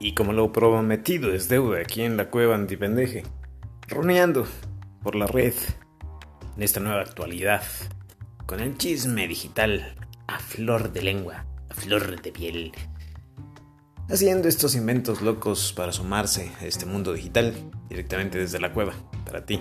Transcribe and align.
Y 0.00 0.14
como 0.14 0.32
lo 0.32 0.52
prometido 0.52 1.32
es 1.32 1.48
deuda 1.48 1.80
aquí 1.80 2.02
en 2.02 2.16
la 2.16 2.30
cueva 2.30 2.54
antipendeje, 2.54 3.24
roneando 3.88 4.46
por 5.02 5.14
la 5.14 5.26
red 5.26 5.54
en 6.56 6.62
esta 6.62 6.80
nueva 6.80 7.00
actualidad, 7.00 7.62
con 8.46 8.60
el 8.60 8.76
chisme 8.76 9.26
digital 9.26 9.94
a 10.26 10.38
flor 10.38 10.92
de 10.92 11.02
lengua, 11.02 11.46
a 11.68 11.74
flor 11.74 12.20
de 12.20 12.32
piel, 12.32 12.72
haciendo 14.08 14.48
estos 14.48 14.74
inventos 14.74 15.20
locos 15.20 15.72
para 15.72 15.92
sumarse 15.92 16.50
a 16.60 16.66
este 16.66 16.86
mundo 16.86 17.12
digital 17.12 17.54
directamente 17.88 18.38
desde 18.38 18.60
la 18.60 18.72
cueva, 18.72 18.94
para 19.24 19.44
ti, 19.44 19.60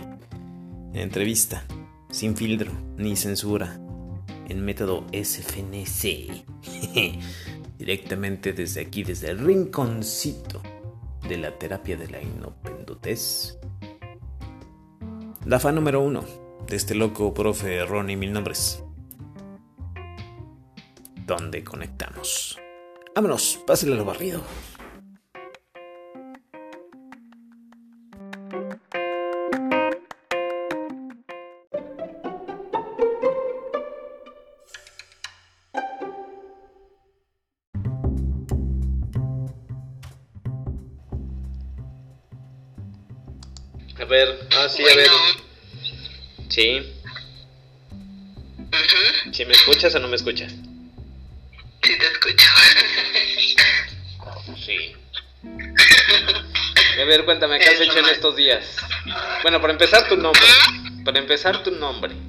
en 0.94 0.98
entrevista, 0.98 1.66
sin 2.10 2.36
filtro 2.36 2.72
ni 2.98 3.16
censura, 3.16 3.80
en 4.48 4.64
método 4.64 5.06
SFNC. 5.12 6.46
Directamente 7.88 8.52
desde 8.52 8.82
aquí, 8.82 9.06
desde 9.06 9.30
el 9.30 9.40
rinconcito 9.40 10.62
de 11.26 11.38
la 11.38 11.58
terapia 11.58 11.96
de 11.96 12.10
la 12.10 12.22
inopendutez. 12.22 13.58
La 15.46 15.58
fan 15.58 15.76
número 15.76 16.02
uno 16.02 16.26
de 16.68 16.76
este 16.76 16.96
loco 16.96 17.34
profe 17.34 17.86
Ronnie 17.86 18.18
Mil 18.18 18.34
Nombres. 18.34 18.84
Donde 21.26 21.64
conectamos. 21.64 22.60
Vámonos, 23.16 23.62
pásale 23.66 23.96
lo 23.96 24.04
barrido. 24.04 24.42
Ah, 44.58 44.70
sí, 44.70 44.84
a 44.84 44.96
ver. 44.96 45.10
Sí. 46.50 46.94
¿Si 49.32 49.46
me 49.46 49.54
escuchas 49.54 49.96
o 49.96 50.00
no 50.00 50.08
me 50.08 50.16
escuchas? 50.16 50.52
Sí, 51.84 51.98
te 51.98 52.06
escucho. 52.06 52.48
Sí. 54.66 54.96
A 57.00 57.04
ver, 57.06 57.26
cuéntame, 57.26 57.60
¿qué 57.60 57.70
has 57.70 57.80
hecho 57.80 58.00
en 58.00 58.10
estos 58.10 58.36
días? 58.36 58.66
Bueno, 59.44 59.62
para 59.62 59.74
empezar 59.74 60.08
tu 60.08 60.18
nombre. 60.18 60.42
Para 61.06 61.20
empezar 61.20 61.62
tu 61.64 61.70
nombre. 61.72 62.16
Mi 62.16 62.22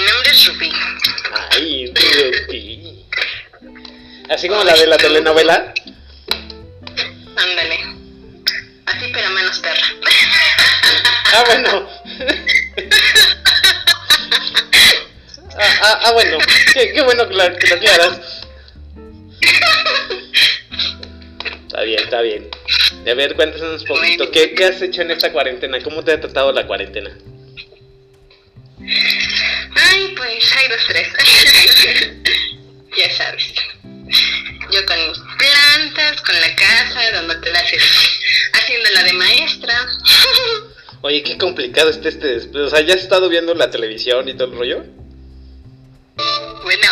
nombre 0.00 0.30
es 0.30 0.46
Rubí. 0.46 0.72
Ay, 1.50 1.92
Rubí. 1.92 3.04
Así 4.30 4.46
como 4.48 4.62
la 4.64 4.74
de 4.74 4.86
la 4.86 4.96
telenovela. 4.96 5.74
Ándale. 7.36 7.78
Así, 8.86 9.10
pero 9.12 9.28
menos 9.30 9.58
perra. 9.58 9.86
Ah, 11.34 11.44
bueno. 11.46 11.88
Ah, 15.54 15.78
ah, 15.82 16.00
ah, 16.04 16.12
bueno. 16.12 16.38
Qué, 16.74 16.92
qué 16.92 17.02
bueno 17.02 17.26
que, 17.28 17.34
la, 17.34 17.56
que 17.56 17.66
lo 17.68 17.76
aclaras. 17.76 18.42
Está 21.66 21.82
bien, 21.82 22.00
está 22.02 22.20
bien. 22.20 22.50
A 23.10 23.14
ver, 23.14 23.34
cuéntanos 23.34 23.80
un 23.80 23.86
poquito. 23.86 24.30
¿Qué, 24.30 24.54
¿Qué 24.54 24.66
has 24.66 24.82
hecho 24.82 25.00
en 25.00 25.10
esta 25.10 25.32
cuarentena? 25.32 25.80
¿Cómo 25.82 26.04
te 26.04 26.12
ha 26.12 26.20
tratado 26.20 26.52
la 26.52 26.66
cuarentena? 26.66 27.10
Ay, 28.78 30.14
pues 30.16 30.52
hay 30.56 30.68
dos, 30.68 30.82
tres. 30.86 31.08
ya 32.96 33.10
sabes. 33.10 33.54
Yo 34.70 34.86
con 34.86 35.08
mis 35.08 35.18
plantas, 35.38 36.20
con 36.22 36.40
la 36.40 36.54
casa, 36.54 37.10
dándote 37.12 37.50
las 37.52 37.72
haciendo 38.52 38.90
la 38.90 39.04
de 39.04 39.12
maestra. 39.14 39.74
Oye, 41.02 41.22
qué 41.22 41.36
complicado 41.36 41.90
está 41.90 42.08
este 42.08 42.28
después. 42.28 42.64
O 42.64 42.70
sea, 42.70 42.80
¿ya 42.80 42.94
has 42.94 43.02
estado 43.02 43.28
viendo 43.28 43.54
la 43.54 43.70
televisión 43.70 44.28
y 44.28 44.34
todo 44.34 44.52
el 44.52 44.58
rollo? 44.58 44.84
bueno, 46.62 46.88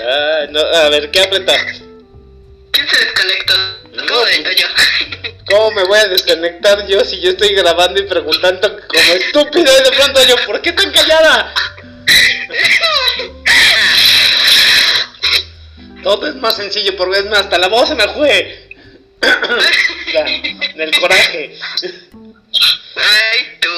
Ah, 0.00 0.46
no, 0.50 0.60
a 0.60 0.88
ver, 0.90 1.10
¿qué 1.10 1.20
apretaste? 1.20 1.82
¿quién 2.70 2.86
se 2.88 3.04
desconectó? 3.04 3.54
No, 3.94 4.06
¿Cómo 4.06 4.24
de 4.24 4.56
yo? 4.56 4.66
¿Cómo 5.50 5.70
me 5.72 5.84
voy 5.84 5.98
a 5.98 6.08
desconectar 6.08 6.86
yo 6.86 7.04
si 7.04 7.20
yo 7.20 7.30
estoy 7.30 7.52
grabando 7.54 8.00
y 8.00 8.04
preguntando 8.04 8.76
como 8.86 9.12
estúpido 9.14 9.72
y 9.80 9.84
de 9.84 9.96
pronto 9.96 10.24
yo, 10.24 10.36
¿por 10.46 10.62
qué 10.62 10.72
tan 10.72 10.92
callada? 10.92 11.52
Todo 16.04 16.28
es 16.28 16.36
más 16.36 16.54
sencillo 16.54 16.96
porque 16.96 17.18
es 17.18 17.24
más, 17.26 17.40
hasta 17.40 17.58
la 17.58 17.66
voz 17.68 17.88
se 17.88 17.96
me 17.96 18.08
fue. 18.08 18.68
Del 20.76 21.00
coraje. 21.00 21.58
Ay, 22.96 23.58
tú. 23.60 23.68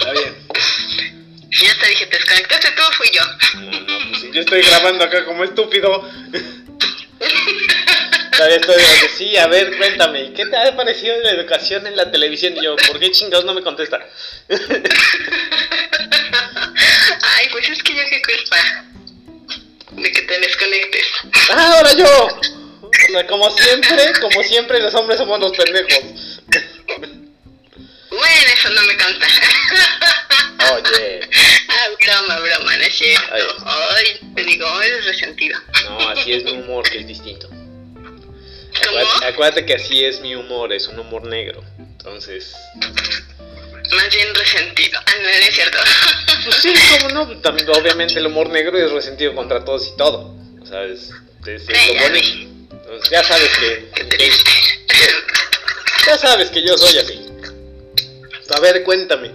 Está 0.00 0.12
bien. 0.12 0.48
Ya 1.50 1.74
te 1.80 1.88
dije, 1.88 2.06
¿te 2.06 2.16
desconectaste 2.16 2.70
tú 2.70 2.82
fui 2.96 3.10
yo? 3.12 3.22
No, 3.60 3.80
no, 3.80 3.98
pues 4.10 4.20
si 4.20 4.30
yo 4.32 4.40
estoy 4.40 4.62
grabando 4.62 5.04
acá 5.04 5.24
como 5.24 5.44
estúpido. 5.44 6.08
Todavía 8.32 8.56
estoy 8.56 8.76
de, 8.76 9.08
sí, 9.16 9.36
a 9.36 9.48
ver, 9.48 9.76
cuéntame, 9.76 10.32
¿qué 10.32 10.46
te 10.46 10.56
ha 10.56 10.76
parecido 10.76 11.20
la 11.22 11.30
educación 11.32 11.84
en 11.88 11.96
la 11.96 12.10
televisión? 12.12 12.56
Y 12.56 12.62
yo, 12.62 12.76
¿por 12.76 13.00
qué 13.00 13.10
chingados 13.10 13.44
no 13.44 13.52
me 13.52 13.62
contesta? 13.62 13.98
Ay, 17.22 17.48
pues 17.50 17.68
es 17.68 17.82
que 17.82 17.96
yo 17.96 18.02
qué 18.08 18.22
culpa 18.22 18.56
de 19.90 20.12
que 20.12 20.22
te 20.22 20.38
desconectes. 20.38 21.06
¡Ah, 21.50 21.74
ahora 21.78 21.92
yo! 21.94 22.40
O 23.08 23.12
sea, 23.12 23.26
como 23.26 23.50
siempre, 23.50 24.12
como 24.20 24.42
siempre, 24.42 24.80
los 24.80 24.94
hombres 24.94 25.18
somos 25.18 25.38
los 25.40 25.52
pendejos. 25.52 26.42
Bueno, 28.10 28.46
eso 28.52 28.68
no 28.70 28.82
me 28.82 28.96
conta. 28.96 29.26
Oye, 30.74 31.20
Ah, 31.70 31.86
broma, 32.00 32.40
broma, 32.40 32.76
no 32.76 32.82
es 32.82 32.94
cierto. 32.94 33.22
Ay. 33.32 33.42
Ay, 33.96 34.20
te 34.34 34.42
digo, 34.44 34.82
eres 34.82 35.04
resentido. 35.04 35.58
no, 35.84 36.08
así 36.08 36.32
es 36.32 36.44
mi 36.44 36.52
humor, 36.52 36.88
que 36.88 36.98
es 37.00 37.06
distinto. 37.06 37.48
¿Cómo? 37.48 38.98
Acuérdate, 38.98 39.26
acuérdate 39.26 39.66
que 39.66 39.74
así 39.74 40.04
es 40.04 40.20
mi 40.20 40.34
humor, 40.34 40.72
es 40.72 40.88
un 40.88 40.98
humor 40.98 41.26
negro. 41.26 41.62
Entonces, 41.78 42.54
Más 43.94 44.14
bien 44.14 44.34
resentido. 44.34 44.98
Ah, 45.06 45.12
no, 45.22 45.28
es 45.28 45.54
cierto. 45.54 45.78
pues 46.44 46.56
sí, 46.56 46.74
cómo 47.00 47.08
no, 47.14 47.40
también 47.40 47.68
obviamente 47.70 48.18
el 48.18 48.26
humor 48.26 48.48
negro 48.48 48.76
es 48.78 48.90
resentido 48.90 49.34
contra 49.34 49.64
todos 49.64 49.88
y 49.92 49.96
todo. 49.96 50.34
O 50.62 50.66
sea, 50.66 50.82
es, 50.84 51.10
es- 51.46 51.68
es 51.68 51.78
Sí, 51.78 51.94
lo 51.94 52.02
bonito. 52.02 52.57
Entonces, 52.88 53.10
ya 53.10 53.22
sabes 53.22 53.50
que, 53.58 53.90
ya 56.06 56.16
sabes 56.16 56.48
que 56.48 56.62
yo 56.62 56.78
soy 56.78 56.98
así. 56.98 57.26
A 58.56 58.60
ver, 58.60 58.82
cuéntame, 58.82 59.30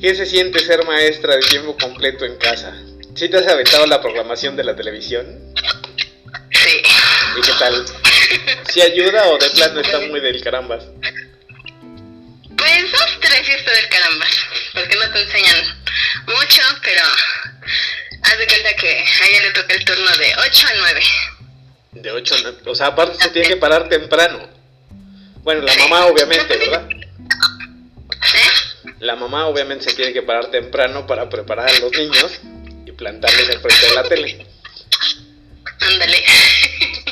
¿qué 0.00 0.14
se 0.14 0.24
siente 0.24 0.60
ser 0.60 0.84
maestra 0.84 1.34
de 1.34 1.42
tiempo 1.42 1.76
completo 1.76 2.24
en 2.24 2.36
casa? 2.36 2.72
¿Sí 3.16 3.28
te 3.28 3.38
has 3.38 3.48
aventado 3.48 3.84
la 3.86 4.00
programación 4.00 4.54
de 4.54 4.62
la 4.62 4.76
televisión? 4.76 5.26
Sí. 6.52 6.82
¿Y 7.36 7.40
qué 7.40 7.52
tal? 7.58 7.84
¿Sí 8.70 8.80
ayuda 8.80 9.26
o 9.26 9.38
de 9.38 9.50
plano 9.50 9.80
está 9.80 9.98
muy 9.98 10.20
del 10.20 10.40
carambas? 10.40 10.84
Pues 12.56 12.92
dos, 12.92 13.18
tres 13.20 13.48
y 13.48 13.52
esto 13.52 13.72
del 13.72 13.88
caramba. 13.88 14.26
Porque 14.72 14.94
no 14.94 15.12
te 15.12 15.22
enseñan 15.22 15.82
mucho, 16.28 16.62
pero 16.84 17.02
haz 18.22 18.38
de 18.38 18.46
cuenta 18.46 18.74
que 18.74 19.04
a 19.04 19.26
ella 19.30 19.42
le 19.42 19.50
toca 19.50 19.74
el 19.74 19.84
turno 19.84 20.16
de 20.16 20.32
8 20.46 20.66
a 20.68 20.74
9. 20.76 21.02
De 22.02 22.12
8 22.12 22.34
o 22.66 22.74
sea, 22.74 22.88
aparte 22.88 23.22
se 23.22 23.30
tiene 23.30 23.48
que 23.48 23.56
parar 23.56 23.88
temprano. 23.88 24.48
Bueno, 25.42 25.62
la 25.62 25.74
mamá 25.76 26.06
obviamente, 26.06 26.56
¿verdad? 26.56 26.88
¿Eh? 26.90 27.08
La 29.00 29.16
mamá 29.16 29.46
obviamente 29.46 29.90
se 29.90 29.96
tiene 29.96 30.12
que 30.12 30.22
parar 30.22 30.50
temprano 30.50 31.06
para 31.06 31.28
preparar 31.28 31.68
a 31.68 31.78
los 31.78 31.92
niños 31.92 32.40
y 32.86 32.92
plantarles 32.92 33.48
enfrente 33.48 33.86
de 33.86 33.94
la 33.94 34.02
tele. 34.04 34.46
Ándale. 35.80 36.24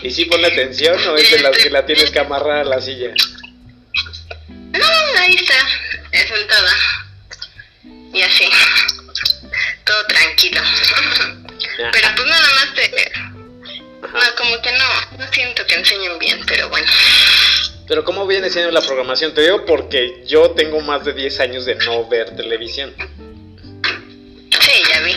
¿Y 0.03 0.11
si 0.11 0.27
pone 0.27 0.47
atención 0.47 0.97
o 1.09 1.17
es 1.17 1.31
de 1.31 1.41
las 1.41 1.57
que 1.57 1.71
la 1.71 1.87
tienes 1.87 2.11
que 2.11 2.19
amarrar 2.19 2.59
a 2.59 2.65
la 2.65 2.81
silla? 2.81 3.13
No, 4.49 4.87
ahí 5.19 5.35
está, 5.35 5.55
es 6.13 6.29
sentada. 6.29 6.73
Y 8.13 8.23
así. 8.23 8.49
Todo 9.85 10.07
tranquilo. 10.07 10.61
Pero 11.93 12.09
pues 12.17 12.29
nada 12.29 12.49
más 12.55 12.75
te... 12.75 13.13
No, 14.03 14.35
como 14.37 14.61
que 14.63 14.73
no, 14.73 15.19
no 15.19 15.33
siento 15.33 15.67
que 15.67 15.75
enseñen 15.75 16.19
bien, 16.19 16.41
pero 16.47 16.69
bueno. 16.69 16.87
Pero 17.89 18.05
¿cómo 18.05 18.27
viene 18.27 18.51
siendo 18.51 18.71
la 18.73 18.81
programación? 18.81 19.33
Te 19.35 19.43
digo 19.43 19.65
porque 19.65 20.23
yo 20.27 20.51
tengo 20.51 20.81
más 20.81 21.05
de 21.05 21.13
10 21.13 21.41
años 21.41 21.65
de 21.65 21.77
no 21.77 22.09
ver 22.09 22.35
televisión. 22.37 22.95
Sí, 24.61 24.83
ya 24.93 25.01
vi. 25.01 25.15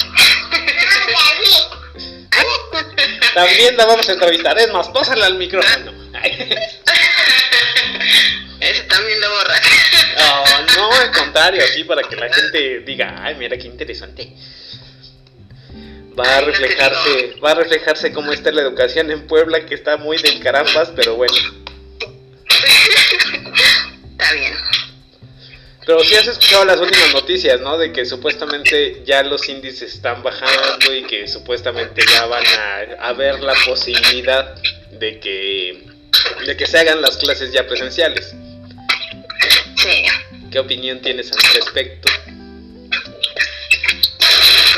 También 3.33 3.77
la 3.77 3.85
vamos 3.85 4.07
a 4.07 4.13
entrevistar. 4.13 4.57
Es 4.59 4.71
más, 4.71 4.89
pásale 4.89 5.23
al 5.25 5.35
micrófono. 5.35 5.91
Eso 8.59 8.83
también 8.87 9.21
lo 9.21 9.29
borran. 9.29 9.61
No, 10.17 10.43
no, 10.75 10.91
al 10.93 11.11
contrario, 11.11 11.63
así 11.63 11.83
para 11.85 12.03
que 12.03 12.15
la 12.15 12.31
gente 12.31 12.81
diga, 12.81 13.15
ay, 13.21 13.35
mira 13.35 13.57
qué 13.57 13.67
interesante. 13.67 14.33
Va 16.19 16.37
a 16.37 16.41
reflejarse, 16.41 17.35
va 17.43 17.51
a 17.51 17.55
reflejarse 17.55 18.11
cómo 18.11 18.33
está 18.33 18.51
la 18.51 18.61
educación 18.61 19.11
en 19.11 19.25
Puebla, 19.27 19.65
que 19.65 19.75
está 19.75 19.97
muy 19.97 20.17
del 20.17 20.39
carambas, 20.39 20.91
pero 20.95 21.15
bueno. 21.15 21.33
Está 24.11 24.33
bien. 24.33 24.53
Pero 25.85 26.03
sí 26.03 26.15
has 26.15 26.27
escuchado 26.27 26.65
las 26.65 26.79
últimas 26.79 27.13
noticias, 27.13 27.61
¿no? 27.61 27.77
De 27.77 27.91
que 27.91 28.05
supuestamente 28.05 29.01
ya 29.05 29.23
los 29.23 29.47
índices 29.49 29.95
están 29.95 30.21
bajando 30.21 30.93
y 30.93 31.03
que 31.03 31.27
supuestamente 31.27 32.03
ya 32.11 32.25
van 32.25 32.45
a, 32.45 33.07
a 33.07 33.13
ver 33.13 33.39
la 33.39 33.55
posibilidad 33.65 34.55
de 34.91 35.19
que, 35.19 35.85
de 36.45 36.57
que 36.57 36.67
se 36.67 36.77
hagan 36.77 37.01
las 37.01 37.17
clases 37.17 37.51
ya 37.51 37.65
presenciales. 37.65 38.35
Sí. 39.77 40.03
¿Qué 40.51 40.59
opinión 40.59 41.01
tienes 41.01 41.31
al 41.31 41.53
respecto? 41.55 42.11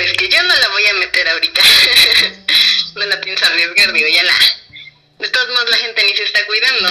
Pues 0.02 0.14
que 0.14 0.30
yo 0.30 0.42
no 0.42 0.56
la 0.56 0.68
voy 0.70 0.84
a 0.88 0.94
meter 0.94 1.30
ahorita. 1.30 1.62
no 2.96 3.06
la 3.06 3.22
pienso 3.22 3.46
arriesgar, 3.46 3.94
digo, 3.94 4.08
ya 4.08 4.24
la. 4.24 4.34
De 5.20 5.30
todos 5.30 5.48
modos, 5.50 5.70
la 5.70 5.78
gente 5.78 6.04
ni 6.04 6.18
se 6.18 6.24
está 6.24 6.44
cuidando. 6.48 6.90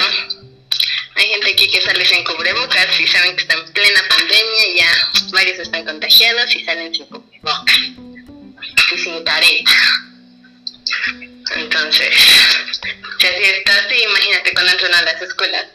Hay 1.16 1.26
gente 1.26 1.50
aquí 1.50 1.68
que 1.68 1.80
sale 1.80 2.04
sin 2.04 2.22
cubrebocas 2.22 3.00
y 3.00 3.08
saben 3.08 3.34
que 3.34 3.42
está 3.42 3.54
en 3.54 3.72
plena 3.72 4.00
pandemia 4.08 4.66
y 4.68 4.76
ya 4.76 5.10
varios 5.32 5.58
están 5.58 5.84
contagiados 5.84 6.54
y 6.54 6.64
salen 6.64 6.94
sin 6.94 7.06
cubrebocas. 7.06 7.76
Y 8.94 8.98
sin 8.98 9.24
careta. 9.24 9.72
Entonces, 11.56 12.14
si 13.18 13.26
así 13.26 13.42
está 13.42 13.76
así, 13.76 14.04
imagínate 14.04 14.54
cuando 14.54 14.70
entran 14.70 14.94
a 14.94 15.02
las 15.02 15.20
escuelas. 15.20 15.66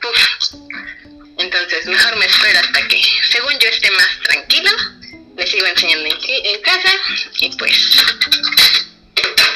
Entonces, 1.37 1.85
mejor 1.85 2.15
me 2.15 2.27
espero 2.27 2.59
hasta 2.59 2.87
que, 2.87 3.01
según 3.29 3.59
yo, 3.59 3.67
esté 3.67 3.91
más 3.91 4.19
tranquilo. 4.23 4.71
Les 5.37 5.49
sigo 5.49 5.65
enseñando 5.67 6.05
en, 6.05 6.45
en 6.45 6.61
casa 6.61 6.93
y 7.39 7.55
pues. 7.57 8.03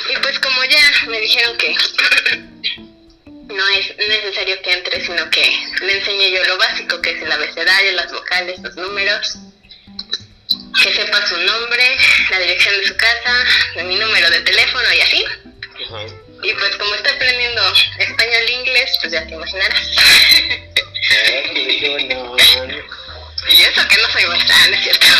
Y 0.09 0.17
pues, 0.21 0.39
como 0.39 0.63
ya 0.65 0.81
me 1.07 1.19
dijeron 1.21 1.55
que 1.57 1.75
no 3.25 3.67
es 3.69 3.97
necesario 3.97 4.61
que 4.61 4.71
entre, 4.71 5.05
sino 5.05 5.29
que 5.29 5.51
le 5.81 5.97
enseñe 5.97 6.31
yo 6.31 6.43
lo 6.45 6.57
básico, 6.57 7.01
que 7.01 7.11
es 7.11 7.21
el 7.21 7.31
abecedario, 7.31 7.91
las 7.93 8.11
vocales, 8.11 8.59
los 8.59 8.75
números, 8.75 9.37
que 10.83 10.93
sepa 10.93 11.27
su 11.27 11.37
nombre, 11.37 11.97
la 12.31 12.39
dirección 12.39 12.77
de 12.79 12.87
su 12.87 12.95
casa, 12.95 13.43
de 13.75 13.83
mi 13.83 13.95
número 13.95 14.29
de 14.29 14.41
teléfono 14.41 14.93
y 14.93 15.01
así. 15.01 15.25
Y 16.41 16.53
pues 16.53 16.75
como 16.77 16.95
está 16.95 17.11
aprendiendo 17.11 17.61
español 17.97 18.43
e 18.47 18.51
inglés, 18.51 18.97
pues 19.01 19.11
ya 19.13 19.25
te 19.25 19.33
imaginarás. 19.33 19.87
Y 23.47 23.61
eso 23.63 23.87
que 23.87 24.01
no 24.01 24.09
soy 24.09 24.25
maestra, 24.25 24.55
¿no 24.67 24.75
es 24.75 24.83
cierto? 24.83 25.07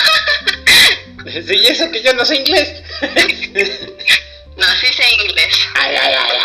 Sí, 1.26 1.54
y 1.54 1.68
eso 1.68 1.92
que 1.92 2.02
yo 2.02 2.14
no 2.14 2.26
sé 2.26 2.38
inglés. 2.38 2.82
no, 4.58 4.66
sí 4.76 4.88
sé 4.94 5.04
inglés. 5.22 5.54
Ay, 5.76 5.96
ay, 5.96 6.16
ay, 6.18 6.38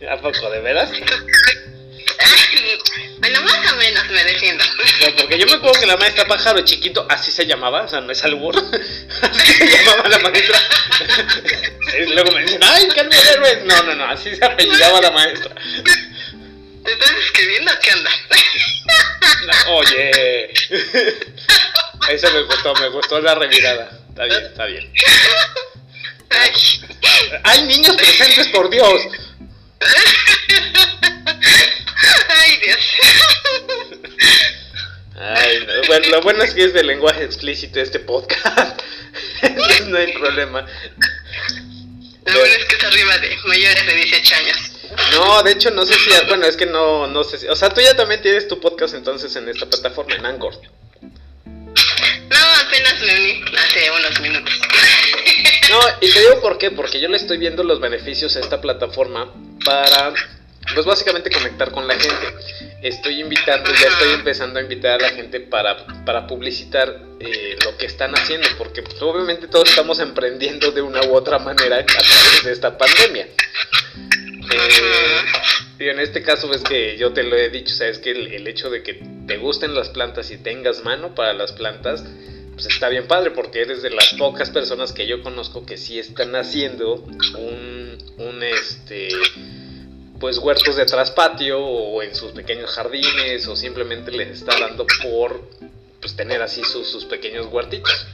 ay. 0.00 0.06
¿A 0.08 0.16
poco, 0.20 0.50
de 0.50 0.60
veras? 0.60 0.88
bueno, 3.18 3.42
más 3.42 3.72
o 3.72 3.76
menos 3.76 4.08
me 4.10 4.24
defiendo. 4.24 4.64
No, 4.64 5.16
porque 5.16 5.38
yo 5.38 5.46
me 5.46 5.54
acuerdo 5.54 5.80
que 5.80 5.86
la 5.86 5.96
maestra 5.96 6.26
pájaro 6.26 6.60
chiquito, 6.62 7.06
así 7.08 7.30
se 7.30 7.46
llamaba, 7.46 7.82
o 7.82 7.88
sea, 7.88 8.00
no 8.00 8.12
es 8.12 8.24
albur. 8.24 8.56
así 9.22 9.52
se 9.52 9.66
llamaba 9.68 10.08
la 10.08 10.18
maestra. 10.20 10.58
y 12.00 12.12
luego 12.12 12.32
me 12.32 12.42
dicen, 12.42 12.60
¡ay, 12.62 12.88
qué 12.94 13.00
héroes! 13.00 13.64
No, 13.64 13.82
no, 13.82 13.94
no, 13.94 14.04
así 14.06 14.34
se 14.34 14.44
apellidaba 14.44 15.00
la 15.00 15.10
maestra. 15.10 15.54
¿Te 16.84 16.92
estás 16.92 17.10
escribiendo 17.24 17.72
qué 17.82 17.92
onda? 17.92 18.10
No, 19.46 19.76
oye. 19.76 20.52
Eso 22.10 22.32
me 22.32 22.42
gustó, 22.42 22.74
me 22.74 22.88
gustó 22.88 23.20
la 23.20 23.34
revirada. 23.34 23.90
Está 24.08 24.24
bien, 24.24 24.44
está 24.44 24.66
bien. 24.66 24.92
Ay. 26.30 26.52
¡Hay 27.44 27.62
niños 27.64 27.96
presentes, 27.96 28.48
por 28.48 28.70
Dios! 28.70 29.02
Ay, 32.28 32.58
Dios. 32.64 32.80
Ay, 35.18 35.66
no. 35.66 35.86
Bueno, 35.86 36.08
lo 36.08 36.20
bueno 36.22 36.42
es 36.42 36.54
que 36.54 36.64
es 36.64 36.74
de 36.74 36.82
lenguaje 36.82 37.24
explícito 37.24 37.80
este 37.80 38.00
podcast. 38.00 38.82
Entonces 39.42 39.86
no 39.86 39.98
hay 39.98 40.12
problema. 40.12 40.66
Lo 42.26 42.38
bueno 42.38 42.54
es 42.54 42.64
que 42.64 42.76
es 42.76 42.84
arriba 42.84 43.18
de 43.18 43.36
mayores 43.44 43.86
de 43.86 43.94
18 43.94 44.34
años. 44.36 44.71
No, 45.12 45.42
de 45.42 45.52
hecho 45.52 45.70
no 45.70 45.84
sé 45.84 45.94
si, 45.94 46.10
bueno, 46.28 46.46
es 46.46 46.56
que 46.56 46.66
no, 46.66 47.06
no 47.06 47.24
sé 47.24 47.38
si, 47.38 47.48
o 47.48 47.56
sea, 47.56 47.70
tú 47.70 47.80
ya 47.80 47.94
también 47.94 48.22
tienes 48.22 48.48
tu 48.48 48.60
podcast 48.60 48.94
entonces 48.94 49.34
en 49.36 49.48
esta 49.48 49.66
plataforma, 49.66 50.14
en 50.14 50.26
Anchor. 50.26 50.54
No, 51.02 52.38
apenas 52.66 53.00
me 53.00 53.14
uní 53.14 53.44
hace 53.56 53.90
unos 53.90 54.20
minutos. 54.20 54.54
No, 55.70 55.80
y 56.00 56.10
te 56.10 56.20
digo 56.20 56.40
por 56.40 56.58
qué, 56.58 56.70
porque 56.70 57.00
yo 57.00 57.08
le 57.08 57.16
estoy 57.16 57.38
viendo 57.38 57.64
los 57.64 57.80
beneficios 57.80 58.36
a 58.36 58.40
esta 58.40 58.60
plataforma 58.60 59.32
para, 59.64 60.12
pues 60.74 60.86
básicamente 60.86 61.30
conectar 61.30 61.70
con 61.70 61.86
la 61.86 61.94
gente. 61.94 62.34
Estoy 62.82 63.20
invitando, 63.20 63.70
ya 63.74 63.88
estoy 63.88 64.12
empezando 64.12 64.58
a 64.58 64.62
invitar 64.62 65.00
a 65.00 65.02
la 65.02 65.10
gente 65.10 65.40
para, 65.40 65.86
para 66.04 66.26
publicitar 66.26 67.00
eh, 67.20 67.56
lo 67.64 67.76
que 67.78 67.86
están 67.86 68.12
haciendo, 68.14 68.48
porque 68.58 68.82
pues, 68.82 69.00
obviamente 69.00 69.46
todos 69.46 69.70
estamos 69.70 70.00
emprendiendo 70.00 70.72
de 70.72 70.82
una 70.82 71.00
u 71.02 71.14
otra 71.14 71.38
manera 71.38 71.76
a 71.76 71.84
través 71.86 72.44
de 72.44 72.52
esta 72.52 72.76
pandemia. 72.76 73.28
Y 75.78 75.88
en 75.88 75.98
este 75.98 76.22
caso 76.22 76.48
ves 76.48 76.62
que 76.62 76.96
yo 76.96 77.12
te 77.12 77.22
lo 77.22 77.36
he 77.36 77.50
dicho, 77.50 77.74
sabes 77.74 77.98
que 77.98 78.12
el, 78.12 78.32
el 78.32 78.46
hecho 78.46 78.70
de 78.70 78.82
que 78.82 79.02
te 79.26 79.36
gusten 79.38 79.74
las 79.74 79.88
plantas 79.88 80.30
y 80.30 80.38
tengas 80.38 80.84
mano 80.84 81.14
para 81.14 81.32
las 81.32 81.52
plantas, 81.52 82.04
pues 82.52 82.66
está 82.66 82.88
bien 82.88 83.06
padre 83.06 83.30
porque 83.30 83.62
eres 83.62 83.82
de 83.82 83.90
las 83.90 84.14
pocas 84.14 84.50
personas 84.50 84.92
que 84.92 85.06
yo 85.06 85.22
conozco 85.22 85.64
que 85.64 85.76
sí 85.76 85.98
están 85.98 86.36
haciendo 86.36 86.94
un, 87.36 87.98
un 88.18 88.42
este 88.42 89.08
pues 90.20 90.38
huertos 90.38 90.76
de 90.76 90.84
traspatio 90.84 91.58
o 91.58 92.00
en 92.02 92.14
sus 92.14 92.30
pequeños 92.32 92.70
jardines 92.70 93.48
o 93.48 93.56
simplemente 93.56 94.12
les 94.12 94.38
está 94.38 94.56
dando 94.56 94.86
por 95.02 95.48
pues 96.00 96.14
tener 96.14 96.42
así 96.42 96.62
sus, 96.62 96.88
sus 96.88 97.04
pequeños 97.06 97.46
huertitos. 97.50 98.06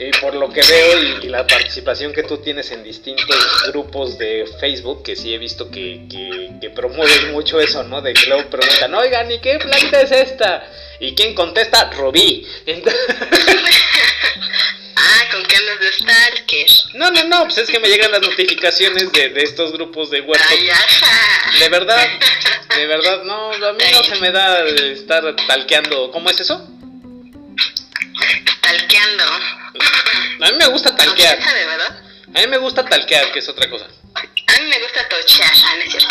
Y 0.00 0.10
por 0.20 0.34
lo 0.34 0.48
que 0.52 0.62
veo 0.62 1.02
y, 1.02 1.26
y 1.26 1.28
la 1.28 1.44
participación 1.46 2.12
que 2.12 2.22
tú 2.22 2.38
tienes 2.38 2.70
en 2.70 2.84
distintos 2.84 3.36
grupos 3.72 4.16
de 4.16 4.48
Facebook, 4.60 5.02
que 5.02 5.16
sí 5.16 5.34
he 5.34 5.38
visto 5.38 5.70
que, 5.70 6.06
que, 6.08 6.50
que 6.60 6.70
promueves 6.70 7.32
mucho 7.32 7.58
eso, 7.60 7.82
¿no? 7.82 8.00
De 8.00 8.14
que 8.14 8.26
luego 8.26 8.48
preguntan, 8.48 8.94
oigan, 8.94 9.30
¿y 9.30 9.40
qué 9.40 9.58
planta 9.58 10.00
es 10.00 10.12
esta? 10.12 10.64
¿Y 11.00 11.14
quién 11.16 11.34
contesta? 11.34 11.90
Rubí. 11.90 12.46
Entonces- 12.66 13.00
Ah, 15.00 15.24
con 15.30 15.42
que 15.44 15.54
andas 15.56 15.78
de 15.78 15.92
stalker. 15.92 16.66
no, 16.94 17.10
no, 17.12 17.24
no, 17.24 17.44
pues 17.44 17.58
es 17.58 17.70
que 17.70 17.78
me 17.78 17.88
llegan 17.88 18.10
las 18.10 18.20
notificaciones 18.20 19.12
de, 19.12 19.28
de 19.28 19.42
estos 19.42 19.72
grupos 19.72 20.10
de 20.10 20.18
ajá. 20.18 21.58
De 21.60 21.68
verdad, 21.68 22.04
de 22.76 22.86
verdad, 22.86 23.22
no, 23.22 23.52
a 23.52 23.72
mí 23.74 23.84
no 23.92 24.02
se 24.02 24.16
me 24.16 24.32
da 24.32 24.60
estar 24.66 25.36
talqueando. 25.46 26.10
¿Cómo 26.10 26.28
es 26.30 26.40
eso? 26.40 26.68
Talqueando. 28.60 29.24
A 30.40 30.50
mí 30.50 30.56
me 30.58 30.66
gusta 30.68 30.94
talquear. 30.94 31.38
A 32.34 32.40
mí 32.40 32.46
me 32.46 32.58
gusta 32.58 32.84
talquear, 32.84 33.32
que 33.32 33.38
es 33.40 33.48
otra 33.48 33.68
cosa. 33.68 33.86
A 34.14 34.60
mí 34.60 34.68
me 34.68 34.78
gusta 34.80 35.08
tochear, 35.08 35.50
ah, 35.64 35.74
no 35.76 35.82
es 35.82 35.90
cierto. 35.90 36.08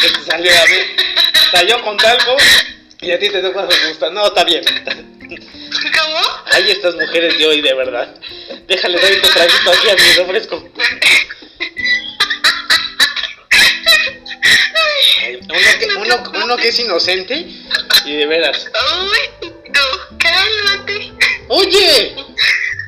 Que 0.00 0.08
te 0.10 0.30
salió 0.30 0.50
a 0.50 0.66
mí. 0.66 0.76
O 1.46 1.50
sea, 1.50 1.62
yo 1.64 1.82
con 1.82 1.96
talco 1.96 2.36
y 3.00 3.10
a 3.10 3.18
ti 3.18 3.30
te 3.30 3.40
toca 3.40 3.66
gusta. 3.88 4.10
No, 4.10 4.26
está 4.26 4.44
bien. 4.44 4.64
¿Cómo? 5.24 6.18
Ay, 6.52 6.70
estas 6.70 6.94
mujeres 6.94 7.36
de 7.38 7.46
hoy, 7.46 7.60
de 7.60 7.74
verdad. 7.74 8.14
Déjale 8.66 8.98
dar 9.00 9.20
tu 9.20 9.28
traguito 9.28 9.70
aquí 9.70 9.90
a 9.90 9.94
mi 9.94 10.12
refresco. 10.12 10.68
Ay, 15.22 15.36
uno, 15.42 15.78
que, 15.78 15.86
uno, 15.96 16.44
uno 16.44 16.56
que 16.56 16.68
es 16.68 16.78
inocente 16.78 17.46
y 18.04 18.16
de 18.16 18.26
veras. 18.26 18.70
Uy, 19.00 19.50
tú, 19.72 20.16
cálmate. 20.18 21.12
Oye, 21.48 22.14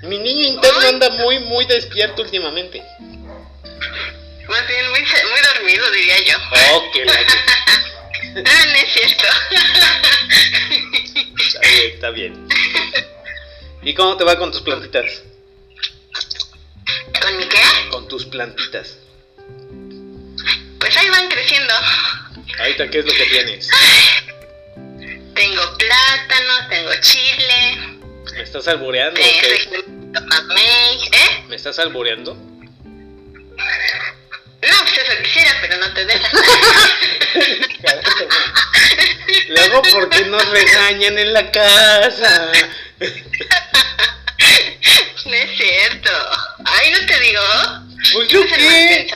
mi 0.02 0.18
niño 0.18 0.48
interno 0.48 0.88
anda 0.88 1.10
muy, 1.10 1.38
muy 1.40 1.64
despierto 1.66 2.22
últimamente. 2.22 2.82
Más 4.48 4.66
bien 4.68 4.90
muy, 4.90 5.00
muy 5.00 5.40
dormido, 5.54 5.90
diría 5.90 6.16
yo. 6.24 6.38
Oh, 6.72 6.90
que 6.92 7.04
la 7.04 7.12
que- 7.26 8.42
Ah, 8.44 8.64
no 8.66 8.72
es 8.74 8.92
cierto. 8.92 9.24
Está 11.38 11.60
bien, 11.60 11.90
está 11.94 12.10
bien. 12.10 12.48
¿Y 13.82 13.94
cómo 13.94 14.16
te 14.16 14.24
va 14.24 14.36
con 14.36 14.52
tus 14.52 14.60
plantitas? 14.62 15.22
¿Con 17.20 17.36
mi 17.38 17.44
qué? 17.46 17.58
Con 17.90 18.06
tus 18.08 18.26
plantitas. 18.26 18.98
Pues 20.78 20.96
ahí 20.96 21.08
van 21.08 21.28
creciendo. 21.28 21.72
Ahorita, 22.58 22.88
¿qué 22.90 22.98
es 22.98 23.06
lo 23.06 23.12
que 23.12 23.24
tienes? 23.26 23.68
Tengo 25.34 25.62
plátano, 25.78 26.68
tengo 26.68 26.90
chile, 27.00 27.95
¿Me 28.36 28.42
estás 28.42 28.68
albureando 28.68 29.18
o 29.20 29.24
tengo 29.24 29.40
qué? 29.40 29.84
mamey. 30.20 31.08
¿Eh? 31.12 31.44
¿Me 31.48 31.56
estás 31.56 31.78
albureando? 31.78 32.34
No, 32.34 32.44
pues 34.60 34.98
eso 34.98 35.12
quisiera, 35.22 35.52
pero 35.60 35.76
no 35.78 35.92
te 35.94 36.04
deja. 36.04 36.28
Luego, 39.48 39.80
¿por 39.82 40.08
qué 40.10 40.24
nos 40.26 40.46
regañan 40.50 41.18
en 41.18 41.32
la 41.32 41.50
casa? 41.50 42.52
No 45.24 45.34
es 45.34 45.56
cierto. 45.56 46.10
Ay, 46.64 46.90
no 46.90 47.06
te 47.06 47.18
digo. 47.20 47.40
Pues 48.12 48.28
yo 48.28 48.44
qué. 48.46 49.08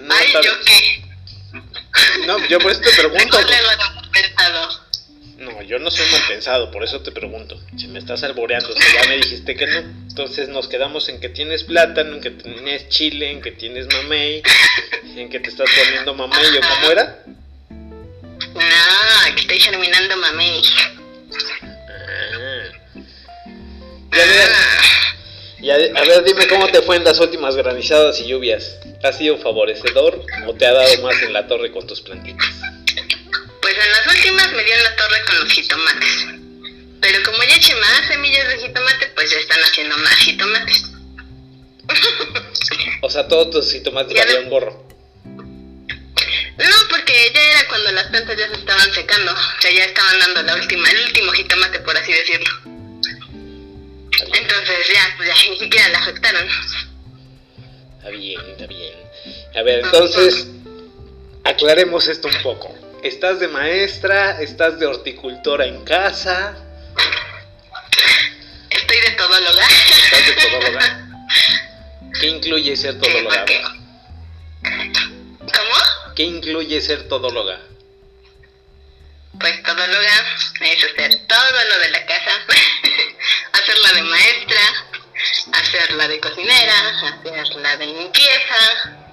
No, 0.00 0.14
Ay, 0.14 0.32
yo 0.42 0.60
qué. 0.64 1.04
no, 2.26 2.48
yo 2.48 2.58
por 2.58 2.72
eso 2.72 2.80
te 2.80 2.90
pregunto. 2.90 3.40
Luego 3.40 4.02
pensado. 4.12 4.87
No, 5.38 5.62
yo 5.62 5.78
no 5.78 5.88
soy 5.88 6.04
mal 6.10 6.22
pensado, 6.26 6.72
por 6.72 6.82
eso 6.82 7.00
te 7.00 7.12
pregunto. 7.12 7.60
Si 7.76 7.86
me 7.86 8.00
estás 8.00 8.24
alboreando, 8.24 8.72
si 8.72 8.92
ya 8.92 9.08
me 9.08 9.18
dijiste 9.18 9.54
que 9.54 9.68
no. 9.68 9.78
Entonces 9.78 10.48
nos 10.48 10.66
quedamos 10.66 11.08
en 11.08 11.20
que 11.20 11.28
tienes 11.28 11.62
plátano, 11.62 12.16
en 12.16 12.20
que 12.20 12.30
tienes 12.30 12.88
chile, 12.88 13.30
en 13.30 13.40
que 13.40 13.52
tienes 13.52 13.86
mamey, 13.86 14.42
en 15.16 15.30
que 15.30 15.38
te 15.38 15.50
estay 15.50 15.66
poniendo 15.84 16.12
mamey 16.14 16.56
o 16.56 16.60
cómo 16.60 16.90
era. 16.90 17.22
No, 17.70 19.34
que 19.36 19.40
estoy 19.40 19.60
germinando 19.60 20.16
mamey. 20.16 20.60
Ah. 21.62 22.64
Y 24.12 24.20
a 24.20 24.24
ver, 24.24 24.48
y 25.60 25.70
a, 25.70 26.00
a 26.00 26.04
ver, 26.04 26.24
dime 26.24 26.48
cómo 26.48 26.66
te 26.66 26.82
fue 26.82 26.96
en 26.96 27.04
las 27.04 27.20
últimas 27.20 27.54
granizadas 27.54 28.18
y 28.20 28.26
lluvias. 28.26 28.76
¿Ha 29.04 29.12
sido 29.12 29.38
favorecedor 29.38 30.20
o 30.48 30.54
te 30.54 30.66
ha 30.66 30.72
dado 30.72 31.00
más 31.02 31.22
en 31.22 31.32
la 31.32 31.46
torre 31.46 31.70
con 31.70 31.86
tus 31.86 32.00
plantitas? 32.00 32.48
En 33.80 33.90
las 33.92 34.06
últimas 34.08 34.52
me 34.52 34.64
dio 34.64 34.74
en 34.74 34.82
la 34.82 34.96
torre 34.96 35.24
con 35.24 35.40
los 35.40 35.52
jitomates. 35.52 36.26
Pero 37.00 37.22
como 37.22 37.38
ya 37.44 37.54
eché 37.54 37.74
más 37.76 38.08
semillas 38.08 38.48
de 38.48 38.58
jitomate, 38.58 39.06
pues 39.14 39.30
ya 39.30 39.38
están 39.38 39.60
haciendo 39.60 39.96
más 39.98 40.14
jitomates. 40.16 40.82
O 43.00 43.08
sea, 43.08 43.28
todos 43.28 43.50
tus 43.50 43.72
Ya 43.72 43.90
valían 43.92 44.50
gorro. 44.50 44.84
No, 45.24 46.74
porque 46.90 47.30
ya 47.32 47.40
era 47.40 47.68
cuando 47.68 47.92
las 47.92 48.08
plantas 48.08 48.36
ya 48.36 48.48
se 48.48 48.54
estaban 48.54 48.92
secando. 48.92 49.32
O 49.32 49.60
sea, 49.62 49.70
ya 49.70 49.84
estaban 49.84 50.18
dando 50.18 50.42
la 50.42 50.56
última, 50.56 50.90
el 50.90 51.04
último 51.04 51.30
jitomate, 51.32 51.78
por 51.80 51.96
así 51.96 52.12
decirlo. 52.12 52.52
Entonces 54.20 54.88
ya, 54.92 55.14
pues 55.16 55.28
ya 55.28 55.50
ni 55.50 55.58
siquiera 55.58 55.88
la 55.90 55.98
afectaron. 55.98 56.48
Está 57.98 58.10
bien, 58.10 58.40
está 58.50 58.66
bien. 58.66 58.94
A 59.54 59.62
ver, 59.62 59.84
entonces, 59.84 60.48
aclaremos 61.44 62.08
esto 62.08 62.26
un 62.26 62.42
poco. 62.42 62.87
¿Estás 63.02 63.38
de 63.38 63.46
maestra? 63.46 64.40
¿Estás 64.40 64.80
de 64.80 64.86
horticultora 64.86 65.66
en 65.66 65.84
casa? 65.84 66.56
Estoy 68.70 69.00
de 69.00 69.10
todóloga. 69.12 69.66
¿Estás 69.66 70.26
de 70.26 70.32
todóloga? 70.34 71.08
¿Qué 72.20 72.26
incluye 72.26 72.76
ser 72.76 72.98
todóloga? 72.98 73.44
¿Qué? 73.44 73.62
¿Cómo? 74.62 76.14
¿Qué 76.16 76.24
incluye 76.24 76.80
ser 76.80 77.08
todóloga? 77.08 77.60
Pues 79.38 79.62
todóloga 79.62 80.26
es 80.60 80.84
hacer 80.84 81.26
todo 81.28 81.64
lo 81.70 81.78
de 81.78 81.90
la 81.90 82.04
casa. 82.04 82.32
hacerla 83.52 83.92
de 83.92 84.02
maestra, 84.02 84.60
hacerla 85.52 86.08
de 86.08 86.18
cocinera, 86.18 86.88
hacerla 86.98 87.76
de 87.76 87.86
limpieza, 87.86 89.07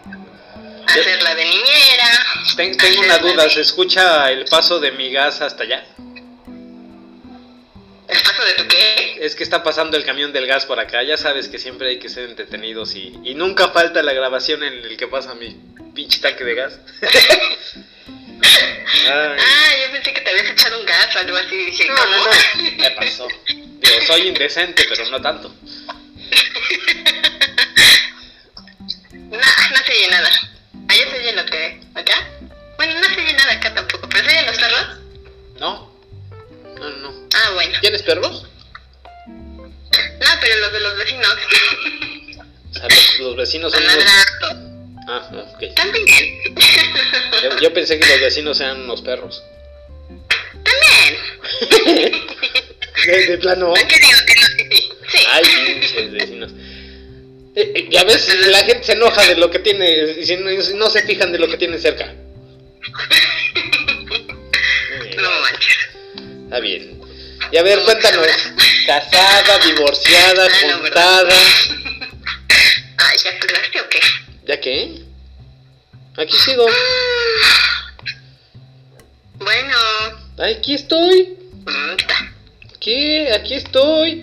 hacerla 0.88 1.36
de 1.36 1.46
niñera. 1.46 2.26
Ten- 2.56 2.78
tengo 2.78 3.02
una 3.02 3.18
duda, 3.20 3.50
¿se 3.50 3.62
escucha 3.62 4.32
el 4.32 4.46
paso 4.46 4.80
de 4.80 4.92
mi 4.92 5.12
gas 5.12 5.42
hasta 5.42 5.64
allá? 5.64 5.84
¿El 8.08 8.22
paso 8.22 8.44
de 8.46 8.54
tu 8.54 8.68
qué? 8.68 9.18
Es 9.22 9.36
que 9.36 9.44
está 9.44 9.64
pasando 9.64 9.98
el 9.98 10.06
camión 10.06 10.32
del 10.32 10.46
gas 10.46 10.66
por 10.66 10.80
acá, 10.80 11.02
ya 11.04 11.18
sabes 11.18 11.48
que 11.48 11.58
siempre 11.58 11.90
hay 11.90 12.00
que 12.00 12.08
ser 12.10 12.30
entretenidos 12.30 12.96
y, 12.96 13.14
y 13.24 13.34
nunca 13.34 13.70
falta 13.70 14.04
la 14.04 14.14
grabación 14.14 14.64
en 14.64 14.74
el 14.74 14.96
que 14.96 15.08
pasa 15.08 15.34
mi 15.34 15.58
pinche 15.96 16.20
tanque 16.20 16.44
de 16.44 16.56
gas. 16.56 16.80
Ay. 17.02 17.10
Ah, 19.08 19.36
yo 19.86 19.92
pensé 19.92 20.14
que 20.14 20.22
te 20.22 20.30
habías 20.30 20.50
echado 20.52 20.80
un 20.80 20.86
gas 20.86 21.16
o 21.16 21.20
algo 21.20 21.38
así. 21.38 21.56
Dije, 21.56 21.88
No, 21.88 21.96
¿cómo? 21.96 22.16
no, 22.18 22.24
no, 22.26 22.72
me 22.78 22.92
pasó. 22.92 23.28
Digo, 23.48 24.02
soy 24.08 24.28
indecente, 24.28 24.86
pero 24.90 25.10
no 25.10 25.22
tanto. 25.22 25.54
No, 29.14 29.38
no 29.38 29.78
se 29.86 29.92
oye 29.92 30.08
nada. 30.12 30.30
Allá 30.88 31.12
se 31.12 31.18
oye 31.18 31.32
lo 31.34 31.46
que... 31.46 31.82
¿Acá? 31.96 32.30
Bueno, 32.78 32.94
no 33.00 33.08
se 33.14 33.22
oye 33.22 33.34
nada 33.34 33.54
acá 33.54 33.74
tampoco. 33.74 34.08
¿Pero 34.10 34.24
se 34.24 34.32
oyen 34.32 34.46
los 34.46 34.58
perros? 34.58 34.88
¿No? 35.60 35.92
No, 36.80 36.90
no. 36.90 37.28
Ah, 37.36 37.52
bueno. 37.54 37.80
¿Tienes 37.82 38.04
perros? 38.04 38.46
No, 39.28 40.28
pero 40.42 40.60
los 40.60 40.74
de 40.74 40.80
los 40.80 40.98
vecinos. 40.98 41.28
O 42.70 42.74
sea, 42.74 42.88
los, 42.90 43.20
los 43.20 43.36
vecinos 43.38 43.72
son 43.72 43.84
unos... 43.84 43.96
Ladrando. 43.96 44.76
Ah, 45.08 45.30
ok. 45.54 45.74
También. 45.76 46.06
Yo, 47.44 47.60
yo 47.62 47.74
pensé 47.74 48.00
que 48.00 48.08
los 48.08 48.20
vecinos 48.20 48.60
eran 48.60 48.82
unos 48.82 49.02
perros. 49.02 49.44
También. 50.64 52.22
De, 53.06 53.28
de 53.28 53.38
plano. 53.38 53.68
¿No 53.68 53.74
que 53.76 54.00
digo 54.00 54.20
que 54.26 54.36
no? 54.36 54.48
Sí. 54.58 54.92
Sí. 55.12 55.26
Ay, 55.32 55.44
pinches 55.46 56.12
vecinos. 56.12 56.52
Eh, 57.58 57.88
ya 57.90 58.04
ves, 58.04 58.28
la 58.48 58.60
gente 58.66 58.84
se 58.84 58.92
enoja 58.92 59.26
de 59.26 59.38
lo 59.38 59.50
que 59.50 59.60
tiene, 59.60 59.90
y 60.20 60.26
si 60.26 60.36
no, 60.36 60.52
y 60.52 60.58
no 60.76 60.90
se 60.90 61.04
fijan 61.04 61.32
de 61.32 61.40
lo 61.40 61.48
que 61.48 61.58
tiene 61.58 61.80
cerca. 61.80 62.14
No 65.16 65.30
manches. 65.42 65.78
Está 66.44 66.60
bien. 66.60 67.00
Y 67.52 67.58
a 67.58 67.64
ver, 67.64 67.80
cuéntanos. 67.84 68.28
Casada, 68.86 69.60
divorciada, 69.60 70.48
juntada. 70.62 71.36
¿ya 73.24 73.40
colgaste 73.40 73.80
o 73.80 73.90
qué? 73.90 74.00
¿Ya 74.46 74.60
qué? 74.60 75.06
Aquí 76.18 76.38
sigo. 76.38 76.66
Bueno. 79.36 79.78
Aquí 80.38 80.74
estoy. 80.76 81.38
¿Qué? 82.82 83.32
Aquí 83.34 83.54
estoy. 83.54 84.22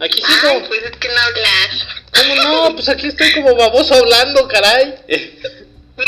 Aquí 0.00 0.22
Ay, 0.24 0.34
sigo. 0.34 0.68
pues 0.68 0.82
es 0.82 0.96
que 0.96 1.08
no 1.08 1.14
hablas. 1.20 1.86
¿Cómo 2.14 2.34
no? 2.36 2.74
Pues 2.74 2.88
aquí 2.88 3.08
estoy 3.08 3.32
como 3.32 3.54
baboso 3.56 3.94
hablando, 3.94 4.46
caray. 4.48 4.94
No, 5.98 6.04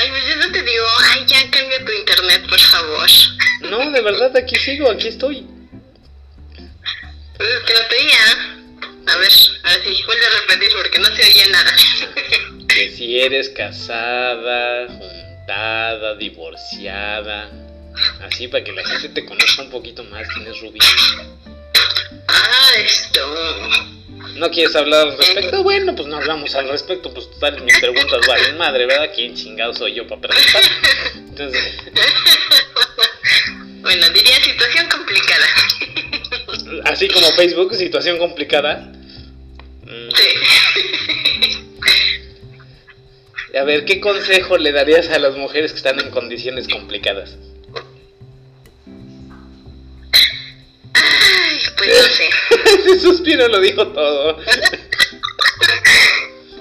ay, 0.00 0.10
pues 0.10 0.24
yo 0.26 0.34
no 0.34 0.50
te 0.52 0.62
digo, 0.64 0.84
ay, 1.12 1.24
ya 1.28 1.48
cambia 1.48 1.84
tu 1.84 1.92
internet, 1.92 2.42
por 2.48 2.58
favor. 2.58 3.08
No, 3.70 3.90
de 3.92 4.00
verdad, 4.00 4.36
aquí 4.36 4.56
sigo, 4.56 4.90
aquí 4.90 5.06
estoy. 5.06 5.46
Pues 7.36 7.48
es 7.48 7.60
que 7.60 7.72
no 7.74 7.80
te 7.88 7.96
oía. 7.96 8.56
A 9.06 9.16
ver, 9.18 9.32
ahora 9.62 9.82
sí, 9.84 10.02
vuelve 10.06 10.26
a 10.26 10.40
repetir 10.40 10.72
porque 10.76 10.98
no 10.98 11.06
se 11.14 11.22
oía 11.22 11.48
nada. 11.50 11.72
Que 12.68 12.90
si 12.96 13.20
eres 13.20 13.48
casada, 13.50 14.88
juntada, 14.88 16.16
divorciada. 16.16 17.48
Así 18.22 18.48
para 18.48 18.64
que 18.64 18.72
la 18.72 18.84
gente 18.84 19.08
te 19.10 19.24
conozca 19.24 19.62
un 19.62 19.70
poquito 19.70 20.02
más, 20.02 20.26
tienes 20.34 20.60
Rubí. 20.60 20.80
Esto. 22.78 23.20
¿No 24.36 24.50
quieres 24.50 24.76
hablar 24.76 25.08
al 25.08 25.16
respecto? 25.16 25.62
Bueno, 25.62 25.94
pues 25.94 26.08
no 26.08 26.16
hablamos 26.16 26.54
al 26.54 26.68
respecto, 26.68 27.12
pues 27.12 27.30
total, 27.30 27.62
mis 27.62 27.78
preguntas 27.80 28.20
valen 28.28 28.58
madre, 28.58 28.84
¿verdad? 28.86 29.10
¿Quién 29.14 29.34
chingado 29.34 29.72
soy 29.72 29.94
yo 29.94 30.06
para 30.06 30.20
preguntar? 30.22 30.62
Entonces, 31.16 31.62
Bueno, 33.80 34.08
diría 34.10 34.36
situación 34.42 34.86
complicada. 34.88 35.46
así 36.84 37.08
como 37.08 37.26
Facebook, 37.32 37.74
situación 37.74 38.18
complicada. 38.18 38.92
Mm, 39.84 40.10
Sí. 40.14 40.24
A 43.56 43.62
ver, 43.64 43.86
¿qué 43.86 44.00
consejo 44.00 44.58
le 44.58 44.70
darías 44.72 45.08
a 45.08 45.18
las 45.18 45.34
mujeres 45.36 45.70
que 45.72 45.78
están 45.78 45.98
en 45.98 46.10
condiciones 46.10 46.68
complicadas? 46.68 47.36
Pues 51.76 51.88
no 51.88 52.02
sé. 52.14 52.28
Ese 52.80 53.00
suspiro 53.00 53.48
lo 53.48 53.60
dijo 53.60 53.86
todo. 53.88 54.38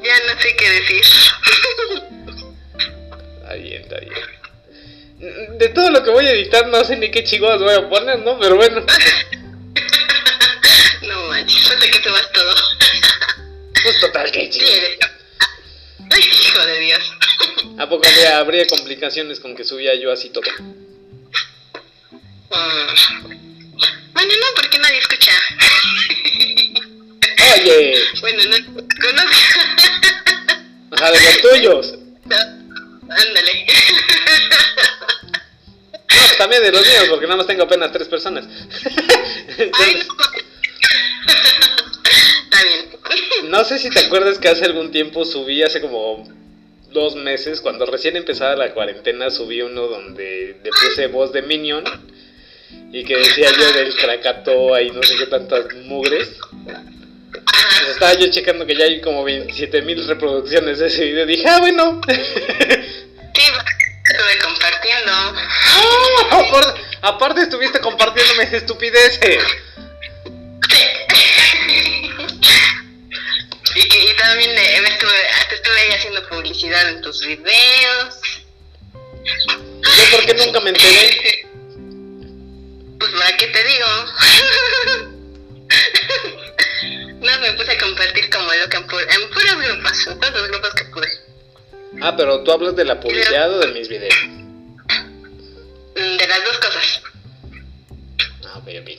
Ya 0.05 0.19
no 0.31 0.39
sé 0.39 0.55
qué 0.55 0.69
decir. 0.69 1.03
Está 3.41 3.53
bien, 3.55 3.81
está 3.81 3.99
bien. 3.99 5.57
De 5.57 5.69
todo 5.69 5.89
lo 5.89 6.03
que 6.03 6.11
voy 6.11 6.27
a 6.27 6.31
editar 6.31 6.67
no 6.67 6.83
sé 6.85 6.95
ni 6.97 7.09
qué 7.09 7.23
chingados 7.23 7.63
voy 7.63 7.73
a 7.73 7.89
poner, 7.89 8.19
¿no? 8.19 8.37
Pero 8.39 8.55
bueno, 8.55 8.85
No 11.01 11.27
manches, 11.27 11.67
falta 11.67 11.89
que 11.89 12.03
subas 12.03 12.31
todo. 12.33 12.53
pues 13.81 13.99
total 13.99 14.29
que 14.31 14.47
chingados. 14.47 14.99
Ay, 16.11 16.21
hijo 16.21 16.65
de 16.67 16.79
Dios. 16.81 17.11
¿A 17.79 17.89
poco 17.89 18.07
habría, 18.07 18.37
habría 18.37 18.67
complicaciones 18.67 19.39
con 19.39 19.55
que 19.55 19.63
subía 19.63 19.95
yo 19.95 20.11
así 20.11 20.29
todo? 20.29 20.51
Mm. 22.51 23.44
Bueno, 24.13 24.33
no, 24.33 24.45
porque 24.55 24.79
nadie 24.79 24.97
escucha. 24.99 25.31
Oye, 27.55 27.95
Bueno, 28.21 28.43
no 28.45 28.57
conozco. 29.01 29.31
sea, 30.97 31.11
de 31.11 31.19
los 31.21 31.41
tuyos. 31.41 31.93
Ándale. 33.09 33.65
No, 36.09 36.21
pues 36.27 36.37
también 36.37 36.63
de 36.63 36.71
los 36.71 36.81
míos, 36.87 37.05
porque 37.09 37.25
nada 37.25 37.37
más 37.37 37.47
tengo 37.47 37.63
apenas 37.63 37.91
tres 37.91 38.07
personas. 38.07 38.45
Ay, 38.45 39.55
Entonces, 39.57 40.07
no. 40.07 40.13
Está 42.43 42.63
bien. 42.63 43.51
no 43.51 43.63
sé 43.65 43.79
si 43.79 43.89
te 43.89 43.99
acuerdas 43.99 44.37
que 44.39 44.47
hace 44.47 44.65
algún 44.65 44.91
tiempo 44.91 45.25
subí, 45.25 45.61
hace 45.63 45.81
como 45.81 46.27
dos 46.91 47.15
meses, 47.15 47.59
cuando 47.61 47.85
recién 47.85 48.15
empezaba 48.15 48.55
la 48.55 48.73
cuarentena, 48.73 49.29
subí 49.29 49.61
uno 49.61 49.87
donde 49.87 50.57
le 50.63 50.69
puse 50.69 51.07
voz 51.07 51.33
de 51.33 51.41
Minion 51.41 51.83
y 52.91 53.03
que 53.03 53.17
decía 53.17 53.51
yo 53.51 53.71
del 53.73 53.95
Krakatoa 53.95 54.81
y 54.81 54.91
no 54.91 55.03
sé 55.03 55.15
qué 55.17 55.25
tantas 55.25 55.65
mugres. 55.83 56.29
Pues 56.51 57.89
estaba 57.89 58.13
yo 58.13 58.29
checando 58.31 58.65
que 58.65 58.75
ya 58.75 58.85
hay 58.85 59.01
como 59.01 59.23
27 59.23 59.81
mil 59.81 60.07
reproducciones 60.07 60.79
de 60.79 60.87
ese 60.87 61.03
video. 61.03 61.25
Dije, 61.25 61.47
ah, 61.47 61.59
bueno. 61.59 62.01
Sí, 62.07 63.41
estuve 63.41 64.39
compartiendo. 64.41 65.11
Ah, 65.11 66.75
aparte 67.01 67.41
estuviste 67.41 67.79
compartiéndome 67.81 68.43
estupideces. 68.43 69.43
Y, 73.75 73.79
y 73.79 74.15
también 74.15 74.51
eh, 74.51 74.81
me 74.81 74.87
estuve, 74.87 75.11
te 75.49 75.55
estuve 75.55 75.79
ahí 75.81 75.91
haciendo 75.97 76.29
publicidad 76.29 76.89
en 76.89 77.01
tus 77.01 77.25
videos. 77.25 78.21
¿Yo 78.93 80.11
por 80.11 80.25
qué 80.25 80.33
nunca 80.33 80.61
me 80.61 80.69
enteré? 80.69 81.44
Pues 83.11 83.33
qué 83.37 83.47
te 83.47 83.63
digo. 83.63 83.87
no, 87.21 87.39
me 87.39 87.53
puse 87.53 87.71
a 87.71 87.77
compartir 87.77 88.29
como 88.29 88.51
loca 88.53 88.77
en, 88.77 88.87
pu 88.87 88.97
en 88.99 89.29
puros 89.29 89.57
grupos, 89.61 90.07
en 90.07 90.19
todos 90.19 90.33
los 90.33 90.47
grupos 90.49 90.73
que 90.73 90.85
pude. 90.85 91.07
Ah, 92.01 92.15
pero 92.17 92.43
tú 92.43 92.51
hablas 92.51 92.75
de 92.75 92.85
la 92.85 92.99
publicidad 92.99 93.53
o 93.53 93.59
de 93.59 93.67
mis 93.67 93.87
videos. 93.87 94.15
De 95.95 96.27
las 96.27 96.43
dos 96.43 96.57
cosas. 96.57 97.01
Ah, 98.45 98.57
ok, 98.57 98.67
ok. 98.81 98.89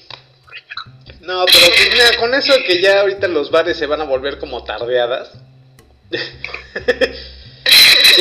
No, 1.20 1.44
pero 1.46 1.66
pues 1.66 1.90
mira, 1.92 2.16
con 2.18 2.34
eso 2.34 2.54
que 2.64 2.80
ya 2.80 3.00
ahorita 3.00 3.26
los 3.26 3.50
bares 3.50 3.76
se 3.76 3.86
van 3.86 4.00
a 4.00 4.04
volver 4.04 4.38
como 4.38 4.62
tardeadas. 4.64 5.30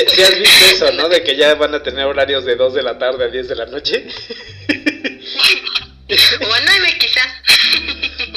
¿Sí, 0.07 0.23
has 0.23 0.39
visto 0.39 0.65
eso, 0.65 0.91
no? 0.93 1.07
De 1.07 1.23
que 1.23 1.35
ya 1.35 1.53
van 1.55 1.75
a 1.75 1.83
tener 1.83 2.05
horarios 2.05 2.43
de 2.45 2.55
2 2.55 2.73
de 2.73 2.81
la 2.83 2.97
tarde 2.97 3.25
a 3.25 3.27
10 3.27 3.47
de 3.47 3.55
la 3.55 3.67
noche. 3.67 4.07
O 6.07 6.53
a 6.53 6.59
9 6.59 6.97
quizás. 6.99 7.27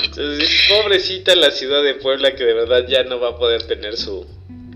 Entonces, 0.05 0.51
pobrecita 0.69 1.35
la 1.37 1.51
ciudad 1.51 1.83
de 1.83 1.95
Puebla 1.95 2.35
que 2.35 2.45
de 2.45 2.55
verdad 2.55 2.87
ya 2.89 3.05
no 3.05 3.21
va 3.21 3.31
a 3.31 3.37
poder 3.37 3.65
tener 3.65 3.97
su, 3.97 4.27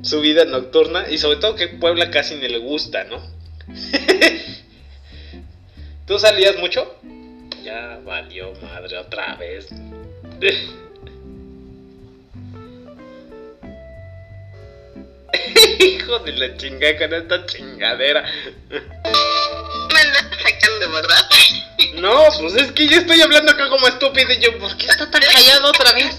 su 0.02 0.20
vida 0.20 0.44
nocturna. 0.44 1.08
Y 1.10 1.18
sobre 1.18 1.38
todo 1.38 1.54
que 1.54 1.68
Puebla 1.68 2.10
casi 2.10 2.34
ni 2.34 2.48
le 2.48 2.58
gusta, 2.58 3.04
¿no? 3.04 3.22
¿Tú 6.06 6.18
salías 6.18 6.58
mucho? 6.58 6.98
Ya 7.64 8.00
valió 8.04 8.52
madre 8.60 8.98
otra 8.98 9.36
vez. 9.36 9.68
Hijo 15.80 16.18
de 16.18 16.32
la 16.32 16.56
chingada 16.56 16.98
con 16.98 17.14
esta 17.14 17.46
chingadera. 17.46 18.24
Me 19.92 20.00
andas 20.00 20.26
sacando, 20.42 20.92
¿verdad? 20.92 21.28
No, 21.94 22.24
pues 22.40 22.54
es 22.56 22.72
que 22.72 22.88
yo 22.88 22.98
estoy 22.98 23.20
hablando 23.20 23.52
acá 23.52 23.68
como 23.68 23.86
estúpido 23.88 24.32
y 24.32 24.40
yo, 24.40 24.58
¿por 24.58 24.76
qué 24.76 24.86
está 24.86 25.10
tan 25.10 25.22
callado 25.22 25.68
otra 25.68 25.92
vez? 25.92 26.16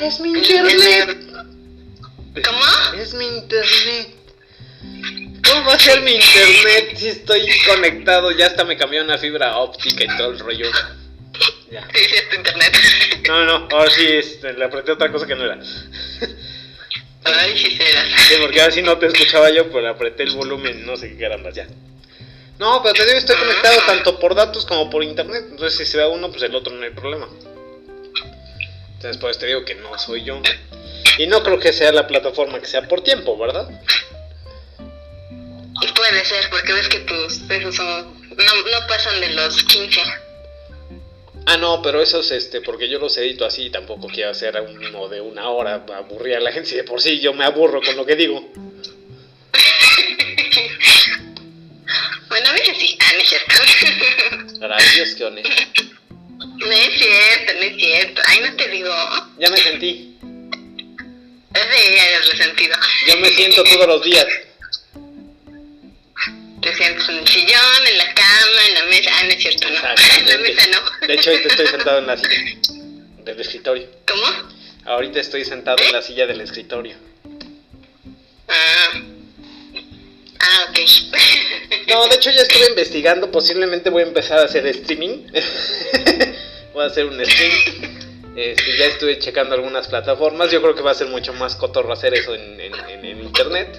Es 0.00 0.20
mi 0.20 0.30
internet. 0.30 1.18
¿Cómo? 2.44 3.00
Es 3.00 3.14
mi 3.14 3.26
internet. 3.26 4.08
¿Cómo 5.46 5.66
va 5.66 5.74
a 5.74 5.78
ser 5.78 6.00
mi 6.02 6.12
internet 6.12 6.96
si 6.96 7.08
estoy 7.08 7.46
conectado? 7.66 8.30
Ya 8.32 8.46
hasta 8.46 8.64
me 8.64 8.76
cambió 8.76 9.02
una 9.04 9.18
fibra 9.18 9.56
óptica 9.58 10.04
y 10.04 10.16
todo 10.16 10.30
el 10.30 10.38
rollo. 10.38 10.70
Ya. 11.70 11.86
Sí, 11.92 12.04
sí, 12.04 12.14
es 12.14 12.28
tu 12.30 12.36
internet. 12.36 12.76
No, 13.28 13.44
no, 13.44 13.68
ahora 13.70 13.90
sí 13.90 14.06
este, 14.06 14.52
le 14.52 14.64
apreté 14.64 14.92
otra 14.92 15.10
cosa 15.10 15.26
que 15.26 15.34
no 15.34 15.44
era. 15.44 15.58
Ay, 17.24 17.56
sí 17.56 17.76
será. 17.76 18.04
Sí, 18.28 18.34
porque 18.40 18.60
ahora 18.60 18.72
sí 18.72 18.82
no 18.82 18.98
te 18.98 19.06
escuchaba 19.06 19.50
yo, 19.50 19.70
pero 19.70 19.88
apreté 19.88 20.24
el 20.24 20.34
volumen, 20.34 20.84
no 20.84 20.96
sé 20.96 21.10
qué 21.10 21.18
carambas 21.18 21.54
ya. 21.54 21.66
No, 22.58 22.82
pero 22.82 22.94
te 22.94 23.04
digo, 23.04 23.18
estoy 23.18 23.36
conectado 23.36 23.80
tanto 23.86 24.18
por 24.20 24.34
datos 24.34 24.64
como 24.64 24.88
por 24.88 25.02
internet. 25.02 25.44
Entonces, 25.50 25.76
si 25.76 25.84
se 25.84 25.98
va 25.98 26.08
uno, 26.08 26.30
pues 26.30 26.42
el 26.42 26.54
otro 26.54 26.72
no 26.72 26.84
hay 26.84 26.90
problema. 26.90 27.28
Entonces, 28.94 29.18
pues 29.20 29.38
te 29.38 29.46
digo 29.46 29.64
que 29.64 29.74
no 29.74 29.98
soy 29.98 30.24
yo. 30.24 30.40
Y 31.18 31.26
no 31.26 31.42
creo 31.42 31.58
que 31.58 31.72
sea 31.72 31.92
la 31.92 32.06
plataforma 32.06 32.60
que 32.60 32.66
sea 32.66 32.88
por 32.88 33.02
tiempo, 33.02 33.36
¿verdad? 33.36 33.68
Puede 35.94 36.24
ser, 36.24 36.48
porque 36.50 36.72
ves 36.72 36.88
que 36.88 37.00
tus 37.00 37.38
pesos 37.40 37.76
son, 37.76 37.86
no, 38.36 38.54
no 38.70 38.86
pasan 38.88 39.20
de 39.20 39.30
los 39.30 39.62
15. 39.64 40.00
Ah, 41.46 41.56
no, 41.56 41.82
pero 41.82 42.00
eso 42.00 42.20
es 42.20 42.30
este, 42.30 42.60
porque 42.62 42.88
yo 42.88 42.98
los 42.98 43.16
edito 43.18 43.44
así, 43.44 43.70
tampoco 43.70 44.08
quiero 44.08 44.30
hacer 44.30 44.58
uno 44.60 45.08
de 45.08 45.20
una 45.20 45.50
hora 45.50 45.84
para 45.84 46.00
aburrir 46.00 46.36
a 46.36 46.40
la 46.40 46.52
gente. 46.52 46.70
Si 46.70 46.76
de 46.76 46.84
por 46.84 47.00
sí 47.00 47.20
yo 47.20 47.34
me 47.34 47.44
aburro 47.44 47.80
con 47.82 47.96
lo 47.96 48.06
que 48.06 48.16
digo. 48.16 48.50
bueno, 52.28 52.48
a 52.48 52.52
veces 52.52 52.76
sí. 52.78 52.96
Ah, 53.00 53.12
no 53.14 53.20
es 53.20 53.28
cierto. 53.28 54.58
Gracias, 54.60 55.14
que 55.14 55.24
honesto. 55.24 55.50
No 56.38 56.72
es 56.72 56.98
cierto, 56.98 57.52
no 57.54 57.62
es 57.62 57.76
cierto. 57.76 58.22
Ay, 58.26 58.40
no 58.40 58.56
te 58.56 58.68
digo. 58.68 58.94
Ya 59.38 59.50
me 59.50 59.56
sentí. 59.56 60.16
Sí, 61.54 61.94
ya 61.96 62.04
eres 62.06 62.30
resentido. 62.30 62.76
Yo 63.06 63.16
me 63.18 63.28
siento 63.30 63.62
todos 63.64 63.86
los 63.86 64.02
días. 64.02 64.26
Te 66.60 66.74
sientes 66.74 67.08
en 67.08 67.18
el 67.18 67.28
sillón, 67.28 67.86
en 67.86 67.98
la 67.98 68.14
cama, 68.14 68.66
en 68.68 68.74
la 68.74 68.84
mesa. 68.86 69.10
Ah, 69.14 69.24
no 69.24 69.30
es 69.30 69.38
cierto, 69.38 69.68
no. 69.68 69.76
En 69.76 70.26
la 70.28 70.38
mesa 70.38 70.66
no. 70.68 71.06
De 71.06 71.14
hecho, 71.14 71.30
ahorita 71.30 71.48
estoy 71.48 71.66
sentado 71.68 71.98
en 71.98 72.06
la 72.06 72.16
silla 72.16 72.54
del 73.24 73.40
escritorio. 73.40 73.88
¿Cómo? 74.08 74.26
Ahorita 74.86 75.20
estoy 75.20 75.44
sentado 75.44 75.82
en 75.82 75.92
la 75.92 76.02
silla 76.02 76.26
del 76.26 76.40
escritorio. 76.40 76.96
Ah. 78.48 79.13
Ah, 80.44 80.68
ok. 80.68 80.78
No, 81.88 82.08
de 82.08 82.16
hecho 82.16 82.30
ya 82.30 82.42
estuve 82.42 82.68
investigando, 82.70 83.30
posiblemente 83.30 83.90
voy 83.90 84.02
a 84.02 84.06
empezar 84.06 84.38
a 84.38 84.44
hacer 84.44 84.66
streaming. 84.66 85.26
voy 86.72 86.84
a 86.84 86.86
hacer 86.86 87.06
un 87.06 87.24
stream. 87.24 87.52
Este, 88.36 88.76
ya 88.78 88.86
estuve 88.86 89.18
checando 89.18 89.54
algunas 89.54 89.86
plataformas, 89.86 90.50
yo 90.50 90.60
creo 90.60 90.74
que 90.74 90.82
va 90.82 90.90
a 90.90 90.94
ser 90.94 91.06
mucho 91.08 91.32
más 91.34 91.54
cotorro 91.54 91.92
hacer 91.92 92.14
eso 92.14 92.34
en, 92.34 92.60
internet. 93.22 93.78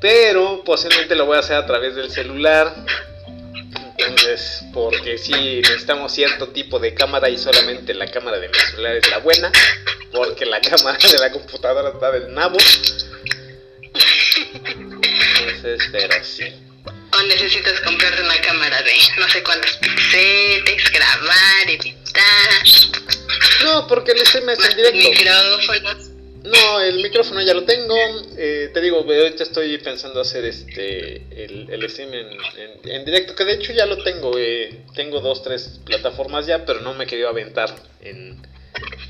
Pero 0.00 0.62
posiblemente 0.64 1.14
lo 1.16 1.26
voy 1.26 1.36
a 1.36 1.40
hacer 1.40 1.56
a 1.56 1.66
través 1.66 1.94
del 1.96 2.10
celular. 2.10 2.72
Entonces, 3.98 4.64
porque 4.72 5.18
si 5.18 5.32
necesitamos 5.32 6.12
cierto 6.12 6.48
tipo 6.48 6.78
de 6.78 6.94
cámara 6.94 7.28
y 7.28 7.38
solamente 7.38 7.94
la 7.94 8.10
cámara 8.10 8.38
de 8.38 8.48
mi 8.48 8.54
celular 8.54 8.96
es 8.96 9.10
la 9.10 9.18
buena, 9.18 9.50
porque 10.12 10.46
la 10.46 10.60
cámara 10.62 10.98
de 10.98 11.18
la 11.18 11.32
computadora 11.32 11.90
está 11.90 12.10
del 12.12 12.32
nabo. 12.32 12.58
Entonces, 15.20 15.88
pero 15.92 16.24
sí. 16.24 16.44
O 17.12 17.22
necesitas 17.22 17.80
comprarte 17.80 18.22
una 18.22 18.40
cámara 18.40 18.82
de 18.82 18.92
no 19.18 19.28
sé 19.28 19.42
cuántos 19.42 19.72
píxeles, 19.78 20.90
grabar, 20.92 21.68
editar. 21.68 22.62
No, 23.64 23.86
porque 23.86 24.12
el 24.12 24.26
stream 24.26 24.50
es 24.50 24.58
en 24.64 24.76
directo. 24.76 25.10
Micrófonos. 25.10 26.10
No, 26.44 26.80
el 26.80 27.02
micrófono 27.02 27.42
ya 27.42 27.54
lo 27.54 27.64
tengo. 27.64 27.96
Eh, 28.36 28.70
te 28.72 28.80
digo, 28.80 28.98
ahorita 28.98 29.42
estoy 29.42 29.78
pensando 29.78 30.20
hacer 30.20 30.44
este 30.44 31.16
el, 31.44 31.68
el 31.68 31.90
stream 31.90 32.14
en, 32.14 32.28
en, 32.30 32.90
en 32.90 33.04
directo, 33.04 33.34
que 33.34 33.44
de 33.44 33.54
hecho 33.54 33.72
ya 33.72 33.84
lo 33.86 34.02
tengo. 34.04 34.38
Eh, 34.38 34.84
tengo 34.94 35.20
dos, 35.20 35.42
tres 35.42 35.80
plataformas 35.84 36.46
ya, 36.46 36.64
pero 36.64 36.80
no 36.82 36.94
me 36.94 37.04
he 37.04 37.06
querido 37.08 37.28
aventar 37.28 37.74
en, 38.00 38.40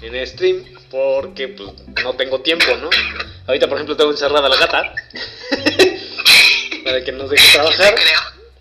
en 0.01 0.27
stream 0.27 0.65
porque 0.91 1.49
pues, 1.49 1.71
no 2.03 2.15
tengo 2.15 2.41
tiempo, 2.41 2.75
¿no? 2.81 2.89
Ahorita, 3.47 3.69
por 3.69 3.77
ejemplo, 3.77 3.97
tengo 3.97 4.13
encerrada 4.13 4.49
la 4.49 4.57
gata 4.57 4.95
para 6.87 7.05
que 7.05 7.13
nos 7.13 7.29
deje 7.29 7.53
trabajar. 7.53 7.95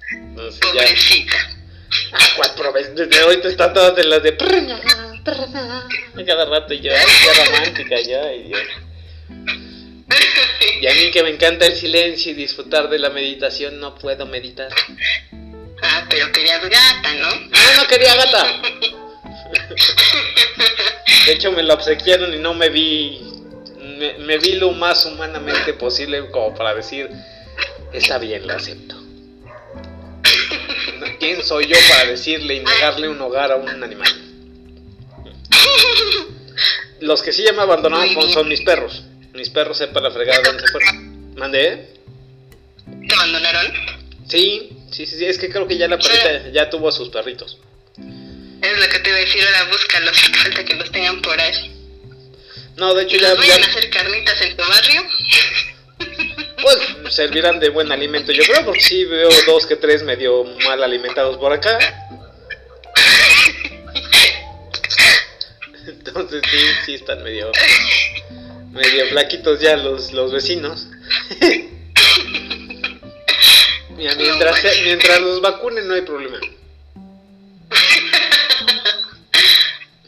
Creo. 0.09 0.19
Entonces, 0.19 0.59
ya. 0.73 0.81
Pobrecita. 0.81 1.37
Ah, 2.11 2.27
¿cuál 2.35 2.55
prove- 2.55 2.93
Desde 2.93 3.21
ahorita 3.21 3.47
está 3.47 3.71
todas 3.73 3.95
de 3.95 4.03
las 4.03 4.21
de. 4.21 4.35
Cada 6.25 6.45
rato 6.45 6.73
ya, 6.73 6.93
ya 6.93 7.45
romántica 7.45 7.99
ya, 8.01 8.23
ay 8.23 8.43
Dios. 8.43 8.61
Y 10.81 10.87
a 10.87 10.93
mí 10.93 11.11
que 11.11 11.23
me 11.23 11.29
encanta 11.29 11.65
el 11.65 11.75
silencio 11.75 12.31
y 12.31 12.35
disfrutar 12.35 12.89
de 12.89 12.99
la 12.99 13.09
meditación, 13.09 13.79
no 13.79 13.95
puedo 13.95 14.25
meditar. 14.25 14.69
Ah, 15.81 16.05
pero 16.09 16.31
querías 16.31 16.61
gata, 16.63 17.13
¿no? 17.15 17.29
No, 17.29 17.81
no 17.81 17.87
quería 17.87 18.15
gata. 18.15 18.61
De 21.25 21.31
hecho 21.33 21.51
me 21.51 21.63
lo 21.63 21.73
obsequiaron 21.73 22.33
y 22.33 22.37
no 22.37 22.53
me 22.53 22.69
vi. 22.69 23.21
Me, 23.97 24.13
me 24.19 24.37
vi 24.37 24.53
lo 24.53 24.71
más 24.71 25.05
humanamente 25.05 25.73
posible 25.73 26.29
como 26.31 26.53
para 26.53 26.73
decir, 26.75 27.09
está 27.97 28.17
bien, 28.17 28.47
lo 28.47 28.53
acepto. 28.53 28.95
¿Quién 31.19 31.43
soy 31.43 31.67
yo 31.67 31.77
para 31.89 32.11
decirle 32.11 32.55
y 32.55 32.59
negarle 32.59 33.09
un 33.09 33.19
hogar 33.21 33.51
a 33.51 33.55
un 33.55 33.83
animal? 33.83 34.09
Los 37.01 37.21
que 37.21 37.33
sí 37.33 37.43
ya 37.43 37.53
me 37.53 37.61
abandonaron 37.61 38.13
son, 38.13 38.29
son 38.29 38.47
mis 38.47 38.61
perros. 38.61 39.03
Mis 39.33 39.49
perros 39.49 39.77
sepa 39.77 39.99
la 39.99 40.11
fregada 40.11 40.41
dónde 40.43 40.65
se 40.65 40.71
fueron. 40.71 41.35
¿Mandé? 41.35 41.93
¿Te 43.07 43.15
abandonaron? 43.15 43.73
Sí, 44.27 44.69
sí, 44.91 45.05
sí, 45.05 45.17
sí, 45.17 45.25
es 45.25 45.37
que 45.37 45.49
creo 45.49 45.67
que 45.67 45.77
ya 45.77 45.87
la 45.87 45.97
perrita 45.97 46.49
ya 46.51 46.69
tuvo 46.69 46.89
a 46.89 46.91
sus 46.91 47.09
perritos. 47.09 47.59
Es 47.97 48.79
lo 48.79 48.89
que 48.89 48.99
te 48.99 49.09
iba 49.09 49.17
a 49.17 49.21
decir, 49.21 49.43
ahora 49.45 49.71
búscalos, 49.71 50.19
falta 50.41 50.65
que 50.65 50.75
los 50.75 50.91
tengan 50.91 51.21
por 51.21 51.39
ahí. 51.39 51.71
No, 52.77 52.93
de 52.93 53.03
hecho 53.03 53.17
¿Y 53.17 53.19
ya, 53.19 53.29
los 53.29 53.39
vayan 53.39 53.63
a 53.63 53.67
hacer 53.67 53.89
carnitas 53.89 54.41
en 54.41 54.57
tu 54.57 54.63
barrio? 54.63 55.01
pues 56.61 57.13
servirán 57.13 57.59
de 57.59 57.69
buen 57.69 57.91
alimento, 57.91 58.31
yo 58.31 58.43
creo, 58.43 58.65
porque 58.65 58.81
sí 58.81 59.05
veo 59.05 59.29
dos 59.45 59.65
que 59.65 59.75
tres 59.75 60.03
medio 60.03 60.43
mal 60.65 60.83
alimentados 60.83 61.37
por 61.37 61.53
acá. 61.53 61.77
Entonces 65.87 66.41
sí, 66.49 66.57
sí 66.85 66.93
están 66.95 67.23
medio 67.23 67.51
medio 68.71 69.07
flaquitos 69.07 69.59
ya 69.59 69.77
los, 69.77 70.11
los 70.11 70.31
vecinos. 70.31 70.87
Mira, 73.95 74.15
mientras, 74.15 74.61
mientras 74.83 75.21
los 75.21 75.41
vacunen 75.41 75.87
no 75.87 75.93
hay 75.93 76.01
problema. 76.01 76.37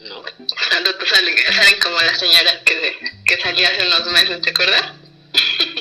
No. 0.02 0.22
Cuando 0.70 0.94
te 0.94 1.06
salen, 1.06 1.34
salen 1.54 1.80
como 1.80 1.98
las 2.00 2.18
señoras 2.18 2.58
que, 2.64 2.98
que 3.24 3.40
salía 3.40 3.68
hace 3.68 3.86
unos 3.86 4.06
meses, 4.12 4.42
¿te 4.42 4.50
acuerdas? 4.50 4.97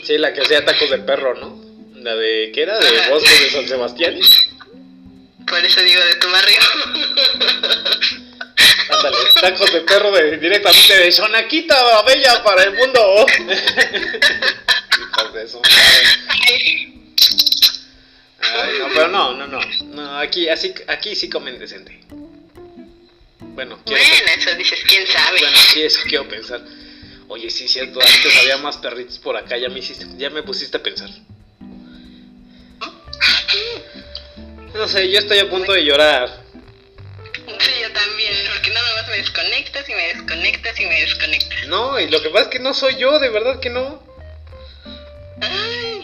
Sí, 0.04 0.18
la 0.18 0.34
que 0.34 0.42
hacía 0.42 0.66
tacos 0.66 0.90
de 0.90 1.00
perro, 1.00 1.36
¿no? 1.36 1.62
La 2.02 2.16
de, 2.16 2.52
¿qué 2.54 2.64
era? 2.64 2.78
De 2.78 3.10
Bosque 3.10 3.44
de 3.44 3.50
San 3.50 3.68
Sebastián. 3.68 4.18
Por 5.48 5.64
eso 5.66 5.82
digo 5.82 6.04
de 6.04 6.16
tu 6.16 6.30
barrio. 6.30 6.60
Ándale, 8.90 9.18
tacos 9.42 9.74
de 9.74 9.82
perro 9.82 10.12
de, 10.12 10.38
directamente 10.38 10.98
de 10.98 11.12
Sonaquita 11.12 12.02
Bella 12.04 12.44
para 12.44 12.64
el 12.64 12.74
mundo. 12.74 13.26
De 15.34 15.44
eso. 15.44 15.62
Ay, 18.40 18.80
no, 18.80 18.88
pero 18.94 19.08
no, 19.10 19.34
no, 19.34 19.48
no. 19.48 19.60
No, 19.86 20.20
aquí, 20.20 20.48
así, 20.48 20.74
aquí 20.88 21.16
sí 21.16 21.30
comen 21.30 21.60
decente. 21.60 22.00
Bueno, 23.40 23.80
quiero 23.86 24.04
bueno, 24.04 24.32
eso 24.38 24.56
dices, 24.56 24.80
quién 24.88 25.06
sabe. 25.08 25.40
Bueno, 25.40 25.58
sí, 25.74 25.82
eso 25.82 26.00
quiero 26.08 26.30
pensar. 26.30 26.62
Oye, 27.30 27.50
sí, 27.50 27.68
cierto, 27.68 28.00
antes 28.02 28.38
había 28.38 28.58
más 28.58 28.78
perritos 28.78 29.20
por 29.20 29.36
acá, 29.36 29.58
ya 29.58 29.68
me 29.68 29.80
hiciste, 29.80 30.06
ya 30.18 30.30
me 30.30 30.44
pusiste 30.44 30.78
a 30.78 30.84
pensar. 30.84 31.10
No 34.74 34.88
sé, 34.88 35.12
yo 35.12 35.20
estoy 35.20 35.40
a 35.40 35.50
punto 35.50 35.74
de 35.74 35.84
llorar. 35.84 36.44
Sí, 37.34 37.72
yo 37.82 37.92
también, 37.92 38.34
porque 38.54 38.70
nada 38.70 38.96
más 38.96 39.10
me 39.10 39.18
desconectas 39.18 39.90
y 39.90 39.94
me 39.94 40.08
desconectas 40.08 40.80
y 40.80 40.86
me 40.86 41.02
desconectas. 41.02 41.68
No, 41.68 42.00
y 42.00 42.10
lo 42.10 42.22
que 42.22 42.30
pasa 42.30 42.46
es 42.46 42.50
que 42.50 42.60
no 42.60 42.74
soy 42.74 42.96
yo, 42.96 43.20
de 43.20 43.30
verdad 43.30 43.60
que 43.60 43.72
no. 43.72 44.02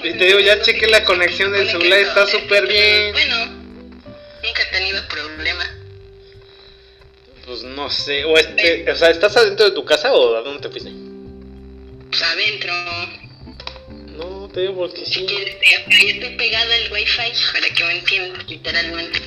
y 0.03 0.13
te 0.13 0.25
digo, 0.25 0.39
ya 0.39 0.61
chequé 0.61 0.87
la 0.87 1.05
conexión 1.05 1.53
del 1.53 1.69
celular, 1.69 1.99
está 1.99 2.27
súper 2.27 2.67
bien. 2.67 3.13
Bueno, 3.13 3.45
nunca 3.45 4.63
he 4.63 4.71
tenido 4.71 5.07
problema. 5.07 5.69
Pues 7.45 7.63
no 7.63 7.89
sé, 7.89 8.25
o, 8.25 8.37
este, 8.37 8.89
o 8.91 8.95
sea, 8.95 9.09
¿estás 9.09 9.37
adentro 9.37 9.65
de 9.65 9.75
tu 9.75 9.85
casa 9.85 10.13
o 10.13 10.35
a 10.35 10.41
dónde 10.41 10.61
te 10.61 10.69
fuiste? 10.69 11.02
Pues 12.13 12.21
adentro. 12.21 12.73
No, 14.17 14.47
te 14.49 14.61
digo 14.61 14.75
porque 14.75 15.03
sí. 15.03 15.25
yo 15.25 15.39
estoy 15.39 16.35
pegada 16.37 16.75
al 16.75 16.93
wifi 16.93 17.31
para 17.51 17.69
que 17.73 17.83
me 17.85 17.97
entiendas, 17.97 18.47
literalmente. 18.47 19.19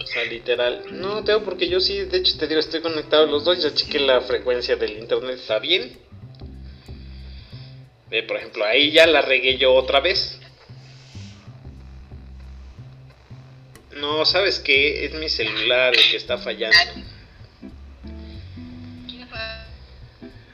O 0.00 0.06
sea, 0.06 0.24
literal. 0.24 0.84
No, 0.92 1.24
te 1.24 1.32
digo 1.32 1.44
porque 1.44 1.68
yo 1.68 1.80
sí, 1.80 2.02
de 2.02 2.18
hecho 2.18 2.38
te 2.38 2.46
digo, 2.46 2.60
estoy 2.60 2.80
conectado 2.80 3.24
a 3.24 3.26
los 3.26 3.44
dos, 3.44 3.60
ya 3.60 3.74
chequé 3.74 3.98
la 3.98 4.20
frecuencia 4.20 4.76
del 4.76 4.92
internet, 4.98 5.40
está 5.40 5.58
bien. 5.58 5.98
Ve, 8.08 8.22
por 8.22 8.36
ejemplo, 8.36 8.64
ahí 8.64 8.92
ya 8.92 9.08
la 9.08 9.22
regué 9.22 9.58
yo 9.58 9.74
otra 9.74 9.98
vez. 9.98 10.38
No, 13.96 14.24
¿sabes 14.24 14.60
qué? 14.60 15.06
Es 15.06 15.14
mi 15.14 15.28
celular 15.28 15.92
el 15.92 16.08
que 16.08 16.18
está 16.18 16.38
fallando. 16.38 16.76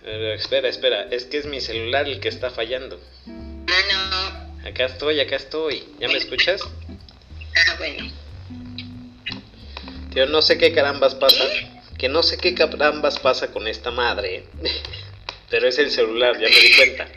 Espera, 0.04 0.68
espera, 0.68 1.06
es 1.10 1.24
que 1.24 1.38
es 1.38 1.46
mi 1.46 1.60
celular 1.60 2.08
el 2.08 2.20
que 2.20 2.28
está 2.28 2.50
fallando. 2.50 3.00
Ah, 3.26 4.50
no. 4.62 4.68
Acá 4.68 4.86
estoy, 4.86 5.20
acá 5.20 5.36
estoy. 5.36 5.84
¿Ya 5.98 6.08
me 6.08 6.18
escuchas? 6.18 6.60
Ah, 7.56 7.74
bueno. 7.78 8.12
Tío, 10.12 10.26
no 10.26 10.42
sé 10.42 10.58
qué 10.58 10.72
carambas 10.72 11.14
pasa. 11.14 11.44
Que 11.98 12.08
no 12.08 12.22
sé 12.22 12.36
qué 12.36 12.54
carambas 12.54 13.18
pasa 13.18 13.52
con 13.52 13.68
esta 13.68 13.90
madre. 13.90 14.44
Pero 15.50 15.68
es 15.68 15.78
el 15.78 15.90
celular, 15.90 16.34
ya 16.34 16.48
me 16.48 16.60
di 16.60 16.74
cuenta. 16.74 17.08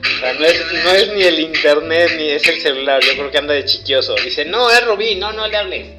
O 0.00 0.18
sea, 0.18 0.32
no 0.34 0.44
es, 0.44 0.64
no 0.84 0.90
es 0.90 1.14
ni 1.14 1.22
el 1.22 1.40
internet 1.40 2.12
ni 2.16 2.30
es 2.30 2.46
el 2.48 2.60
celular. 2.60 3.02
Yo 3.02 3.12
creo 3.12 3.30
que 3.30 3.38
anda 3.38 3.54
de 3.54 3.64
chiquioso. 3.64 4.14
Dice, 4.16 4.44
no, 4.44 4.70
es 4.70 4.84
Rubí, 4.84 5.14
no, 5.14 5.32
no 5.32 5.46
le 5.46 5.56
hables. 5.56 5.95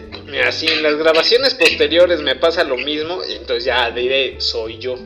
Mira, 0.00 0.50
si 0.52 0.66
en 0.68 0.82
las 0.82 0.96
grabaciones 0.96 1.52
posteriores 1.52 2.20
me 2.20 2.34
pasa 2.34 2.64
lo 2.64 2.78
mismo, 2.78 3.22
entonces 3.28 3.64
ya 3.64 3.90
diré, 3.90 4.40
soy 4.40 4.78
yo. 4.78 4.96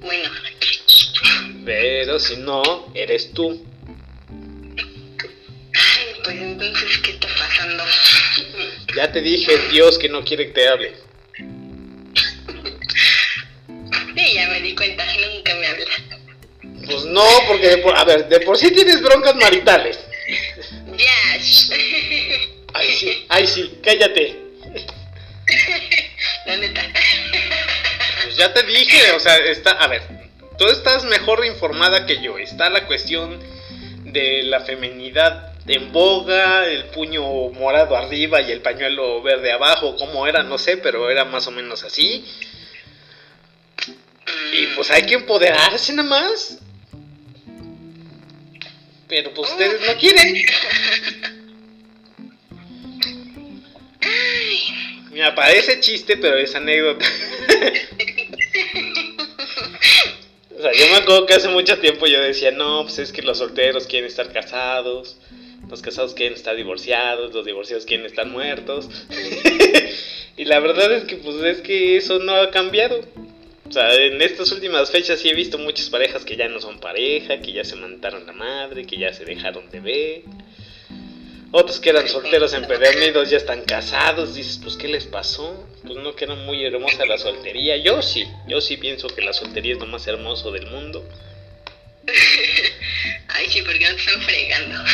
Bueno. 0.00 0.30
Pero 1.64 2.18
si 2.18 2.38
no, 2.38 2.90
eres 2.92 3.32
tú. 3.32 3.64
Ay, 4.30 6.06
pues 6.24 6.36
entonces, 6.40 6.98
¿qué 7.04 7.12
está 7.12 7.28
pasando? 7.28 7.84
Ya 8.96 9.12
te 9.12 9.20
dije, 9.20 9.56
Dios 9.70 9.96
que 9.96 10.08
no 10.08 10.24
quiere 10.24 10.46
que 10.46 10.52
te 10.54 10.68
hable. 10.68 10.94
Sí, 14.16 14.34
ya 14.34 14.48
me 14.48 14.60
di 14.60 14.74
cuenta, 14.74 15.04
nunca 15.04 15.54
me 15.54 15.66
hablas. 15.68 15.88
Pues 16.84 17.04
no, 17.04 17.24
porque, 17.46 17.80
a 17.94 18.04
ver, 18.04 18.28
de 18.28 18.40
por 18.40 18.58
sí 18.58 18.72
tienes 18.72 19.00
broncas 19.00 19.36
maritales. 19.36 20.07
Ay, 22.88 22.94
sí, 22.94 23.26
ay, 23.28 23.46
sí, 23.46 23.78
cállate. 23.82 24.36
La 26.46 26.56
neta. 26.56 26.82
Pues 28.22 28.36
ya 28.36 28.54
te 28.54 28.62
dije, 28.62 29.12
o 29.12 29.20
sea, 29.20 29.36
está, 29.36 29.72
a 29.72 29.88
ver, 29.88 30.02
tú 30.56 30.66
estás 30.68 31.04
mejor 31.04 31.44
informada 31.44 32.06
que 32.06 32.22
yo. 32.22 32.38
Está 32.38 32.70
la 32.70 32.86
cuestión 32.86 33.38
de 34.04 34.42
la 34.44 34.60
feminidad 34.60 35.52
en 35.66 35.92
boga, 35.92 36.66
el 36.66 36.86
puño 36.86 37.22
morado 37.50 37.94
arriba 37.94 38.40
y 38.40 38.52
el 38.52 38.62
pañuelo 38.62 39.20
verde 39.22 39.52
abajo, 39.52 39.94
cómo 39.96 40.26
era, 40.26 40.42
no 40.42 40.56
sé, 40.56 40.78
pero 40.78 41.10
era 41.10 41.26
más 41.26 41.46
o 41.46 41.50
menos 41.50 41.84
así. 41.84 42.24
Y 44.54 44.66
pues 44.68 44.90
hay 44.90 45.02
que 45.02 45.14
empoderarse 45.14 45.92
nada 45.92 46.08
más. 46.08 46.58
Pero 49.08 49.34
pues 49.34 49.50
ustedes 49.50 49.86
no 49.86 49.94
quieren. 49.98 50.36
Mira, 55.10 55.34
parece 55.34 55.80
chiste, 55.80 56.16
pero 56.16 56.36
es 56.36 56.54
anécdota. 56.54 57.04
o 60.56 60.62
sea, 60.62 60.72
yo 60.72 60.86
me 60.88 60.96
acuerdo 60.96 61.26
que 61.26 61.34
hace 61.34 61.48
mucho 61.48 61.78
tiempo 61.78 62.06
yo 62.06 62.20
decía, 62.22 62.50
no, 62.52 62.84
pues 62.84 62.98
es 62.98 63.12
que 63.12 63.22
los 63.22 63.38
solteros 63.38 63.86
quieren 63.86 64.08
estar 64.08 64.32
casados, 64.32 65.16
los 65.68 65.82
casados 65.82 66.14
quieren 66.14 66.34
estar 66.34 66.54
divorciados, 66.54 67.34
los 67.34 67.44
divorciados 67.44 67.84
quieren 67.84 68.06
estar 68.06 68.26
muertos. 68.26 68.88
y 70.36 70.44
la 70.44 70.60
verdad 70.60 70.92
es 70.92 71.04
que 71.04 71.16
pues 71.16 71.42
es 71.42 71.62
que 71.62 71.96
eso 71.96 72.18
no 72.20 72.34
ha 72.36 72.50
cambiado. 72.50 73.00
O 73.68 73.72
sea, 73.72 73.92
en 73.94 74.22
estas 74.22 74.50
últimas 74.52 74.90
fechas 74.90 75.20
sí 75.20 75.28
he 75.28 75.34
visto 75.34 75.58
muchas 75.58 75.90
parejas 75.90 76.24
que 76.24 76.36
ya 76.36 76.48
no 76.48 76.60
son 76.60 76.78
pareja, 76.78 77.40
que 77.40 77.52
ya 77.52 77.64
se 77.64 77.76
mandaron 77.76 78.24
la 78.26 78.32
madre, 78.32 78.86
que 78.86 78.96
ya 78.96 79.12
se 79.12 79.24
dejaron 79.24 79.68
de 79.70 79.80
ver. 79.80 80.22
Otros 81.50 81.80
que 81.80 81.88
eran 81.90 82.06
solteros 82.08 82.52
empedernidos 82.52 83.30
ya 83.30 83.38
están 83.38 83.62
casados. 83.62 84.34
Dices, 84.34 84.60
pues, 84.62 84.76
¿qué 84.76 84.88
les 84.88 85.06
pasó? 85.06 85.66
Pues 85.82 85.96
no 85.96 86.14
que 86.14 86.24
era 86.26 86.34
muy 86.34 86.64
hermosa 86.64 87.06
la 87.06 87.16
soltería. 87.16 87.76
Yo 87.78 88.02
sí, 88.02 88.26
yo 88.46 88.60
sí 88.60 88.76
pienso 88.76 89.08
que 89.08 89.22
la 89.22 89.32
soltería 89.32 89.72
es 89.74 89.80
lo 89.80 89.86
más 89.86 90.06
hermoso 90.06 90.50
del 90.50 90.66
mundo. 90.66 91.08
Ay, 93.28 93.48
sí, 93.48 93.62
porque 93.62 93.84
no 93.84 93.94
te 93.94 94.00
están 94.00 94.22
fregando. 94.22 94.84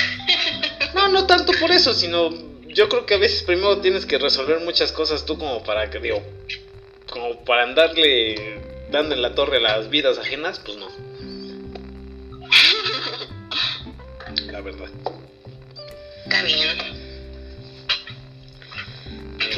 no, 0.95 1.09
no 1.09 1.27
tanto 1.29 1.53
por 1.59 1.73
eso, 1.73 1.93
sino 1.93 2.31
yo 2.69 2.89
creo 2.89 3.07
que 3.07 3.15
a 3.15 3.19
veces 3.19 3.43
primero 3.43 3.81
tienes 3.81 4.07
que 4.07 4.19
resolver 4.19 4.61
muchas 4.61 4.93
cosas 4.93 5.25
tú 5.25 5.39
como 5.39 5.65
para 5.65 5.91
que, 5.91 5.99
digo, 5.99 6.23
como 7.11 7.45
para 7.45 7.65
andarle 7.65 8.61
dando 8.91 9.15
en 9.15 9.23
la 9.23 9.35
torre 9.35 9.57
a 9.57 9.61
las 9.61 9.91
vidas 9.91 10.19
ajenas, 10.19 10.61
pues 10.61 10.77
no. 10.77 10.89
La 14.53 14.61
verdad. 14.61 14.91
Está 16.25 16.43
bien. 16.43 16.79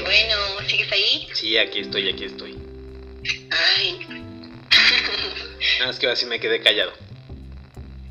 Bueno, 0.02 0.36
¿sigues 0.68 0.92
ahí? 0.92 1.28
Sí, 1.32 1.58
aquí 1.58 1.80
estoy, 1.80 2.08
aquí 2.08 2.24
estoy. 2.24 2.58
Ay. 3.50 4.06
Nada 5.78 5.86
más 5.86 5.98
que 5.98 6.06
ahora 6.06 6.16
sí 6.16 6.26
me 6.26 6.40
quedé 6.40 6.60
callado. 6.60 6.92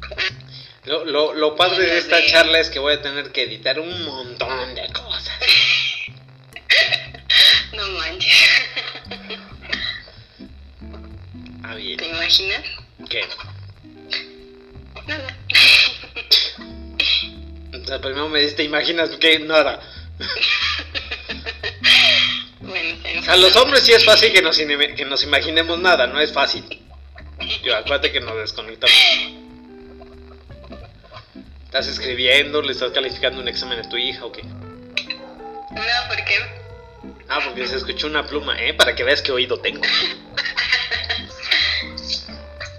Lo, 0.86 1.04
lo, 1.04 1.34
lo 1.34 1.56
padre 1.56 1.84
de 1.84 1.98
esta 1.98 2.24
charla 2.28 2.60
es 2.60 2.70
que 2.70 2.78
voy 2.78 2.94
a 2.94 3.02
tener 3.02 3.32
que 3.32 3.41
editar 3.41 3.80
un 3.80 4.06
montón 4.06 4.76
de 4.76 4.88
cosas. 4.94 5.34
No 7.74 7.88
manches. 7.89 8.32
Ah, 11.63 11.76
bien. 11.76 11.98
¿Te 11.98 12.08
imaginas? 12.08 12.62
¿Qué? 13.10 13.26
Nada. 15.08 15.35
O 17.86 17.88
sea, 17.88 18.02
primero 18.02 18.28
me 18.30 18.39
dices, 18.39 18.56
¿te 18.56 18.63
imaginas 18.63 19.12
que 19.12 19.38
nada? 19.38 19.80
bueno, 22.62 22.98
a 23.28 23.38
los 23.38 23.56
hombres 23.58 23.84
sí 23.84 23.93
es 23.93 24.04
fácil 24.04 24.34
que 24.34 24.41
nos, 24.41 24.58
que 24.58 25.06
nos 25.06 25.24
imaginemos 25.24 25.78
nada, 25.78 26.08
no 26.08 26.19
es 26.19 26.34
fácil. 26.34 26.63
Yo, 27.63 27.76
acuérdate 27.76 28.12
que 28.12 28.21
nos 28.21 28.36
desconectamos. 28.38 28.98
¿Estás 31.65 31.88
escribiendo? 31.88 32.63
¿Le 32.63 32.71
estás 32.71 32.91
calificando 32.91 33.39
un 33.39 33.48
examen 33.48 33.78
a 33.78 33.88
tu 33.88 33.98
hija 33.98 34.26
o 34.26 34.32
qué? 34.32 34.41
No, 34.41 34.58
¿por 36.08 36.26
qué? 36.26 36.38
Ah, 37.30 37.41
porque 37.45 37.67
se 37.67 37.76
escuchó 37.76 38.08
una 38.08 38.26
pluma, 38.26 38.60
¿eh? 38.60 38.74
Para 38.74 38.95
que 38.95 39.04
veas 39.04 39.21
qué 39.21 39.32
oído 39.32 39.60
tengo. 39.60 39.84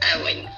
ah, 0.00 0.18
bueno. 0.20 0.55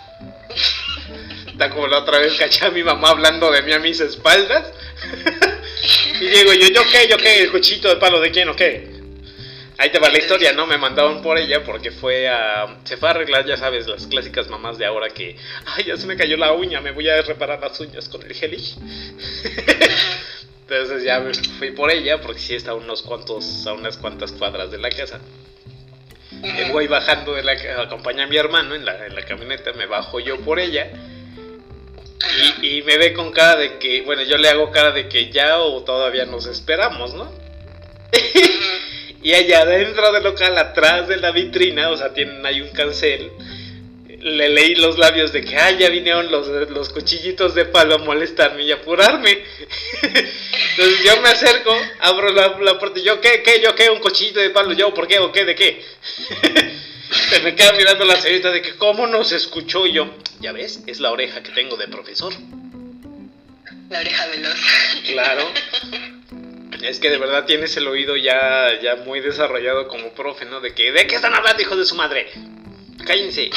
Está 1.58 1.70
como 1.70 1.88
la 1.88 1.98
otra 1.98 2.20
vez 2.20 2.36
caché 2.38 2.66
a 2.66 2.70
mi 2.70 2.84
mamá 2.84 3.10
hablando 3.10 3.50
de 3.50 3.62
mí 3.62 3.72
a 3.72 3.80
mis 3.80 3.98
espaldas. 3.98 4.64
y 6.20 6.24
digo 6.24 6.52
yo, 6.52 6.68
¿yo 6.68 6.82
qué? 6.88 7.08
¿Yo 7.10 7.16
qué? 7.16 7.42
¿El 7.42 7.50
cuchito 7.50 7.88
de 7.88 7.96
palo 7.96 8.20
de 8.20 8.30
quién 8.30 8.48
o 8.48 8.54
qué? 8.54 8.88
Ahí 9.76 9.90
te 9.90 9.98
va 9.98 10.08
la 10.08 10.18
historia, 10.18 10.52
¿no? 10.52 10.68
Me 10.68 10.78
mandaron 10.78 11.20
por 11.20 11.36
ella 11.36 11.64
porque 11.64 11.90
fue 11.90 12.28
a... 12.28 12.78
Se 12.84 12.96
fue 12.96 13.08
a 13.08 13.10
arreglar, 13.10 13.44
ya 13.44 13.56
sabes, 13.56 13.88
las 13.88 14.06
clásicas 14.06 14.46
mamás 14.46 14.78
de 14.78 14.86
ahora 14.86 15.08
que... 15.08 15.36
Ay, 15.66 15.86
ya 15.86 15.96
se 15.96 16.06
me 16.06 16.16
cayó 16.16 16.36
la 16.36 16.52
uña, 16.52 16.80
me 16.80 16.92
voy 16.92 17.08
a 17.08 17.20
reparar 17.22 17.58
las 17.58 17.80
uñas 17.80 18.08
con 18.08 18.22
el 18.22 18.32
gel. 18.34 18.56
Entonces 20.60 21.02
ya 21.02 21.20
fui 21.58 21.72
por 21.72 21.90
ella 21.90 22.20
porque 22.20 22.38
sí 22.38 22.54
está 22.54 22.70
a 22.70 22.74
unos 22.74 23.02
cuantos, 23.02 23.66
a 23.66 23.72
unas 23.72 23.96
cuantas 23.96 24.30
cuadras 24.30 24.70
de 24.70 24.78
la 24.78 24.90
casa. 24.90 25.18
Me 26.40 26.70
voy 26.70 26.86
bajando 26.86 27.34
de 27.34 27.42
la 27.42 27.82
acompaña 27.82 28.22
a 28.22 28.26
mi 28.28 28.36
hermano 28.36 28.76
en 28.76 28.84
la, 28.84 29.06
en 29.06 29.16
la 29.16 29.22
camioneta, 29.22 29.72
me 29.72 29.86
bajo 29.86 30.20
yo 30.20 30.38
por 30.42 30.60
ella. 30.60 31.16
Y, 32.62 32.78
y, 32.78 32.82
me 32.82 32.98
ve 32.98 33.12
con 33.12 33.30
cara 33.30 33.56
de 33.56 33.78
que, 33.78 34.02
bueno, 34.02 34.22
yo 34.22 34.38
le 34.38 34.48
hago 34.48 34.70
cara 34.70 34.90
de 34.90 35.08
que 35.08 35.30
ya 35.30 35.58
o 35.58 35.82
todavía 35.84 36.26
nos 36.26 36.46
esperamos, 36.46 37.14
¿no? 37.14 37.32
y 39.22 39.32
allá 39.34 39.64
dentro 39.64 40.12
del 40.12 40.24
local, 40.24 40.56
atrás 40.58 41.08
de 41.08 41.18
la 41.18 41.30
vitrina, 41.30 41.90
o 41.90 41.96
sea, 41.96 42.12
tienen 42.12 42.44
ahí 42.44 42.60
un 42.60 42.70
cancel, 42.70 43.30
le 44.36 44.48
leí 44.48 44.74
los 44.76 44.98
labios 44.98 45.32
de 45.32 45.42
que, 45.42 45.56
ah, 45.56 45.70
ya 45.72 45.88
vinieron 45.88 46.30
los, 46.30 46.46
los 46.70 46.88
cuchillitos 46.90 47.54
de 47.54 47.64
palo 47.64 47.96
a 47.96 47.98
molestarme 47.98 48.62
y 48.62 48.72
apurarme. 48.72 49.30
Entonces 50.02 51.04
yo 51.04 51.20
me 51.20 51.28
acerco, 51.28 51.74
abro 52.00 52.30
la, 52.32 52.58
la, 52.60 52.78
puerta 52.78 53.00
y 53.00 53.02
yo, 53.02 53.20
¿qué, 53.20 53.42
qué, 53.42 53.60
yo 53.62 53.74
qué, 53.74 53.90
un 53.90 54.00
cuchillito 54.00 54.40
de 54.40 54.50
palo, 54.50 54.72
yo, 54.72 54.92
¿por 54.94 55.06
qué, 55.06 55.18
o 55.18 55.32
qué, 55.32 55.44
de 55.44 55.54
qué? 55.54 55.84
Se 57.10 57.40
me 57.40 57.54
queda 57.54 57.72
mirando 57.72 58.04
la 58.04 58.16
señorita 58.16 58.50
de 58.50 58.62
que, 58.62 58.76
¿cómo 58.76 59.06
no 59.06 59.24
se 59.24 59.36
escuchó? 59.36 59.86
Y 59.86 59.92
yo, 59.92 60.14
ya 60.40 60.52
ves, 60.52 60.80
es 60.86 61.00
la 61.00 61.10
oreja 61.10 61.42
que 61.42 61.50
tengo 61.52 61.76
de 61.76 61.88
profesor. 61.88 62.32
La 63.88 64.00
oreja 64.00 64.26
veloz. 64.26 64.58
Claro. 65.06 65.50
Es 66.82 67.00
que 67.00 67.10
de 67.10 67.18
verdad 67.18 67.44
tienes 67.44 67.76
el 67.76 67.88
oído 67.88 68.16
ya, 68.16 68.80
ya 68.80 68.96
muy 68.96 69.18
desarrollado 69.18 69.88
como 69.88 70.10
profe, 70.10 70.44
¿no? 70.44 70.60
De 70.60 70.74
que, 70.74 70.92
¿de 70.92 71.08
qué 71.08 71.16
están 71.16 71.34
hablando, 71.34 71.60
hijos 71.60 71.76
de 71.76 71.84
su 71.84 71.96
madre? 71.96 72.28
Cállense. 73.08 73.50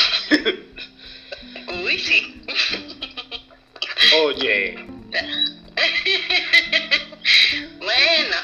Uy, 1.83 1.99
sí. 1.99 2.41
Oye. 4.23 4.75
bueno. 7.79 8.35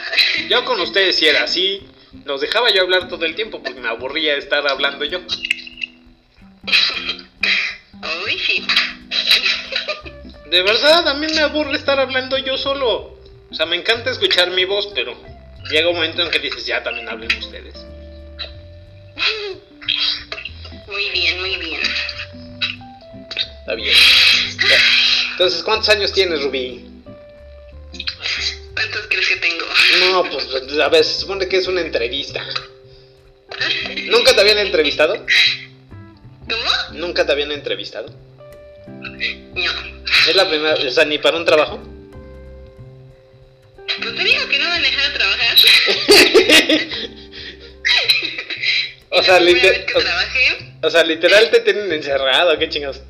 Yo 0.50 0.66
con 0.66 0.82
ustedes 0.82 1.16
sí 1.16 1.26
era 1.26 1.44
así. 1.44 1.82
Los 2.26 2.42
dejaba 2.42 2.74
yo 2.74 2.82
hablar 2.82 3.08
todo 3.08 3.24
el 3.24 3.36
tiempo 3.36 3.64
porque 3.64 3.80
me 3.80 3.88
aburría 3.88 4.36
estar 4.36 4.68
hablando 4.68 5.06
yo. 5.06 5.20
Uy, 8.26 8.40
sí. 8.40 8.68
De 10.48 10.62
verdad, 10.62 11.08
a 11.08 11.14
mí 11.14 11.28
me 11.34 11.40
aburre 11.40 11.78
estar 11.78 12.02
hablando 12.02 12.38
yo 12.38 12.58
solo. 12.58 13.18
O 13.50 13.54
sea, 13.54 13.66
me 13.66 13.78
encanta 13.78 14.12
escuchar 14.12 14.52
mi 14.52 14.66
voz, 14.66 14.90
pero 14.94 15.16
llega 15.72 15.88
un 15.88 15.96
momento 15.96 16.22
en 16.22 16.32
que 16.32 16.40
dices, 16.40 16.66
ya 16.66 16.84
también 16.84 17.08
hablen 17.08 17.32
ustedes. 17.38 17.76
Muy 20.88 21.10
bien, 21.12 21.40
muy 21.40 21.56
bien. 21.58 21.82
Está 23.60 23.76
bien. 23.76 23.94
Entonces, 25.32 25.64
¿cuántos 25.64 25.90
años 25.90 26.14
tienes, 26.14 26.42
Rubí? 26.42 26.86
¿Cuántos 28.74 29.08
crees 29.10 29.28
que 29.28 29.36
tengo? 29.38 29.66
No, 30.00 30.24
pues 30.30 30.80
a 30.80 30.90
ver, 30.90 31.04
se 31.04 31.20
supone 31.20 31.48
que 31.48 31.58
es 31.58 31.68
una 31.68 31.82
entrevista. 31.82 32.46
¿Nunca 34.06 34.34
te 34.34 34.42
habían 34.42 34.60
entrevistado? 34.60 35.26
¿Cómo? 36.50 37.00
¿Nunca 37.00 37.26
te 37.26 37.32
habían 37.34 37.52
entrevistado? 37.52 38.14
No. 38.88 39.72
¿Es 40.30 40.36
la 40.36 40.48
primera, 40.48 40.76
o 40.76 40.92
sea, 40.92 41.06
ni 41.06 41.18
para 41.18 41.38
un 41.38 41.46
trabajo? 41.46 41.80
Pues 44.02 44.16
te 44.16 44.24
digo 44.24 44.48
que 44.48 44.60
no 44.60 44.70
me 44.70 44.80
dejaron 44.80 45.14
trabajar. 45.14 45.58
o, 49.10 49.24
sea, 49.24 49.40
literal, 49.40 49.86
o, 50.82 50.88
o, 50.88 50.90
sea, 50.90 51.04
literal 51.04 51.50
te 51.50 51.62
tienen 51.62 51.92
encerrado, 51.92 52.58
qué 52.58 52.70
chingados. 52.70 53.02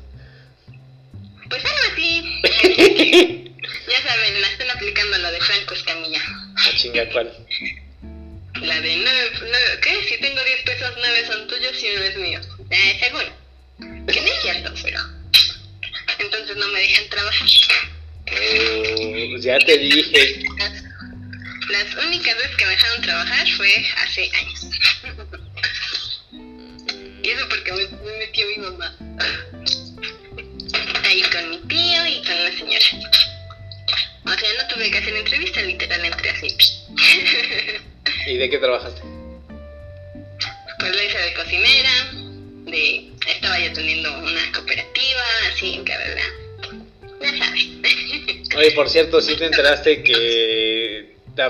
Pues 1.48 1.64
algo 1.64 1.78
así. 1.92 2.42
ya 3.88 4.02
saben, 4.02 4.40
la 4.40 4.48
están 4.48 4.70
aplicando 4.70 5.18
la 5.18 5.30
de 5.30 5.40
Franco 5.40 5.74
Escamilla. 5.74 6.20
¿A 6.56 6.76
chinga 6.76 7.08
cuál? 7.10 7.32
La 8.62 8.80
de 8.80 8.96
nueve, 8.96 9.30
nueve, 9.40 9.80
¿qué? 9.82 10.04
Si 10.08 10.20
tengo 10.20 10.42
10 10.42 10.62
pesos, 10.62 10.92
9 10.96 11.26
son 11.26 11.46
tuyos 11.46 11.82
y 11.82 11.96
uno 11.96 12.04
es 12.04 12.16
mío. 12.16 12.40
Eh, 12.70 12.96
según. 12.98 14.06
Que 14.06 14.20
no 14.20 14.26
es 14.26 14.42
cierto, 14.42 14.74
pero. 14.82 15.00
Entonces 16.18 16.56
no 16.56 16.68
me 16.68 16.80
dejan 16.80 17.08
trabajar. 17.08 17.48
Oh, 18.30 19.38
ya 19.38 19.58
te 19.60 19.78
dije. 19.78 20.42
Las, 21.68 21.94
únicas 22.06 22.36
veces 22.36 22.56
que 22.56 22.64
me 22.64 22.70
dejaron 22.70 23.02
trabajar 23.02 23.48
fue 23.56 23.86
hace 23.96 24.30
años. 24.34 24.66
y 27.22 27.30
eso 27.30 27.48
porque 27.48 27.72
me, 27.72 27.88
me 27.88 28.18
metió 28.18 28.46
mi 28.46 28.56
mamá. 28.58 28.96
Ahí 31.04 31.22
con 31.22 31.50
mi 31.50 31.58
tío 31.68 32.06
y 32.06 32.22
con 32.24 32.44
la 32.44 32.52
señora. 32.52 32.84
O 34.24 34.30
sea, 34.30 34.48
no 34.58 34.74
tuve 34.74 34.90
que 34.90 34.98
hacer 34.98 35.16
entrevista, 35.16 35.62
literal 35.62 36.04
entré 36.04 36.30
así. 36.30 36.56
¿Y 38.26 38.36
de 38.36 38.50
qué 38.50 38.58
trabajaste? 38.58 39.00
Pues 40.78 40.96
lo 40.96 41.02
hice 41.02 41.18
de 41.18 41.34
cocinera, 41.34 42.12
de 42.66 43.10
estaba 43.26 43.58
yo 43.58 43.72
teniendo 43.72 44.18
una 44.18 44.52
cooperativa, 44.52 45.22
así, 45.52 45.80
que 45.84 45.96
verdad. 45.96 46.22
Ya 47.20 47.38
sabes. 47.38 47.64
Oye, 48.56 48.70
por 48.72 48.88
cierto, 48.88 49.20
sí 49.20 49.36
te 49.36 49.46
enteraste 49.46 50.02
que 50.02 50.77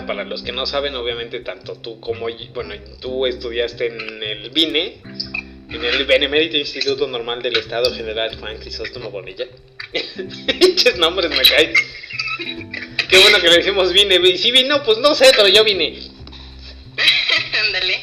para 0.06 0.24
los 0.24 0.42
que 0.42 0.52
no 0.52 0.66
saben, 0.66 0.94
obviamente 0.96 1.40
tanto 1.40 1.76
tú 1.76 1.98
como 2.00 2.28
bueno, 2.52 2.74
tú 3.00 3.24
estudiaste 3.26 3.86
en 3.86 4.22
el 4.22 4.50
BINE, 4.50 5.00
en 5.70 5.84
el 5.84 6.04
Benemérito 6.04 6.58
Instituto 6.58 7.06
Normal 7.06 7.42
del 7.42 7.56
Estado 7.56 7.92
General 7.94 8.36
Juan 8.38 8.58
Crisóstomo 8.58 9.10
Bonilla. 9.10 9.46
Pinches 10.60 10.96
nombres 10.98 11.30
me 11.30 11.42
caen. 11.42 11.72
Qué 13.08 13.18
bueno 13.18 13.40
que 13.40 13.48
le 13.48 13.56
decimos 13.56 13.92
vine. 13.92 14.16
Y 14.16 14.36
si 14.36 14.52
vino, 14.52 14.82
pues 14.82 14.98
no 14.98 15.14
sé, 15.14 15.30
pero 15.34 15.48
yo 15.48 15.64
vine. 15.64 15.98
Ándale. 17.66 18.00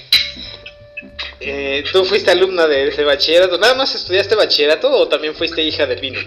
Eh, 1.39 1.83
¿Tú 1.91 2.03
fuiste 2.05 2.31
alumna 2.31 2.67
de 2.67 2.87
ese 2.87 3.03
bachillerato? 3.03 3.59
¿Nada 3.59 3.75
más 3.75 3.93
estudiaste 3.93 4.33
bachillerato 4.33 4.89
o 4.89 5.07
también 5.07 5.35
fuiste 5.35 5.61
hija 5.61 5.85
del 5.85 6.01
vino? 6.01 6.19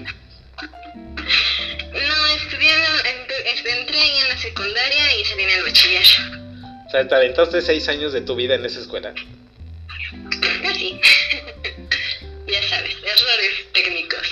Secundaria 4.79 5.17
y 5.17 5.25
salí 5.25 5.43
en 5.43 5.51
el 5.51 5.63
bachiller. 5.65 6.07
O 6.87 6.91
sea, 6.91 7.07
te 7.07 7.15
aventaste 7.15 7.61
seis 7.63 7.89
años 7.89 8.13
de 8.13 8.21
tu 8.23 8.35
vida 8.37 8.55
en 8.55 8.65
esa 8.65 8.81
escuela. 8.81 9.13
Casi. 10.63 11.01
ya 12.47 12.63
sabes, 12.69 12.97
errores 13.03 13.73
técnicos. 13.73 14.29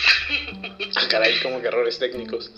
ah, 0.97 1.09
caray, 1.09 1.39
¿cómo 1.41 1.61
que 1.61 1.69
errores 1.69 1.99
técnicos? 1.99 2.51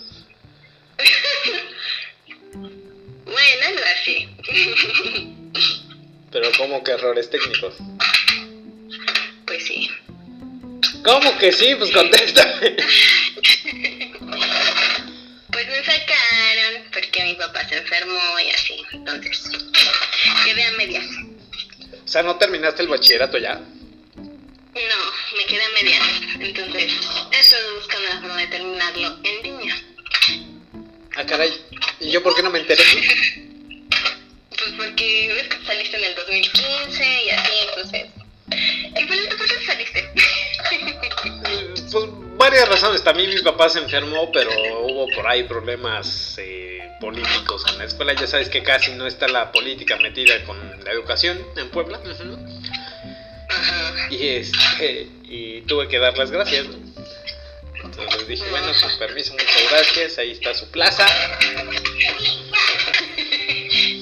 bueno, 2.53 3.65
algo 3.67 3.81
así. 3.99 4.29
Pero 6.31 6.51
¿cómo 6.57 6.83
que 6.83 6.91
errores 6.91 7.29
técnicos? 7.29 7.75
Pues 9.45 9.65
sí. 9.65 9.89
¿Cómo 11.03 11.37
que 11.39 11.51
sí? 11.51 11.75
Pues 11.75 11.91
contéstame. 11.91 12.75
pues 15.51 15.67
me 15.67 15.83
sacaron 15.83 16.28
porque 16.99 17.23
mi 17.23 17.33
papá 17.35 17.67
se 17.67 17.77
enfermó 17.77 18.39
y 18.39 18.49
así. 18.49 18.83
Entonces, 18.91 19.49
quedé 20.45 20.63
a 20.65 20.71
medias. 20.73 21.05
O 22.03 22.07
sea, 22.07 22.23
¿no 22.23 22.37
terminaste 22.37 22.81
el 22.81 22.87
bachillerato 22.89 23.37
ya? 23.37 23.55
No, 23.55 25.01
me 25.37 25.45
quedé 25.47 25.63
a 25.63 25.69
medias. 25.69 26.03
Entonces, 26.39 26.91
estoy 27.31 27.59
buscando 27.75 28.09
la 28.09 28.19
forma 28.21 28.37
de 28.37 28.47
terminarlo 28.47 29.17
en 29.23 29.43
línea. 29.43 29.75
Ah, 31.15 31.25
caray. 31.25 31.53
¿Y 31.99 32.11
yo 32.11 32.21
por 32.23 32.35
qué 32.35 32.43
no 32.43 32.49
me 32.49 32.59
enteré? 32.59 32.83
Pues 34.49 34.71
porque 34.77 35.33
ves 35.33 35.47
que 35.47 35.65
saliste 35.65 35.97
en 35.97 36.03
el 36.03 36.15
2015 36.15 37.23
y 37.25 37.29
así, 37.29 37.51
entonces. 37.69 38.07
¿Y 38.51 39.05
por 39.05 39.47
qué 39.47 39.65
saliste? 39.65 40.09
pues 42.39 42.51
varias 42.51 42.69
razones. 42.69 43.03
También 43.03 43.29
mi 43.29 43.41
papá 43.41 43.67
se 43.69 43.79
enfermó, 43.79 44.31
pero 44.31 44.49
hubo 44.83 45.07
por 45.13 45.27
ahí 45.27 45.43
problemas 45.43 46.37
eh, 46.37 46.79
políticos 47.01 47.65
en 47.69 47.77
la 47.77 47.83
escuela. 47.83 48.13
Ya 48.13 48.27
sabes 48.27 48.47
que 48.49 48.63
casi 48.63 48.93
no 48.93 49.05
está 49.05 49.27
la 49.27 49.51
política 49.51 49.97
metida 49.97 50.41
con 50.45 50.57
la 50.83 50.91
educación 50.91 51.37
en 51.57 51.69
Puebla. 51.69 51.99
Uh 51.99 52.07
-huh. 52.07 52.37
Y 54.11 54.27
este 54.27 55.07
y 55.23 55.61
tuve 55.63 55.89
que 55.89 55.99
dar 55.99 56.17
las 56.17 56.31
gracias. 56.31 56.65
¿no? 56.67 56.79
Entonces 57.83 58.27
dije, 58.27 58.49
bueno, 58.49 58.67
con 58.81 58.97
permiso, 58.99 59.33
muchas 59.33 59.71
gracias, 59.71 60.17
ahí 60.17 60.31
está 60.31 60.53
su 60.53 60.69
plaza. 60.71 61.05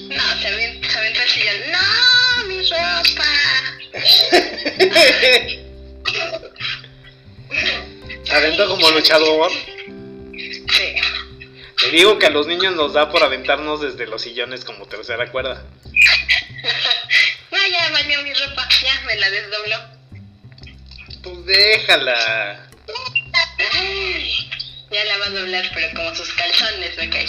No, 0.08 0.40
se 0.40 0.48
aventó 0.48 1.22
el 1.22 1.28
sillón. 1.28 1.56
¡No, 1.72 2.44
mi 2.46 2.62
ropa! 2.62 3.24
Se 8.48 8.54
aventó 8.54 8.68
como 8.68 8.90
luchador. 8.92 9.50
Sí. 9.52 10.94
Te 11.76 11.90
digo 11.90 12.18
que 12.18 12.26
a 12.26 12.30
los 12.30 12.46
niños 12.46 12.74
nos 12.74 12.94
da 12.94 13.10
por 13.10 13.22
aventarnos 13.22 13.82
desde 13.82 14.06
los 14.06 14.22
sillones 14.22 14.64
como 14.64 14.86
tercera 14.86 15.30
cuerda. 15.30 15.62
No, 17.50 17.58
ya 17.70 17.90
valió 17.90 18.22
mi 18.22 18.32
ropa. 18.32 18.66
Ya 18.82 19.00
me 19.02 19.16
la 19.16 19.30
desdobló. 19.30 19.76
Pues 21.22 21.44
déjala. 21.44 22.70
Ay, 23.74 24.50
Ya 24.90 25.04
la 25.04 25.18
va 25.18 25.26
a 25.26 25.30
doblar, 25.30 25.70
pero 25.74 25.94
como 25.94 26.14
sus 26.14 26.32
calzones 26.32 26.96
me 26.96 27.10
cae. 27.10 27.26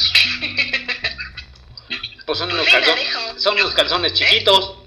Pues 2.26 2.40
son 2.40 2.50
unos, 2.50 2.66
Sí, 2.66 2.72
la 2.72 2.80
calzones, 2.80 3.44
son 3.44 3.56
unos 3.56 3.74
calzones 3.74 4.14
chiquitos. 4.14 4.78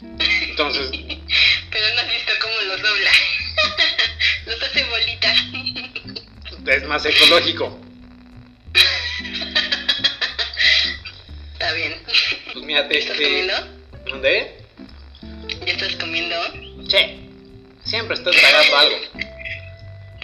Entonces, 0.00 0.90
Pero 1.70 1.94
no 1.94 2.00
has 2.02 2.10
visto 2.10 2.32
cómo 2.42 2.60
los 2.60 2.82
dobla. 2.82 3.10
Los 4.46 4.62
hace 4.62 4.84
bolita. 4.84 5.34
Es 6.66 6.84
más 6.84 7.04
ecológico. 7.04 7.78
Está 11.54 11.72
bien. 11.72 12.02
Pues 12.52 12.64
mira, 12.64 12.88
¿Ya 12.88 12.98
estás 12.98 13.12
este... 13.16 13.24
comiendo? 13.24 13.54
¿Dónde? 14.06 14.56
¿Ya 15.66 15.72
estás 15.72 15.96
comiendo? 15.96 16.36
Che, 16.88 17.18
siempre 17.84 18.14
estás 18.16 18.34
tragando 18.36 18.76
algo. 18.78 18.96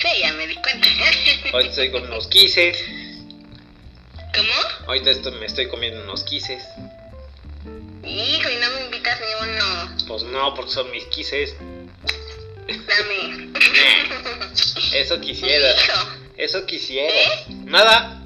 Sí, 0.01 0.09
ya 0.21 0.33
me 0.35 0.47
di 0.47 0.55
cuenta. 0.57 0.89
Ahorita 1.53 1.71
estoy 1.71 1.91
con 1.91 2.03
unos 2.05 2.27
quises. 2.29 2.79
¿Cómo? 4.35 4.53
Ahorita 4.87 5.11
estoy- 5.11 5.33
me 5.39 5.47
estoy 5.47 5.69
comiendo 5.69 6.03
unos 6.03 6.23
quises. 6.25 6.63
Hijo, 8.05 8.51
y 8.51 8.57
no 8.57 8.71
me 8.71 8.85
invitas 8.85 9.19
ni 9.21 9.49
uno. 9.49 9.97
Pues 10.07 10.23
no, 10.25 10.55
porque 10.55 10.71
son 10.73 10.91
mis 10.91 11.05
quises. 11.07 11.55
Dame. 12.69 13.49
Eso 14.95 15.21
quisiera. 15.21 15.71
Hijo, 15.73 16.09
Eso 16.39 16.65
quisiera. 16.67 17.13
¿Eh? 17.13 17.45
Nada. 17.65 18.23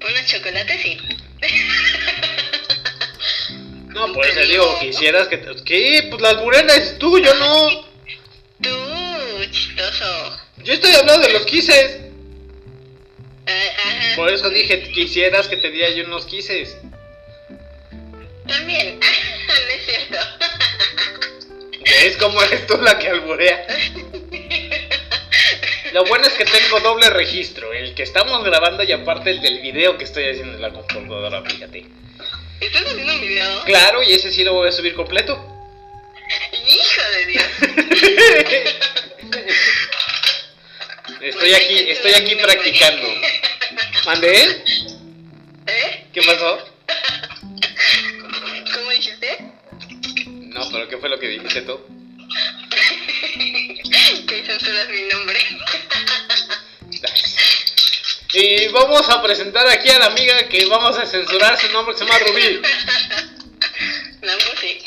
unos 0.00 0.26
chocolates 0.26 0.80
sí. 0.80 0.96
No, 3.88 4.12
por 4.12 4.24
eso 4.26 4.40
digo, 4.40 4.78
quisieras 4.80 5.28
que... 5.28 5.38
te- 5.38 5.62
¿Qué? 5.64 6.06
Pues 6.10 6.20
la 6.22 6.30
alburena 6.30 6.74
es 6.74 6.98
tú, 6.98 7.18
yo 7.18 7.34
no. 7.34 7.68
Tú, 8.60 9.44
chistoso. 9.50 10.40
Yo 10.58 10.72
estoy 10.74 10.92
hablando 10.94 11.26
de 11.26 11.32
los 11.32 11.44
quises. 11.44 12.00
Ajá. 13.46 14.16
Por 14.16 14.30
eso 14.32 14.48
dije, 14.50 14.82
quisieras 14.92 15.46
que 15.48 15.56
te 15.58 15.70
diera 15.70 15.90
yo 15.90 16.04
unos 16.06 16.26
quises. 16.26 16.76
También. 18.46 18.98
no 19.46 19.74
es 19.74 19.86
cierto. 19.86 20.26
¿Ves 21.84 22.16
cómo 22.16 22.42
eres 22.42 22.66
tú 22.66 22.76
la 22.80 22.98
que 22.98 23.08
alburea? 23.08 23.66
Lo 25.94 26.04
bueno 26.06 26.26
es 26.26 26.32
que 26.32 26.44
tengo 26.44 26.80
doble 26.80 27.08
registro, 27.08 27.72
el 27.72 27.94
que 27.94 28.02
estamos 28.02 28.42
grabando 28.42 28.82
y 28.82 28.90
aparte 28.90 29.30
el 29.30 29.40
del 29.40 29.60
video 29.60 29.96
que 29.96 30.02
estoy 30.02 30.24
haciendo 30.24 30.54
en 30.54 30.60
la 30.60 30.72
computadora, 30.72 31.40
fíjate. 31.42 31.86
¿Estás 32.60 32.82
haciendo 32.82 33.14
un 33.14 33.20
video? 33.20 33.62
Claro, 33.62 34.02
y 34.02 34.12
ese 34.12 34.32
sí 34.32 34.42
lo 34.42 34.54
voy 34.54 34.68
a 34.68 34.72
subir 34.72 34.94
completo. 34.94 35.38
Hijo 36.66 37.00
de 37.12 37.26
Dios. 37.26 37.44
Estoy 41.20 41.54
aquí, 41.54 41.78
estoy 41.88 42.14
aquí 42.14 42.34
practicando. 42.34 43.06
¿Mandé? 44.04 44.64
¿Eh? 45.68 46.06
¿Qué 46.12 46.22
pasó? 46.22 46.58
¿Cómo 48.74 48.90
dijiste? 48.90 49.38
No, 50.26 50.68
pero 50.72 50.88
¿qué 50.88 50.98
fue 50.98 51.08
lo 51.08 51.20
que 51.20 51.28
dijiste 51.28 51.62
tú? 51.62 51.78
Que 54.26 54.42
censuras 54.44 54.88
mi 54.88 55.02
nombre. 55.02 55.38
Y 58.36 58.66
vamos 58.68 59.08
a 59.10 59.22
presentar 59.22 59.68
aquí 59.68 59.88
a 59.90 59.98
la 60.00 60.06
amiga 60.06 60.48
que 60.48 60.66
vamos 60.66 60.98
a 60.98 61.06
censurar 61.06 61.56
su 61.56 61.70
nombre, 61.70 61.96
se 61.96 62.04
llama 62.04 62.18
Rubí. 62.18 62.60
No, 64.22 64.32
pues 64.38 64.58
sí. 64.58 64.78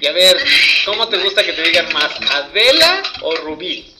Y 0.00 0.06
a 0.06 0.12
ver, 0.12 0.36
¿cómo 0.84 1.08
te 1.08 1.18
gusta 1.18 1.44
que 1.44 1.52
te 1.52 1.62
digan 1.62 1.92
más? 1.92 2.12
¿Adela 2.30 3.02
o 3.22 3.34
Rubí? 3.34 3.92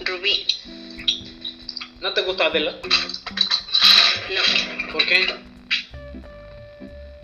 Rubí. 0.00 0.46
¿No 2.00 2.12
te 2.12 2.20
gusta 2.20 2.44
Adela? 2.46 2.76
No. 4.28 4.92
¿Por 4.92 5.06
qué? 5.06 5.34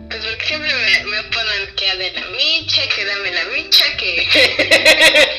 Pues 0.08 0.24
porque 0.24 0.46
siempre 0.46 0.72
me, 0.72 1.04
me 1.10 1.22
ponen 1.24 1.76
que 1.76 1.94
de 1.94 2.12
la 2.12 2.26
micha, 2.28 2.88
que 2.88 3.04
dame 3.04 3.32
la 3.32 3.44
micha, 3.44 3.96
que. 3.98 5.34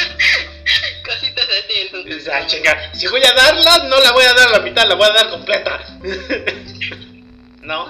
Así, 1.43 1.81
entonces. 1.81 2.29
Ah, 2.29 2.47
chinga, 2.47 2.95
si 2.95 3.07
voy 3.09 3.23
a 3.25 3.33
darla, 3.33 3.85
no 3.89 4.01
la 4.01 4.13
voy 4.13 4.25
a 4.25 4.35
dar 4.35 4.51
la 4.51 4.61
mitad, 4.61 4.87
la 4.87 4.95
voy 4.95 5.09
a 5.09 5.13
dar 5.13 5.31
completa. 5.31 5.99
¿No? 7.63 7.87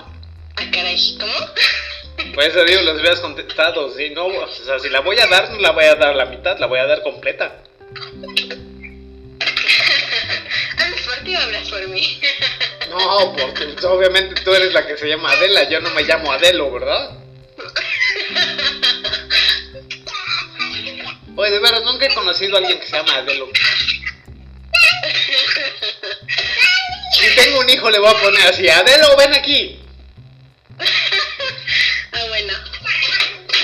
Ah, 0.57 0.71
caray, 0.73 0.97
¿cómo? 1.19 1.33
Por 2.35 2.45
eso 2.45 2.65
digo, 2.65 2.83
los 2.83 3.01
hubieras 3.01 3.21
contestado. 3.21 3.95
Si 3.97 4.11
no, 4.11 4.27
o 4.27 4.49
sea, 4.49 4.79
si 4.79 4.89
la 4.89 5.01
voy 5.01 5.19
a 5.19 5.27
dar, 5.27 5.51
no 5.51 5.59
la 5.59 5.73
voy 5.73 5.85
a 5.85 5.95
dar 5.95 6.15
la 6.15 6.27
mitad, 6.27 6.59
la 6.59 6.67
voy 6.67 6.79
a 6.79 6.87
dar 6.87 7.03
completa. 7.03 7.63
¿Hablas 10.79 11.01
por 11.03 11.25
ti 11.25 11.35
o 11.35 11.39
hablas 11.39 11.69
por 11.69 11.89
mí? 11.89 12.21
No, 12.93 13.35
porque 13.35 13.65
pues, 13.69 13.85
obviamente 13.87 14.43
tú 14.43 14.53
eres 14.53 14.75
la 14.75 14.87
que 14.87 14.99
se 14.99 15.09
llama 15.09 15.33
Adela, 15.33 15.67
yo 15.67 15.81
no 15.81 15.89
me 15.95 16.03
llamo 16.03 16.31
Adelo, 16.31 16.71
¿verdad? 16.71 17.13
Oye, 21.35 21.51
de 21.51 21.59
veras, 21.61 21.83
nunca 21.85 22.07
he 22.07 22.15
conocido 22.15 22.57
a 22.57 22.59
alguien 22.59 22.79
que 22.79 22.87
se 22.87 22.97
llama 22.97 23.17
Adelo. 23.17 23.49
Si 27.13 27.35
tengo 27.37 27.61
un 27.61 27.71
hijo, 27.71 27.91
le 27.91 27.99
voy 27.99 28.11
a 28.11 28.21
poner 28.21 28.47
así: 28.49 28.69
Adelo, 28.69 29.17
ven 29.17 29.33
aquí. 29.35 29.81
Ah, 32.13 32.25
bueno. 32.29 32.53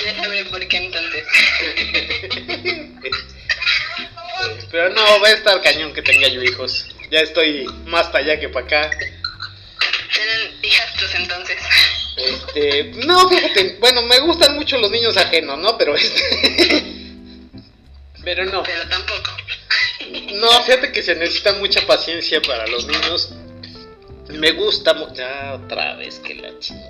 Ya 0.05 0.15
sabré 0.15 0.45
por 0.45 0.67
qué 0.67 0.77
entonces. 0.77 1.23
Pero 4.71 4.89
no, 4.91 5.19
va 5.19 5.27
a 5.27 5.31
estar 5.31 5.61
cañón 5.61 5.93
que 5.93 6.01
tenga 6.01 6.27
yo 6.27 6.41
hijos. 6.41 6.87
Ya 7.11 7.19
estoy 7.19 7.65
más 7.85 8.07
para 8.07 8.23
allá 8.23 8.39
que 8.39 8.49
para 8.49 8.65
acá. 8.65 8.89
Eran 8.89 10.63
hijastros 10.63 11.15
entonces. 11.15 11.57
Este, 12.17 12.83
no, 13.05 13.29
fíjate, 13.29 13.77
bueno, 13.79 14.01
me 14.03 14.19
gustan 14.19 14.55
mucho 14.55 14.77
los 14.77 14.91
niños 14.91 15.17
ajenos, 15.17 15.57
¿no? 15.59 15.77
Pero 15.77 15.95
este. 15.95 16.95
Pero 18.23 18.45
no. 18.45 18.63
Pero 18.63 18.87
tampoco. 18.89 19.31
No, 20.33 20.63
fíjate 20.63 20.91
que 20.91 21.03
se 21.03 21.15
necesita 21.15 21.53
mucha 21.53 21.85
paciencia 21.85 22.41
para 22.41 22.65
los 22.67 22.85
niños. 22.87 23.33
Me 24.29 24.51
gusta 24.51 24.93
mu- 24.93 25.13
Ya 25.13 25.53
otra 25.55 25.95
vez 25.95 26.19
que 26.19 26.35
la 26.35 26.57
chingada. 26.59 26.89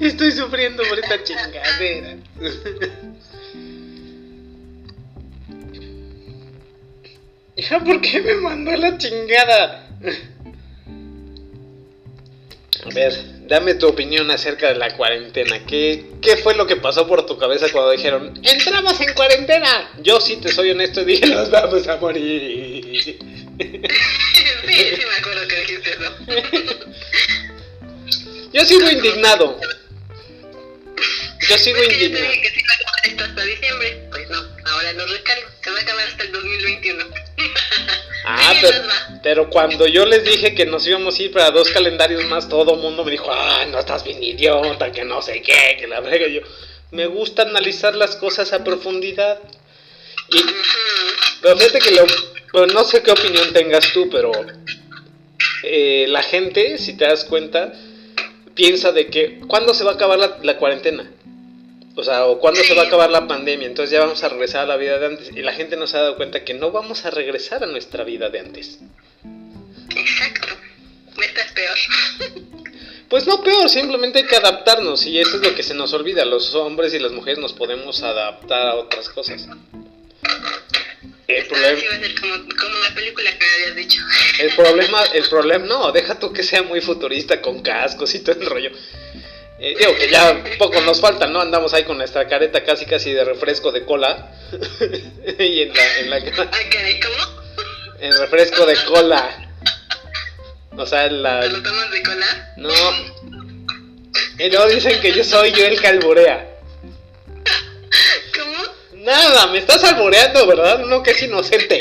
Estoy 0.00 0.32
sufriendo 0.32 0.82
por 0.88 0.98
esta 0.98 1.22
chingadera. 1.22 2.16
Hija, 7.56 7.80
¿por 7.80 8.00
qué 8.00 8.20
me 8.20 8.34
mandó 8.36 8.72
la 8.72 8.96
chingada? 8.98 9.88
A 12.84 12.88
ver, 12.92 13.12
dame 13.46 13.74
tu 13.74 13.86
opinión 13.86 14.30
acerca 14.30 14.68
de 14.68 14.74
la 14.74 14.96
cuarentena. 14.96 15.64
¿Qué, 15.66 16.04
¿Qué 16.20 16.36
fue 16.36 16.54
lo 16.54 16.66
que 16.66 16.76
pasó 16.76 17.06
por 17.06 17.24
tu 17.26 17.38
cabeza 17.38 17.68
cuando 17.70 17.92
dijeron, 17.92 18.40
entramos 18.42 19.00
en 19.00 19.14
cuarentena? 19.14 19.90
Yo 20.02 20.20
sí 20.20 20.36
te 20.38 20.50
soy 20.52 20.70
honesto 20.72 21.02
y 21.02 21.04
dije, 21.06 21.26
nos 21.26 21.50
vamos 21.50 21.86
a 21.88 21.96
morir. 21.96 23.18
Sí, 24.64 24.74
sí 24.96 25.02
me 25.06 25.16
acuerdo 25.18 25.46
que 25.48 25.56
dijiste 25.60 25.90
eso. 25.90 26.16
Yo 28.52 28.64
sigo 28.64 28.90
indignado. 28.90 29.60
Yo 31.48 31.58
sigo 31.58 31.78
yo 31.82 31.88
te 31.88 31.94
indignado. 31.94 32.30
dije 32.30 32.42
que 32.42 32.50
se 32.50 32.60
iba 32.60 32.72
a 32.72 32.74
acabar 32.76 33.06
esto 33.06 33.24
hasta 33.24 33.44
diciembre. 33.44 34.08
Pues 34.10 34.30
no, 34.30 34.38
ahora 34.70 34.92
lo 34.94 35.06
recargo. 35.06 35.48
Se 35.62 35.70
va 35.70 35.78
a 35.78 35.82
acabar 35.82 36.08
hasta 36.08 36.22
el 36.24 36.32
2021. 36.32 37.04
Ah, 38.24 38.54
pero, 39.22 39.50
cuando 39.50 39.86
yo 39.86 40.06
les 40.06 40.24
dije 40.24 40.54
que 40.54 40.64
nos 40.66 40.86
íbamos 40.86 41.18
a 41.18 41.22
ir 41.22 41.32
para 41.32 41.50
dos 41.50 41.68
calendarios 41.70 42.24
más, 42.26 42.48
todo 42.48 42.76
mundo 42.76 43.04
me 43.04 43.10
dijo, 43.10 43.30
ah, 43.32 43.64
no 43.68 43.78
estás 43.78 44.04
bien 44.04 44.22
idiota, 44.22 44.92
que 44.92 45.04
no 45.04 45.22
sé 45.22 45.42
qué, 45.42 45.76
que 45.78 45.86
la 45.88 46.00
brega. 46.00 46.28
Yo, 46.28 46.40
me 46.92 47.06
gusta 47.06 47.42
analizar 47.42 47.94
las 47.94 48.16
cosas 48.16 48.52
a 48.52 48.62
profundidad. 48.62 49.40
Y, 50.30 50.40
pero 51.40 51.56
fíjate 51.56 51.78
que 51.80 51.90
lo, 51.90 52.66
no 52.66 52.84
sé 52.84 53.02
qué 53.02 53.10
opinión 53.10 53.52
tengas 53.52 53.92
tú, 53.92 54.08
pero 54.10 54.30
eh, 55.64 56.06
la 56.08 56.22
gente, 56.22 56.78
si 56.78 56.96
te 56.96 57.06
das 57.06 57.24
cuenta, 57.24 57.72
piensa 58.54 58.92
de 58.92 59.06
que, 59.06 59.40
¿cuándo 59.48 59.74
se 59.74 59.84
va 59.84 59.92
a 59.92 59.94
acabar 59.94 60.18
la, 60.42 60.58
cuarentena? 60.58 61.10
O 61.94 62.02
sea, 62.02 62.24
o 62.26 62.38
cuándo 62.38 62.62
se 62.62 62.74
va 62.74 62.82
a 62.82 62.86
acabar 62.86 63.10
la 63.10 63.26
pandemia, 63.26 63.66
entonces 63.66 63.90
ya 63.90 64.00
vamos 64.00 64.22
a 64.24 64.28
regresar 64.28 64.62
a 64.62 64.66
la 64.66 64.76
vida 64.76 64.98
de 64.98 65.06
antes. 65.06 65.30
Y 65.34 65.42
la 65.42 65.52
gente 65.52 65.76
no 65.76 65.86
se 65.86 65.98
ha 65.98 66.02
dado 66.02 66.16
cuenta 66.16 66.44
que 66.44 66.54
no 66.54 66.70
vamos 66.70 67.04
a 67.04 67.10
regresar 67.10 67.62
a 67.62 67.66
nuestra 67.66 68.04
vida 68.04 68.30
de 68.30 68.40
antes. 68.40 68.78
Exacto. 69.94 70.48
Esta 71.22 71.42
es 71.42 71.52
peor. 71.52 71.76
Pues 73.12 73.26
no 73.26 73.42
peor, 73.42 73.68
simplemente 73.68 74.20
hay 74.20 74.24
que 74.24 74.36
adaptarnos 74.36 75.04
y 75.04 75.18
eso 75.18 75.36
es 75.36 75.42
lo 75.42 75.54
que 75.54 75.62
se 75.62 75.74
nos 75.74 75.92
olvida. 75.92 76.24
Los 76.24 76.54
hombres 76.54 76.94
y 76.94 76.98
las 76.98 77.12
mujeres 77.12 77.38
nos 77.38 77.52
podemos 77.52 78.02
adaptar 78.02 78.68
a 78.68 78.74
otras 78.76 79.10
cosas. 79.10 79.46
El 81.28 81.46
problema, 81.46 81.82
va 81.90 81.94
a 81.94 82.00
ser 82.00 82.14
como, 82.18 82.34
como, 82.36 82.78
la 82.88 82.94
película 82.94 83.30
que 83.32 83.44
me 83.44 83.52
habías 83.52 83.76
dicho. 83.76 84.02
El 84.38 84.54
problema, 84.54 85.04
el 85.12 85.28
problema, 85.28 85.66
no, 85.66 85.92
deja 85.92 86.18
tú 86.18 86.32
que 86.32 86.42
sea 86.42 86.62
muy 86.62 86.80
futurista 86.80 87.42
con 87.42 87.60
cascos 87.60 88.14
y 88.14 88.20
todo 88.20 88.40
el 88.40 88.46
rollo. 88.46 88.70
Eh, 89.64 89.76
digo 89.78 89.94
que 89.94 90.08
ya 90.10 90.42
poco 90.58 90.80
nos 90.80 91.00
falta, 91.00 91.28
¿no? 91.28 91.40
Andamos 91.40 91.72
ahí 91.72 91.84
con 91.84 91.96
nuestra 91.96 92.26
careta 92.26 92.64
casi 92.64 92.84
casi 92.84 93.12
de 93.12 93.24
refresco 93.24 93.70
de 93.70 93.84
cola. 93.84 94.32
y 95.38 95.62
en 95.62 95.72
la, 95.72 95.98
en 95.98 96.10
la... 96.10 96.18
En 98.00 98.18
refresco 98.18 98.66
de 98.66 98.76
cola. 98.84 99.54
O 100.76 100.84
sea, 100.84 101.08
la... 101.08 101.42
¿Te 101.42 101.48
lo 101.50 101.62
tomas 101.62 101.92
de 101.92 102.02
cola? 102.02 102.54
No. 102.56 102.70
Y 104.40 104.50
luego 104.50 104.66
dicen 104.66 105.00
que 105.00 105.12
yo 105.12 105.22
soy 105.22 105.52
yo 105.52 105.64
el 105.64 105.80
calburea. 105.80 106.58
¿Cómo? 108.36 109.04
Nada, 109.04 109.46
me 109.46 109.58
estás 109.58 109.84
alboreando, 109.84 110.44
¿verdad? 110.44 110.82
Uno 110.82 111.04
que 111.04 111.12
es 111.12 111.22
inocente. 111.22 111.78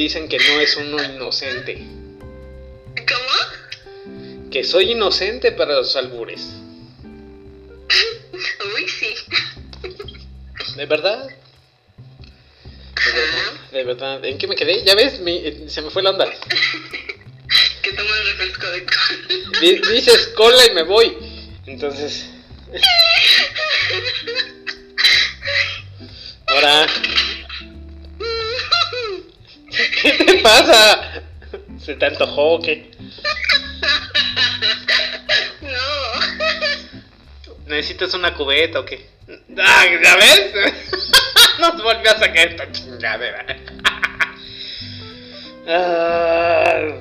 Dicen 0.00 0.28
que 0.28 0.38
no 0.38 0.60
es 0.60 0.76
uno 0.76 1.02
inocente. 1.02 1.86
¿Cómo? 2.96 4.50
Que 4.50 4.64
soy 4.64 4.92
inocente 4.92 5.52
para 5.52 5.74
los 5.74 5.94
albures. 5.94 6.54
Uy, 8.74 8.88
sí. 8.88 9.14
¿De 10.76 10.86
verdad? 10.86 11.28
De 13.72 13.84
verdad, 13.84 14.24
¿en 14.24 14.38
qué 14.38 14.46
me 14.46 14.56
quedé? 14.56 14.82
¿Ya 14.84 14.94
ves? 14.94 15.20
se 15.72 15.82
me 15.82 15.90
fue 15.90 16.02
la 16.02 16.10
onda. 16.10 16.26
que 17.82 17.92
tomo 17.92 18.14
el 18.14 18.26
refresco 18.26 18.70
de 18.70 18.86
cola. 18.86 19.90
dices 19.92 20.28
cola 20.34 20.66
y 20.66 20.74
me 20.74 20.82
voy. 20.82 21.16
Entonces. 21.66 22.26
Ahora. 26.46 26.86
¿Qué 30.02 30.12
te 30.12 30.38
pasa? 30.38 31.22
¿Se 31.78 31.94
te 31.94 32.06
antojó 32.06 32.54
o 32.54 32.60
qué? 32.60 32.90
No. 35.60 37.54
¿Necesitas 37.66 38.14
una 38.14 38.34
cubeta 38.34 38.80
o 38.80 38.84
qué? 38.84 39.08
Ah, 39.58 39.84
¿Ya 40.02 40.16
ves? 40.16 40.52
Nos 41.60 41.82
volvió 41.82 42.10
a 42.10 42.18
sacar 42.18 42.48
esta 42.48 42.70
chingadera. 42.72 43.44
ah. 45.68 46.94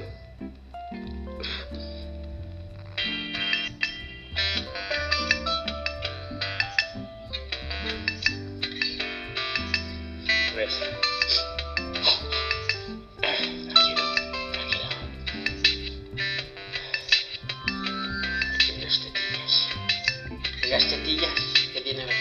Pues. 10.54 11.09
Las 20.70 20.88
tetillas 20.88 21.34
que 21.74 21.82
tiene 21.82 22.05
Qué 22.05 22.18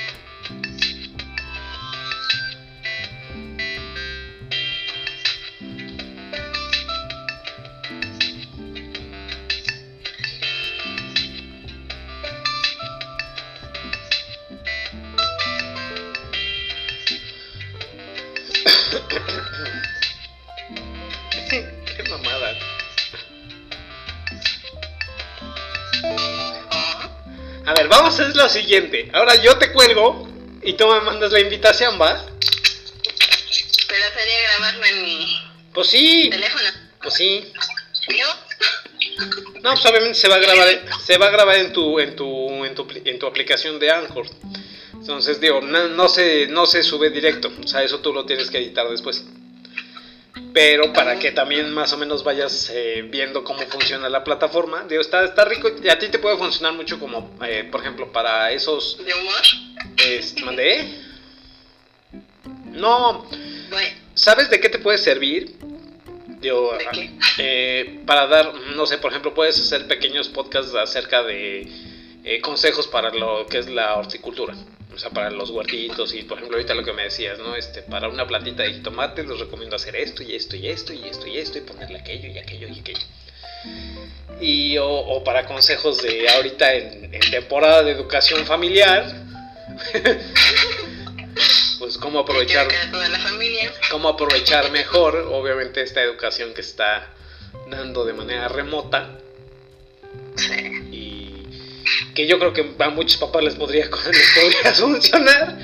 A 27.69 27.75
ver, 27.75 27.87
vamos 27.89 28.19
a 28.19 28.23
hacer 28.23 28.35
lo 28.35 28.49
siguiente. 28.49 29.11
Ahora 29.13 29.35
yo 29.35 29.59
te 29.59 29.71
cuelgo 29.73 30.27
y 30.63 30.73
tú 30.73 30.87
me 30.89 31.03
mandas 31.03 31.33
la 31.33 31.41
invitación, 31.41 32.01
¿va? 32.01 32.25
Pero 33.89 34.05
sería 34.17 34.41
grabarlo 34.57 34.85
en 34.87 35.03
mi 35.05 35.39
Pues 35.75 35.89
sí. 35.89 36.29
teléfono. 36.31 36.65
Pues 37.03 37.13
sí. 37.15 37.53
¿Yo? 38.09 38.27
No, 39.61 39.71
pues 39.75 39.85
obviamente 39.85 40.15
se 40.15 40.29
va 40.29 40.37
a 40.37 40.39
grabar, 40.39 40.69
se 41.05 41.19
va 41.19 41.27
a 41.27 41.31
grabar 41.31 41.57
en 41.57 41.73
tu, 41.75 42.01
en 42.01 42.17
tu, 42.17 42.65
en 42.65 42.75
tu, 42.75 42.87
en 43.05 43.19
tu 43.19 43.27
aplicación 43.27 43.79
de 43.79 43.91
Anchor. 43.91 44.27
Entonces 44.95 45.39
digo, 45.39 45.61
no, 45.61 45.89
no 45.89 46.09
se, 46.09 46.47
no 46.47 46.65
se 46.65 46.83
sube 46.83 47.11
directo. 47.11 47.53
O 47.63 47.69
sea, 47.69 47.83
eso 47.83 48.01
tú 48.01 48.15
lo 48.15 48.25
tienes 48.25 48.51
que 48.51 48.59
editar 48.59 48.89
después. 48.89 49.25
Pero 50.53 50.93
para 50.93 51.19
que 51.19 51.33
también 51.33 51.73
más 51.73 51.93
o 51.93 51.99
menos 51.99 52.25
vayas 52.25 52.71
eh, 52.73 53.07
viendo 53.09 53.45
cómo 53.45 53.61
funciona 53.67 54.09
la 54.09 54.25
plataforma. 54.25 54.85
Digo, 54.89 55.01
está, 55.01 55.25
está 55.25 55.45
rico 55.45 55.71
y 55.83 55.89
a 55.89 55.99
ti 55.99 56.09
te 56.09 56.19
puede 56.19 56.37
funcionar 56.37 56.73
mucho 56.73 56.99
como, 56.99 57.37
eh, 57.45 57.69
por 57.71 57.81
ejemplo, 57.81 58.11
para 58.13 58.51
esos... 58.53 58.99
¿De 59.05 59.15
humor? 59.15 60.45
¿Mandé? 60.45 61.03
No, 62.73 63.25
Bueno, 63.71 63.97
¿sabes 64.15 64.49
de 64.51 64.61
qué 64.61 64.69
te 64.69 64.79
puede 64.79 64.99
servir? 64.99 65.57
Digo, 66.41 66.73
¿De 66.79 66.87
qué? 66.93 67.11
eh, 67.39 68.01
para 68.07 68.27
dar, 68.27 68.55
no 68.55 68.87
sé, 68.87 68.99
por 68.99 69.11
ejemplo, 69.11 69.35
puedes 69.35 69.61
hacer 69.61 69.87
pequeños 69.89 70.29
podcasts 70.29 70.75
acerca 70.75 71.23
de 71.25 71.67
eh, 72.25 72.41
consejos 72.41 72.87
para 72.87 73.11
lo 73.11 73.47
que 73.47 73.59
es 73.59 73.69
la 73.69 73.97
horticultura. 73.97 74.55
O 74.99 75.01
sea, 75.01 75.11
para 75.11 75.31
los 75.31 75.51
huertitos 75.51 76.13
y, 76.13 76.25
por 76.25 76.39
ejemplo, 76.39 76.57
ahorita 76.57 76.75
lo 76.75 76.83
que 76.83 76.93
me 76.93 77.05
decías, 77.05 77.39
¿no? 77.39 77.55
Este, 77.55 77.83
para 77.83 78.09
una 78.09 78.27
plantita 78.27 78.65
de 78.65 78.73
jitomate 78.73 79.23
les 79.23 79.39
recomiendo 79.39 79.77
hacer 79.77 79.95
esto 79.95 80.25
y 80.25 80.35
esto 80.35 80.57
y 80.57 80.67
esto 80.67 80.93
y 80.93 81.05
esto 81.05 81.29
y 81.29 81.39
esto 81.39 81.59
y 81.59 81.61
ponerle 81.61 82.01
aquello 82.01 82.29
y 82.29 82.37
aquello 82.37 82.67
y 82.67 82.81
aquello. 82.81 83.07
Y, 84.41 84.77
o, 84.79 84.89
o 84.89 85.23
para 85.23 85.47
consejos 85.47 86.03
de 86.03 86.29
ahorita 86.29 86.75
en, 86.75 87.15
en 87.15 87.31
temporada 87.31 87.85
de 87.85 87.93
educación 87.93 88.45
familiar, 88.45 89.07
pues 91.79 91.97
cómo 91.99 92.19
aprovechar 92.19 92.67
cómo 93.93 94.09
aprovechar 94.09 94.73
mejor, 94.73 95.29
obviamente, 95.31 95.81
esta 95.81 96.03
educación 96.03 96.55
que 96.55 96.63
está 96.63 97.15
dando 97.71 98.05
de 98.05 98.15
manera 98.15 98.49
remota 98.49 99.17
Sí. 100.39 100.88
Que 102.15 102.27
yo 102.27 102.39
creo 102.39 102.53
que 102.53 102.75
a 102.79 102.91
muchos 102.91 103.17
papás 103.19 103.43
les 103.45 103.55
podría, 103.55 103.85
les 104.13 104.35
podría 104.35 104.73
funcionar. 104.75 105.59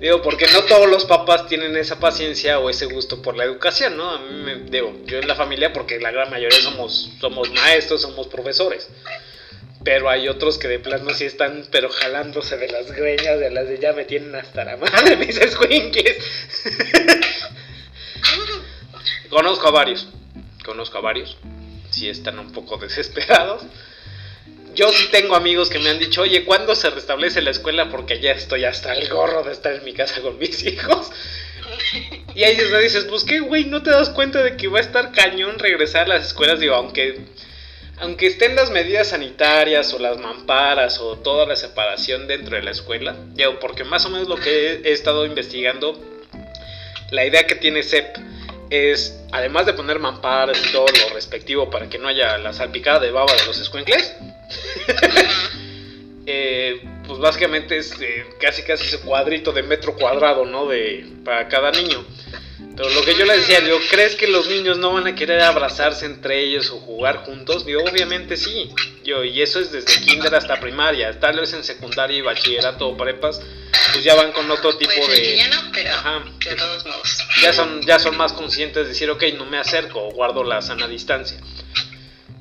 Digo, 0.00 0.20
porque 0.20 0.46
no 0.52 0.62
todos 0.64 0.88
los 0.88 1.06
papás 1.06 1.46
tienen 1.46 1.74
esa 1.76 1.98
paciencia 1.98 2.58
o 2.58 2.68
ese 2.68 2.84
gusto 2.84 3.22
por 3.22 3.34
la 3.34 3.44
educación, 3.44 3.96
¿no? 3.96 4.10
A 4.10 4.18
mí 4.18 4.42
me, 4.42 4.56
digo, 4.56 4.94
yo 5.06 5.18
en 5.18 5.26
la 5.26 5.34
familia, 5.34 5.72
porque 5.72 5.98
la 5.98 6.10
gran 6.10 6.28
mayoría 6.30 6.60
somos, 6.60 7.10
somos 7.18 7.50
maestros, 7.52 8.02
somos 8.02 8.26
profesores. 8.26 8.88
Pero 9.84 10.10
hay 10.10 10.28
otros 10.28 10.58
que 10.58 10.68
de 10.68 10.80
plano 10.80 11.14
sí 11.14 11.24
están, 11.24 11.64
pero 11.70 11.88
jalándose 11.88 12.58
de 12.58 12.68
las 12.68 12.92
greñas, 12.92 13.38
de 13.38 13.50
las 13.50 13.68
de 13.68 13.78
ya 13.78 13.94
me 13.94 14.04
tienen 14.04 14.34
hasta 14.34 14.64
la 14.64 14.76
madre, 14.76 15.16
mis 15.26 15.38
escuincles. 15.38 16.18
Conozco 19.30 19.68
a 19.68 19.70
varios, 19.70 20.08
conozco 20.64 20.98
a 20.98 21.00
varios, 21.00 21.36
sí 21.90 22.08
están 22.08 22.38
un 22.38 22.52
poco 22.52 22.76
desesperados. 22.76 23.62
Yo 24.76 24.92
sí 24.92 25.08
tengo 25.10 25.34
amigos 25.34 25.70
que 25.70 25.78
me 25.78 25.88
han 25.88 25.98
dicho, 25.98 26.20
oye, 26.20 26.44
¿cuándo 26.44 26.74
se 26.74 26.90
restablece 26.90 27.40
la 27.40 27.50
escuela? 27.50 27.88
Porque 27.88 28.20
ya 28.20 28.32
estoy 28.32 28.66
hasta 28.66 28.92
el 28.92 29.08
gorro 29.08 29.42
de 29.42 29.52
estar 29.52 29.72
en 29.72 29.82
mi 29.84 29.94
casa 29.94 30.20
con 30.20 30.38
mis 30.38 30.62
hijos. 30.64 31.10
Y 32.34 32.44
ahí 32.44 32.58
me 32.70 32.80
dices, 32.80 33.06
pues 33.08 33.24
qué, 33.24 33.40
güey, 33.40 33.64
¿no 33.64 33.82
te 33.82 33.88
das 33.88 34.10
cuenta 34.10 34.42
de 34.42 34.58
que 34.58 34.68
va 34.68 34.76
a 34.76 34.82
estar 34.82 35.12
cañón 35.12 35.58
regresar 35.58 36.02
a 36.02 36.08
las 36.16 36.26
escuelas? 36.26 36.60
Digo, 36.60 36.74
aunque, 36.74 37.20
aunque 37.96 38.26
estén 38.26 38.54
las 38.54 38.70
medidas 38.70 39.08
sanitarias 39.08 39.94
o 39.94 39.98
las 39.98 40.18
mamparas 40.18 40.98
o 41.00 41.16
toda 41.16 41.46
la 41.46 41.56
separación 41.56 42.26
dentro 42.26 42.56
de 42.56 42.62
la 42.62 42.72
escuela, 42.72 43.16
digo, 43.32 43.58
porque 43.58 43.82
más 43.82 44.04
o 44.04 44.10
menos 44.10 44.28
lo 44.28 44.36
que 44.36 44.82
he, 44.84 44.92
estado 44.92 45.24
investigando, 45.24 45.98
la 47.10 47.24
idea 47.24 47.46
que 47.46 47.54
tiene 47.54 47.82
CEP 47.82 48.14
es, 48.68 49.18
además 49.32 49.64
de 49.64 49.72
poner 49.72 50.00
mamparas 50.00 50.60
y 50.62 50.70
todo 50.70 50.84
lo 50.84 51.14
respectivo 51.14 51.70
para 51.70 51.88
que 51.88 51.98
no 51.98 52.08
haya 52.08 52.36
la 52.36 52.52
salpicada 52.52 53.00
de 53.00 53.10
baba 53.10 53.34
de 53.34 53.46
los 53.46 53.58
escuincles, 53.58 54.14
eh, 56.26 56.82
pues 57.06 57.18
básicamente 57.18 57.76
es 57.78 57.92
eh, 58.00 58.26
casi 58.40 58.62
casi 58.62 58.86
ese 58.86 59.00
cuadrito 59.00 59.52
de 59.52 59.62
metro 59.62 59.94
cuadrado, 59.94 60.44
¿no? 60.44 60.66
De, 60.66 61.06
para 61.24 61.48
cada 61.48 61.70
niño. 61.70 62.04
Pero 62.76 62.90
lo 62.90 63.02
que 63.02 63.14
yo 63.14 63.24
le 63.24 63.38
decía, 63.38 63.60
digo, 63.60 63.78
¿crees 63.90 64.16
que 64.16 64.26
los 64.26 64.48
niños 64.48 64.76
no 64.76 64.92
van 64.92 65.06
a 65.06 65.14
querer 65.14 65.40
abrazarse 65.40 66.04
entre 66.04 66.44
ellos 66.44 66.70
o 66.70 66.78
jugar 66.78 67.24
juntos? 67.24 67.64
Digo, 67.64 67.82
obviamente 67.82 68.36
sí. 68.36 68.70
Yo, 69.02 69.24
y 69.24 69.40
eso 69.40 69.60
es 69.60 69.72
desde 69.72 69.98
kinder 70.04 70.34
hasta 70.34 70.60
primaria. 70.60 71.18
Tal 71.18 71.40
vez 71.40 71.54
en 71.54 71.64
secundaria 71.64 72.18
y 72.18 72.20
bachillerato 72.20 72.88
o 72.88 72.96
prepas, 72.96 73.40
pues 73.92 74.04
ya 74.04 74.14
van 74.14 74.30
con 74.32 74.50
otro 74.50 74.76
tipo 74.76 74.92
de... 75.08 75.36
ya 75.38 75.48
no, 75.48 75.72
pero 75.72 75.90
Ajá. 75.90 76.24
de 76.44 76.54
todos 76.54 76.84
modos. 76.84 77.18
Ya 77.40 77.54
son, 77.54 77.80
ya 77.80 77.98
son 77.98 78.14
más 78.18 78.34
conscientes 78.34 78.82
de 78.82 78.88
decir, 78.90 79.08
ok, 79.08 79.24
no 79.38 79.46
me 79.46 79.56
acerco 79.56 80.06
o 80.06 80.10
guardo 80.10 80.44
la 80.44 80.60
sana 80.60 80.86
distancia. 80.86 81.38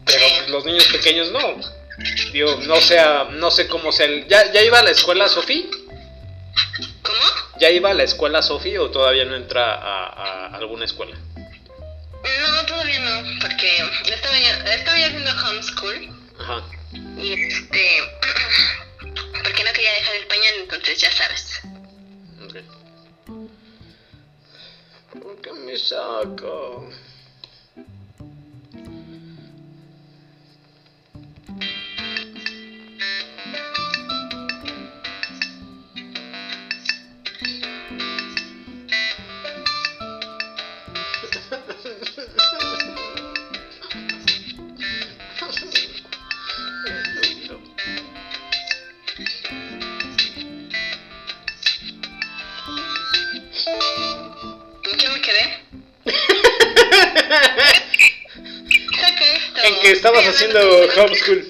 Pero 0.05 0.25
pues, 0.37 0.49
los 0.49 0.65
niños 0.65 0.85
pequeños 0.87 1.31
no. 1.31 1.39
Digo, 2.31 2.59
no 2.63 2.75
sea, 2.77 3.27
no 3.31 3.51
sé 3.51 3.67
cómo 3.67 3.91
sea 3.91 4.05
el... 4.05 4.27
¿Ya, 4.27 4.51
ya 4.51 4.61
iba 4.61 4.79
a 4.79 4.83
la 4.83 4.91
escuela 4.91 5.27
Sofi? 5.29 5.69
¿Cómo? 7.01 7.19
¿Ya 7.59 7.69
iba 7.69 7.91
a 7.91 7.93
la 7.93 8.03
escuela 8.03 8.41
Sofi 8.41 8.77
o 8.77 8.91
todavía 8.91 9.25
no 9.25 9.35
entra 9.35 9.75
a, 9.75 10.07
a 10.07 10.55
alguna 10.57 10.85
escuela? 10.85 11.15
No, 12.25 12.65
todavía 12.65 12.99
no, 12.99 13.39
porque 13.39 13.77
estaba, 14.05 14.37
estaba 14.37 14.97
haciendo 14.97 15.31
homeschool 15.31 16.09
Ajá. 16.39 16.63
y 17.17 17.33
este. 17.33 18.03
Porque 19.43 19.63
no 19.63 19.73
quería 19.73 19.93
dejar 19.93 20.15
el 20.15 20.25
pañal, 20.27 20.53
entonces 20.61 20.99
ya 20.99 21.11
sabes. 21.11 21.61
Ok. 22.43 22.55
¿Por 25.21 25.41
qué 25.41 25.53
me 25.53 25.77
saca? 25.77 26.47
Que 59.85 59.91
estabas 59.91 60.25
haciendo 60.27 60.59
homeschool. 60.97 61.45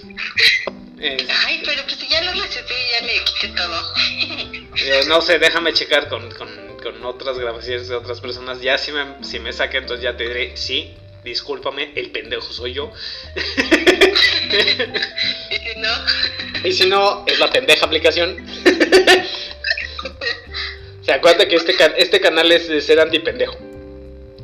Es- 1.00 1.24
Ay, 1.46 1.62
pero 1.66 1.84
pues 1.84 1.98
ya 2.10 2.22
lo 2.24 2.32
recibí, 2.32 2.76
ya 3.00 3.06
le 3.06 3.24
quité 3.24 3.48
todo. 3.56 3.94
Digo, 4.76 4.98
no 5.08 5.22
sé, 5.22 5.40
déjame 5.40 5.72
checar 5.74 6.10
con, 6.10 6.30
con, 6.32 6.50
con 6.82 7.06
otras 7.06 7.38
grabaciones 7.40 7.88
de 7.88 7.96
otras 7.96 8.20
personas. 8.22 8.60
Ya 8.62 8.78
si 8.78 8.92
me, 8.92 9.24
si 9.24 9.40
me 9.40 9.54
saca, 9.54 9.78
entonces 9.78 10.04
ya 10.04 10.18
te 10.18 10.28
diré, 10.28 10.58
sí, 10.58 10.94
discúlpame, 11.24 11.92
el 11.96 12.12
pendejo 12.12 12.52
soy 12.52 12.74
yo. 12.74 12.92
y 15.50 15.56
si 15.56 15.76
no, 15.78 15.90
Y 16.64 16.72
si 16.74 16.90
no, 16.90 17.24
es 17.28 17.40
la 17.40 17.50
pendeja 17.50 17.86
aplicación. 17.86 18.46
o 21.02 21.04
sea, 21.04 21.16
acuérdate 21.16 21.48
que 21.48 21.56
este, 21.56 21.76
este 21.98 22.20
canal 22.20 22.52
es 22.52 22.68
de 22.68 22.82
ser 22.82 23.00
antipendejo. 23.00 23.58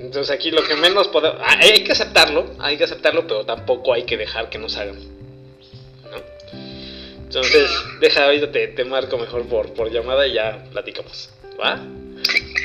Entonces 0.02 0.32
aquí 0.32 0.50
lo 0.50 0.64
que 0.64 0.76
menos 0.76 1.08
podemos... 1.10 1.40
ah, 1.42 1.58
hay 1.60 1.84
que 1.84 1.92
aceptarlo, 1.92 2.56
hay 2.60 2.78
que 2.78 2.84
aceptarlo, 2.84 3.28
pero 3.28 3.46
tampoco 3.46 3.94
hay 3.94 4.04
que 4.04 4.18
dejar 4.18 4.50
que 4.50 4.58
nos 4.58 4.76
hagan. 4.76 4.98
¿no? 4.98 6.18
Entonces, 7.24 7.70
deja, 8.00 8.26
ahorita 8.26 8.52
te, 8.52 8.84
marco 8.84 9.18
mejor 9.18 9.46
por, 9.48 9.92
llamada 9.92 10.28
y 10.28 10.34
ya 10.34 10.64
platicamos. 10.72 11.30
¿Va? 11.60 11.80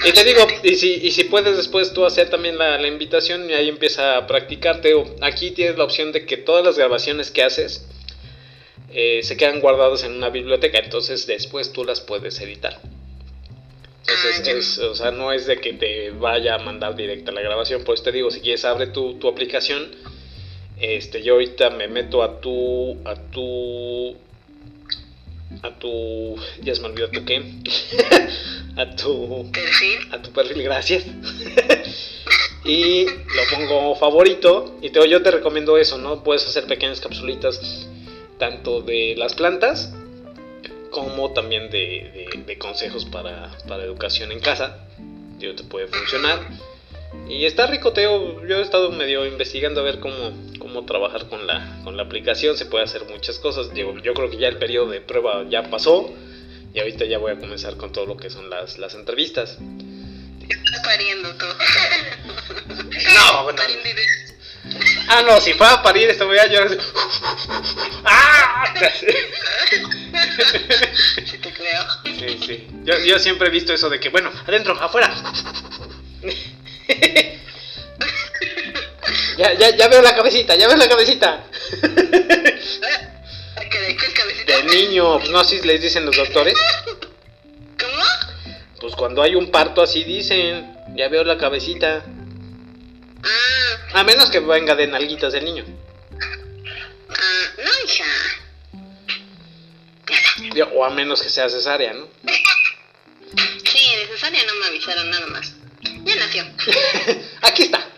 Y 0.05 0.12
te 0.12 0.24
digo, 0.24 0.47
y 0.62 0.76
si, 0.76 1.24
puedes 1.24 1.57
después 1.57 1.93
tú 1.93 2.07
hacer 2.07 2.30
también 2.30 2.57
la, 2.57 2.87
invitación 2.87 3.51
y 3.51 3.53
ahí 3.53 3.68
empieza 3.68 4.16
a 4.16 4.26
practicarte. 4.26 4.95
Aquí 5.20 5.51
tienes 5.51 5.76
la 5.76 5.84
opción 5.84 6.12
de 6.12 6.24
que 6.24 6.39
todas 6.39 6.64
las 6.64 6.78
grabaciones 6.78 7.30
que 7.30 7.43
haces 7.43 7.87
eh, 8.93 9.20
se 9.22 9.37
quedan 9.37 9.61
guardadas 9.61 10.05
en 10.05 10.12
una 10.12 10.30
biblioteca, 10.30 10.78
entonces 10.78 11.26
después 11.26 11.72
tú 11.72 11.84
las 11.84 12.01
puedes 12.01 12.41
editar. 12.41 12.80
Entonces, 14.09 14.43
Ah, 14.47 14.51
es, 14.53 14.79
o 14.79 14.95
sea, 14.95 15.11
no 15.11 15.33
es 15.33 15.47
de 15.47 15.59
que 15.59 15.73
te 15.73 16.11
vaya 16.11 16.55
a 16.55 16.59
mandar 16.59 16.95
directa 16.95 17.33
la 17.33 17.41
grabación, 17.41 17.83
pues 17.85 18.03
te 18.03 18.13
digo, 18.13 18.31
si 18.31 18.41
quieres 18.41 18.65
abre 18.65 18.87
tu, 18.87 19.15
tu 19.15 19.27
aplicación, 19.29 19.89
este, 20.79 21.23
yo 21.23 21.35
ahorita 21.35 21.71
me 21.71 21.89
meto 21.89 22.23
a 22.23 22.41
tu, 22.41 22.99
a 23.05 23.17
tu, 23.17 24.17
a 25.63 25.79
tu, 25.79 26.37
ya 26.63 26.75
se 26.75 26.83
me 26.83 26.89
olvidó 26.89 27.11
tu 27.11 27.25
qué, 27.25 27.43
a 28.77 28.95
tu, 28.95 29.51
perfil. 29.51 29.99
a 30.13 30.23
tu 30.23 30.31
perfil, 30.31 30.63
gracias. 30.63 31.05
y 32.65 33.07
lo 33.07 33.43
pongo 33.51 33.97
favorito. 33.97 34.79
Y 34.83 34.91
te, 34.91 35.09
yo 35.09 35.21
te 35.23 35.33
recomiendo 35.33 35.79
eso, 35.79 35.99
¿no? 35.99 36.23
Puedes 36.23 36.47
hacer 36.47 36.67
pequeñas 36.67 37.01
capsulitas 37.01 37.89
tanto 38.39 38.83
de 38.83 39.15
las 39.17 39.35
plantas 39.35 39.95
como 41.05 41.32
también 41.32 41.70
de, 41.70 42.28
de- 42.34 42.42
de 42.47 42.59
consejos 42.59 43.05
para, 43.05 43.51
para 43.68 43.82
educación 43.84 44.32
en 44.32 44.40
casa. 44.40 44.78
Digo, 45.38 45.55
te 45.55 45.64
puede 45.64 45.86
funcionar. 45.88 46.40
Y 47.28 47.44
está 47.44 47.66
rico, 47.66 47.92
Teo. 47.92 48.47
Yo 48.47 48.57
he 48.59 48.62
estado 48.62 48.90
medio 48.92 49.26
investigando 49.26 49.80
a 49.80 49.84
ver 49.84 50.01
cómo, 50.01 50.32
cómo 50.59 50.84
trabajar 50.86 51.28
con 51.28 51.47
la, 51.47 51.80
con 51.84 51.97
la 51.97 52.05
aplicación. 52.05 52.57
Se 52.57 52.66
puede 52.66 52.84
hacer 52.84 53.05
muchas 53.11 53.38
cosas. 53.38 53.72
Digo, 53.74 53.94
yo 54.03 54.14
creo 54.14 54.30
que 54.30 54.38
ya 54.38 54.49
el 54.49 54.59
periodo 54.59 54.90
de 54.90 55.01
prueba 55.01 55.44
ya 55.49 55.68
pasó. 55.70 56.12
Y 56.74 56.78
ahorita 56.80 57.05
ya 57.07 57.18
voy 57.18 57.32
a 57.32 57.38
comenzar 57.38 57.76
con 57.76 57.92
todo 57.92 58.07
lo 58.07 58.16
que 58.16 58.30
son 58.30 58.49
las, 58.51 58.78
las 58.78 58.94
entrevistas. 58.94 59.59
Estás 60.49 60.80
pariendo 60.84 61.28
tú. 61.36 61.47
No, 63.14 63.44
bueno. 63.44 63.62
Ah, 65.09 65.23
no, 65.27 65.41
si 65.41 65.53
fuera 65.55 65.75
a 65.75 65.83
parir 65.83 66.11
esta 66.11 66.25
voy 66.25 66.39
a 66.39 66.47
llorar. 66.47 66.77
¡Ah! 68.05 68.64
Si 71.25 71.39
te 71.39 71.53
creo. 71.53 71.83
Sí, 72.05 72.39
sí. 72.47 72.67
Yo, 72.85 72.99
yo 73.05 73.19
siempre 73.19 73.49
he 73.49 73.51
visto 73.51 73.73
eso 73.73 73.89
de 73.89 73.99
que, 74.01 74.09
bueno, 74.09 74.31
adentro, 74.47 74.79
afuera. 74.81 75.14
Ya, 79.37 79.53
ya, 79.53 79.77
ya 79.77 79.89
veo 79.89 80.01
la 80.01 80.14
cabecita, 80.14 80.55
ya 80.57 80.67
veo 80.67 80.77
la 80.77 80.89
cabecita. 80.89 81.45
¿A 83.57 83.61
que 83.69 83.79
de 83.81 83.97
qué 83.97 84.12
cabecita? 84.12 84.57
De 84.57 84.62
niño, 84.64 85.19
no 85.31 85.39
así 85.39 85.61
les 85.61 85.83
dicen 85.83 86.07
los 86.07 86.17
doctores. 86.17 86.55
¿Cómo? 87.79 88.03
Pues 88.81 88.95
cuando 88.95 89.23
hay 89.23 89.35
un 89.35 89.51
parto 89.51 89.83
así 89.83 90.05
dicen, 90.05 90.75
ya 90.95 91.09
veo 91.09 91.23
la 91.25 91.37
cabecita. 91.37 92.03
A 93.97 94.05
menos 94.05 94.28
que 94.28 94.40
venga 94.40 94.74
de 94.74 94.86
nalguitas 94.88 95.32
del 95.32 95.47
niño. 95.47 95.64
ah, 97.09 97.47
no, 97.64 97.70
hija. 97.86 98.05
O 100.74 100.84
a 100.84 100.90
menos 100.90 101.22
que 101.22 101.30
sea 101.30 101.49
cesárea, 101.49 101.94
¿no? 101.94 102.07
Sí, 103.64 103.97
de 103.97 104.07
cesárea 104.09 104.44
no 104.44 104.55
me 104.57 104.66
avisaron 104.66 105.11
nada 105.11 105.26
más. 105.28 105.55
Ya 106.05 106.14
nació. 106.16 106.44
Aquí 107.42 107.62
está. 107.62 107.88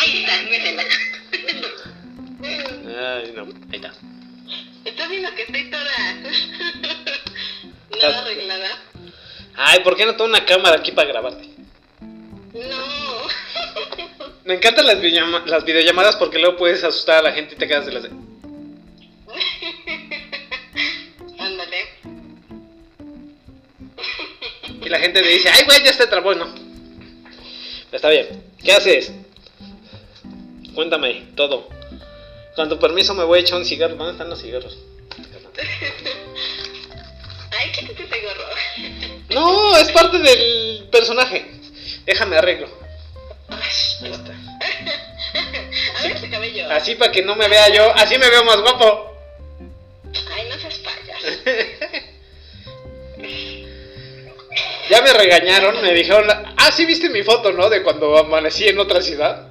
Ahí 0.00 0.22
está, 0.22 0.42
mírenla. 0.42 0.84
Ay, 2.96 3.32
no, 3.34 3.42
ahí 3.42 3.76
está. 3.76 3.92
¿Estás 4.84 5.08
viendo 5.08 5.34
que 5.34 5.42
estoy 5.42 5.70
toda... 5.70 6.14
nada 8.00 8.18
arreglada? 8.20 8.78
Ay, 9.56 9.80
¿por 9.80 9.96
qué 9.96 10.06
no 10.06 10.12
tengo 10.12 10.30
una 10.30 10.44
cámara 10.44 10.76
aquí 10.76 10.92
para 10.92 11.08
grabarte? 11.08 11.48
No. 12.52 13.03
Me 14.44 14.54
encantan 14.54 14.86
las, 14.86 14.98
las 15.46 15.64
videollamadas 15.64 16.16
porque 16.16 16.38
luego 16.38 16.56
puedes 16.56 16.84
asustar 16.84 17.18
a 17.18 17.22
la 17.22 17.32
gente 17.32 17.54
y 17.54 17.58
te 17.58 17.66
quedas 17.66 17.86
de 17.86 17.92
las 17.92 18.02
de... 18.02 18.10
Ándale. 21.38 21.88
Y 24.82 24.88
la 24.90 24.98
gente 24.98 25.22
me 25.22 25.28
dice, 25.28 25.48
ay, 25.48 25.64
güey, 25.64 25.82
ya 25.82 25.90
está 25.90 26.10
trabó, 26.10 26.34
no. 26.34 26.54
Está 27.90 28.10
bien. 28.10 28.44
¿Qué 28.62 28.72
haces? 28.72 29.12
Cuéntame 30.74 31.28
todo. 31.36 31.68
Con 32.54 32.68
tu 32.68 32.78
permiso 32.78 33.14
me 33.14 33.24
voy 33.24 33.38
a 33.38 33.42
echar 33.42 33.58
un 33.58 33.64
cigarro. 33.64 33.94
¿Dónde 33.94 34.12
están 34.12 34.28
los 34.28 34.42
cigarros? 34.42 34.76
Ay, 37.50 37.72
quítate 37.72 38.02
ese 38.02 38.20
gorro. 38.20 38.44
No, 39.30 39.76
es 39.78 39.90
parte 39.90 40.18
del 40.18 40.88
personaje. 40.90 41.50
Déjame 42.04 42.36
arreglo. 42.36 42.68
Ahí 44.02 44.10
Así 46.70 46.94
para 46.94 47.12
que 47.12 47.22
no 47.22 47.36
me 47.36 47.48
vea 47.48 47.68
yo. 47.70 47.90
Así 47.94 48.18
me 48.18 48.28
veo 48.30 48.44
más 48.44 48.60
guapo. 48.60 49.16
Ay, 50.34 50.48
no 50.48 50.58
seas 50.58 50.78
payas. 50.78 51.22
Ya 54.88 55.00
me 55.00 55.12
regañaron, 55.12 55.80
me 55.80 55.92
dijeron, 55.94 56.26
ah, 56.28 56.70
sí 56.70 56.84
viste 56.84 57.08
mi 57.08 57.22
foto, 57.22 57.52
¿no? 57.52 57.70
De 57.70 57.82
cuando 57.82 58.18
amanecí 58.18 58.68
en 58.68 58.78
otra 58.78 59.00
ciudad. 59.00 59.48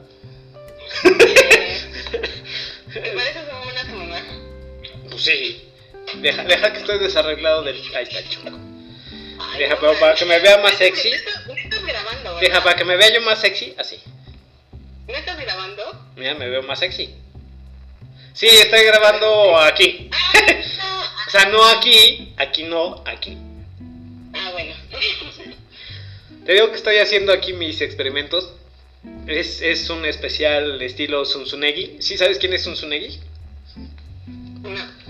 ¿Te 1.02 1.10
pareces 3.02 3.50
a 3.52 3.62
una 3.62 3.82
tu 3.84 3.96
mamá? 3.96 4.22
Pues 5.10 5.24
sí. 5.24 5.70
Deja, 6.16 6.44
deja 6.44 6.72
que 6.72 6.80
estoy 6.80 7.00
desarreglado 7.00 7.64
del. 7.64 7.82
Ahí 7.96 8.04
está, 8.04 8.30
chungo. 8.30 8.60
Deja, 9.58 9.78
pero 9.80 10.00
para 10.00 10.14
que 10.14 10.26
me 10.26 10.40
vea 10.40 10.60
más 10.60 10.76
sexy. 10.76 11.12
Deja, 12.40 12.64
para 12.64 12.76
que 12.76 12.86
me 12.86 12.96
vea 12.96 13.12
yo 13.14 13.22
más 13.22 13.42
sexy, 13.42 13.74
así. 13.80 14.00
¿No 15.08 15.14
estás 15.16 15.38
grabando? 15.38 15.84
Mira, 16.16 16.36
me 16.36 16.50
veo 16.50 16.64
más 16.64 16.80
sexy. 16.80 17.14
Sí, 18.34 18.48
estoy 18.48 18.84
grabando 18.86 19.58
aquí. 19.60 20.10
o 21.28 21.30
sea, 21.30 21.46
no 21.46 21.64
aquí, 21.66 22.34
aquí 22.38 22.64
no, 22.64 23.04
aquí. 23.06 23.38
Ah, 24.34 24.50
bueno. 24.54 24.74
Te 26.46 26.54
digo 26.54 26.70
que 26.70 26.78
estoy 26.78 26.98
haciendo 26.98 27.34
aquí 27.34 27.54
mis 27.54 27.82
experimentos. 27.82 28.54
Es, 29.28 29.62
es 29.62 29.90
un 29.90 30.06
especial 30.06 30.82
estilo 30.82 31.26
Sunsunegi. 31.26 31.98
¿Sí 32.00 32.18
sabes 32.18 32.38
quién 32.38 32.54
es 32.54 32.64
Sunsunegi? 32.64 33.20
No. 34.62 35.04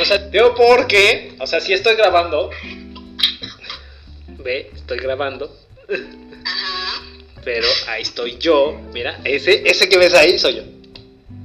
O 0.00 0.04
sea, 0.04 0.18
te 0.30 0.38
digo 0.38 0.54
porque, 0.54 1.36
o 1.38 1.46
sea, 1.46 1.60
si 1.60 1.72
estoy 1.72 1.96
grabando. 1.96 2.50
Ve, 4.26 4.70
estoy 4.74 4.98
grabando. 4.98 5.56
Ajá. 6.44 6.73
Pero 7.44 7.66
ahí 7.88 8.02
estoy 8.02 8.38
yo. 8.38 8.80
Mira, 8.92 9.20
ese, 9.24 9.62
ese 9.66 9.88
que 9.88 9.98
ves 9.98 10.14
ahí 10.14 10.38
soy 10.38 10.56
yo. 10.56 10.62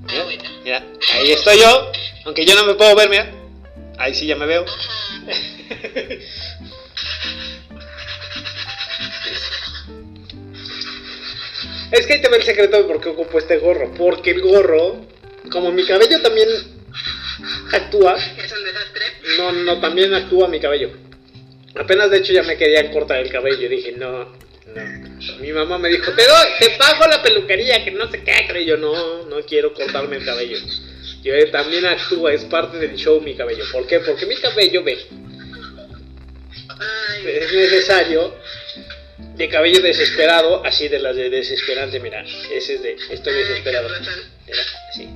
Ah, 0.08 0.24
bueno. 0.24 0.44
Mira, 0.64 0.84
ahí 1.14 1.32
estoy 1.32 1.60
yo. 1.60 1.92
Aunque 2.26 2.46
yo 2.46 2.56
no 2.56 2.66
me 2.66 2.76
puedo 2.76 2.96
ver, 2.96 3.10
mira. 3.10 3.32
Ahí 3.98 4.14
sí 4.16 4.26
ya 4.26 4.36
me 4.36 4.46
veo. 4.46 4.66
Es 11.92 12.06
que 12.06 12.14
ahí 12.14 12.22
te 12.22 12.30
ve 12.30 12.38
el 12.38 12.44
secreto 12.44 12.78
de 12.78 12.84
por 12.84 13.02
qué 13.02 13.10
ocupo 13.10 13.38
este 13.40 13.58
gorro. 13.58 13.92
Porque 13.96 14.32
el 14.32 14.42
gorro, 14.42 15.06
como 15.52 15.72
mi 15.72 15.86
cabello 15.86 16.22
también 16.22 16.48
actúa, 17.72 18.16
¿Es 18.16 18.52
un 18.52 18.64
desastre? 18.64 19.06
no, 19.38 19.52
no, 19.52 19.80
también 19.80 20.14
actúa 20.14 20.48
mi 20.48 20.60
cabello. 20.60 20.92
Apenas 21.76 22.12
de 22.12 22.18
hecho 22.18 22.34
ya 22.34 22.44
me 22.44 22.58
querían 22.58 22.92
cortar 22.92 23.18
el 23.20 23.32
cabello. 23.32 23.66
y 23.66 23.70
Dije, 23.70 23.94
no, 23.94 24.32
no. 24.76 25.10
Mi 25.40 25.52
mamá 25.52 25.78
me 25.78 25.90
dijo, 25.90 26.12
te 26.14 26.26
doy, 26.26 26.48
te 26.60 26.70
pago 26.72 27.08
la 27.08 27.22
peluquería, 27.22 27.84
que 27.84 27.92
no 27.92 28.10
sé 28.10 28.24
qué. 28.24 28.62
Y 28.62 28.66
yo, 28.66 28.78
no, 28.78 29.26
no 29.26 29.42
quiero 29.42 29.74
cortarme 29.74 30.18
el 30.18 30.26
cabello. 30.26 30.58
Yo 31.24 31.34
eh, 31.34 31.48
también 31.48 31.86
actúa, 31.86 32.34
es 32.34 32.46
parte 32.46 32.78
del 32.78 32.96
show 32.96 33.20
mi 33.22 33.36
cabello. 33.36 33.64
¿Por 33.72 33.86
qué? 33.88 34.00
Porque 34.00 34.26
mi 34.26 34.36
cabello, 34.36 34.84
ve, 34.84 34.98
es 37.26 37.54
necesario 37.54 38.36
de 39.36 39.50
cabello 39.50 39.82
desesperado, 39.82 40.66
así 40.66 40.88
de 40.88 41.00
las 41.00 41.16
de 41.16 41.30
desesperante, 41.30 42.00
mira, 42.00 42.24
ese 42.54 42.76
es 42.76 42.84
de 42.84 42.96
estoy 43.12 43.34
desesperado. 43.34 43.90
Mira, 44.46 44.64
así. 44.90 45.10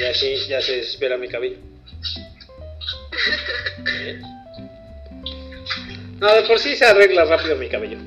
Y 0.00 0.04
así 0.04 0.36
ya 0.48 0.60
se 0.60 0.76
desespera 0.76 1.16
mi 1.16 1.28
cabello. 1.28 1.56
¿Eh? 3.86 4.20
No, 6.20 6.34
de 6.34 6.42
por 6.42 6.58
sí 6.58 6.76
se 6.76 6.84
arregla 6.84 7.24
rápido 7.24 7.56
mi 7.56 7.68
cabello. 7.68 7.98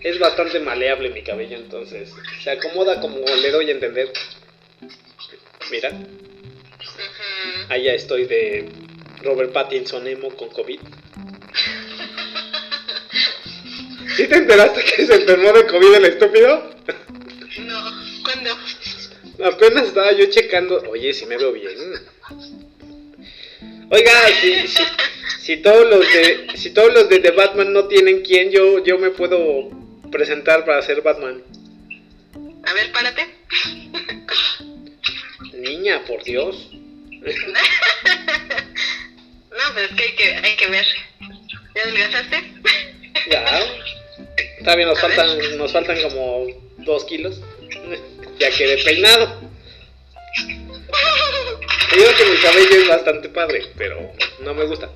Es 0.00 0.18
bastante 0.18 0.60
maleable 0.60 1.10
mi 1.10 1.22
cabello, 1.22 1.56
entonces 1.56 2.12
se 2.42 2.50
acomoda 2.50 3.00
como 3.00 3.18
le 3.18 3.50
doy 3.50 3.68
a 3.68 3.72
entender. 3.72 4.12
Mira, 5.70 5.90
allá 7.68 7.94
estoy 7.94 8.26
de 8.26 8.68
Robert 9.22 9.52
Pattinson 9.52 10.06
emo 10.06 10.28
con 10.30 10.48
COVID. 10.50 10.78
¿Sí 14.16 14.28
te 14.28 14.36
enteraste 14.36 14.82
que 14.84 15.06
se 15.06 15.14
enfermó 15.14 15.52
de 15.52 15.66
COVID 15.66 15.94
el 15.94 16.04
estúpido? 16.04 16.70
No, 17.58 17.82
¿cuándo? 18.22 18.56
Apenas 19.44 19.88
estaba 19.88 20.12
yo 20.12 20.26
checando. 20.26 20.82
Oye, 20.88 21.12
si 21.12 21.26
me 21.26 21.36
veo 21.36 21.52
bien. 21.52 21.74
Oiga, 23.90 24.12
si, 24.40 24.68
si, 24.68 24.82
si 25.46 25.58
todos 25.58 25.88
los 25.88 26.00
de 26.00 26.48
si 26.56 26.70
todos 26.70 26.92
los 26.92 27.08
de 27.08 27.20
The 27.20 27.30
Batman 27.30 27.72
no 27.72 27.86
tienen 27.86 28.22
quien, 28.22 28.50
yo 28.50 28.82
yo 28.82 28.98
me 28.98 29.10
puedo 29.10 29.70
presentar 30.10 30.64
para 30.64 30.82
ser 30.82 31.02
Batman. 31.02 31.40
A 32.64 32.72
ver, 32.72 32.90
párate. 32.90 33.26
Niña, 35.54 36.04
por 36.04 36.24
Dios. 36.24 36.68
No, 39.56 39.72
pues 39.72 39.90
es 39.90 39.96
que 39.96 40.02
hay 40.02 40.14
que, 40.16 40.46
hay 40.46 40.56
que 40.56 40.66
ver. 40.66 40.86
¿Ya 41.74 41.82
adelgazaste? 41.82 42.52
Ya. 43.30 43.60
Está 44.58 44.76
bien, 44.76 44.86
nos 44.86 45.00
faltan 45.00 45.56
nos 45.56 45.72
faltan 45.72 46.02
como 46.02 46.46
dos 46.76 47.06
kilos. 47.06 47.40
Ya 48.38 48.50
quedé 48.50 48.76
peinado. 48.84 49.40
Digo 51.96 52.10
que 52.14 52.26
mi 52.26 52.36
cabello 52.36 52.82
es 52.82 52.88
bastante 52.88 53.28
padre, 53.30 53.62
pero 53.74 54.12
no 54.40 54.52
me 54.52 54.66
gusta. 54.66 54.90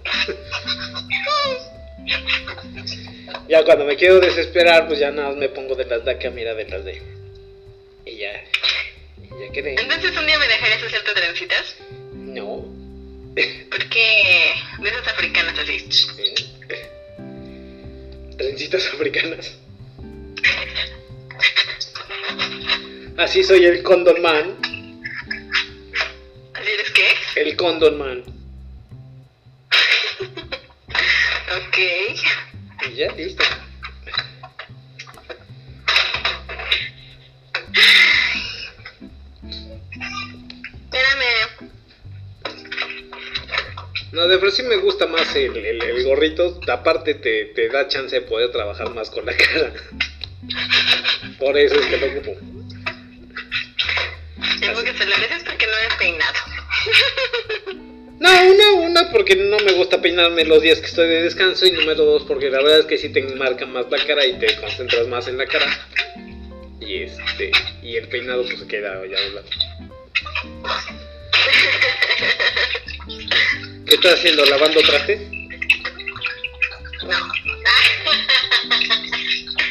Ya 3.48 3.64
cuando 3.64 3.86
me 3.86 3.96
quiero 3.96 4.20
desesperar, 4.20 4.86
pues 4.86 4.98
ya 4.98 5.10
nada 5.10 5.28
más 5.28 5.38
me 5.38 5.48
pongo 5.48 5.74
de 5.74 5.86
las 5.86 6.04
de 6.04 6.10
acá, 6.10 6.28
mira 6.28 6.54
de 6.54 6.68
las 6.68 6.84
de. 6.84 7.00
Y 8.04 8.18
ya. 8.18 8.44
y 9.16 9.46
ya 9.46 9.50
quedé. 9.50 9.80
Entonces 9.80 10.14
un 10.14 10.26
día 10.26 10.38
me 10.38 10.46
dejarías 10.46 10.82
hacerte 10.82 11.12
trencitas. 11.14 11.76
No. 12.12 12.66
Porque 13.70 14.54
de 14.78 14.88
esas 14.90 15.08
africanas 15.08 15.58
así. 15.58 15.88
Trencitas 18.36 18.86
africanas. 18.92 19.58
Así 23.16 23.42
soy 23.42 23.64
el 23.64 23.82
Condon 23.82 24.20
Man. 24.20 24.69
¿Así 26.60 26.70
eres 26.70 26.90
qué? 26.90 27.40
El 27.40 27.56
Condon 27.56 27.98
Man. 27.98 28.22
Ok. 31.66 31.78
Y 32.88 32.94
ya, 32.94 33.10
listo. 33.12 33.42
Espérame. 40.90 41.70
No, 44.12 44.26
de 44.26 44.38
por 44.38 44.50
sí 44.50 44.62
me 44.64 44.76
gusta 44.76 45.06
más 45.06 45.34
el, 45.36 45.56
el- 45.56 45.82
el 45.82 46.04
gorrito. 46.04 46.60
Aparte 46.68 47.14
te, 47.14 47.46
te 47.46 47.68
da 47.68 47.86
chance 47.88 48.14
de 48.20 48.22
poder 48.26 48.50
trabajar 48.50 48.90
más 48.94 49.10
con 49.10 49.24
la 49.26 49.36
cara. 49.36 49.72
Por 51.38 51.56
eso 51.58 51.76
es 51.76 51.86
que 51.86 51.96
lo 51.96 52.06
ocupo. 52.08 52.59
Tengo 54.60 54.84
que 54.84 54.96
solares 54.96 55.30
es 55.30 55.44
porque 55.44 55.66
no 55.66 55.72
he 55.72 55.98
peinado. 55.98 56.38
No, 58.20 58.28
una, 58.28 58.72
una 58.72 59.10
porque 59.10 59.34
no 59.34 59.58
me 59.60 59.72
gusta 59.72 60.02
peinarme 60.02 60.44
los 60.44 60.60
días 60.60 60.78
que 60.78 60.88
estoy 60.88 61.08
de 61.08 61.22
descanso. 61.22 61.64
Y 61.64 61.70
número 61.70 62.04
dos 62.04 62.24
porque 62.24 62.50
la 62.50 62.58
verdad 62.58 62.80
es 62.80 62.84
que 62.84 62.98
sí 62.98 63.08
te 63.08 63.22
marca 63.22 63.64
más 63.64 63.90
la 63.90 63.96
cara 64.04 64.26
y 64.26 64.38
te 64.38 64.60
concentras 64.60 65.08
más 65.08 65.26
en 65.26 65.38
la 65.38 65.46
cara. 65.46 65.64
Y 66.80 67.04
este, 67.04 67.50
y 67.82 67.96
el 67.96 68.08
peinado 68.08 68.44
pues 68.44 68.58
se 68.58 68.66
queda 68.66 69.00
ya 69.06 69.16
a 69.16 69.26
un 69.26 69.34
lado. 69.36 69.46
¿Qué 73.86 73.94
estás 73.94 74.14
haciendo? 74.14 74.44
¿Lavando 74.44 74.82
trastes? 74.82 75.20
No. 77.02 77.10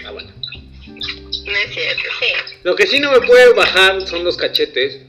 Ah, 0.06 0.12
bueno. 0.12 0.32
No 1.50 1.56
es 1.58 1.74
cierto, 1.74 2.04
sí. 2.20 2.28
Lo 2.64 2.76
que 2.76 2.86
sí 2.88 3.00
no 3.00 3.12
me 3.12 3.22
puede 3.22 3.54
bajar 3.54 4.08
son 4.08 4.24
los 4.24 4.38
cachetes. 4.38 5.00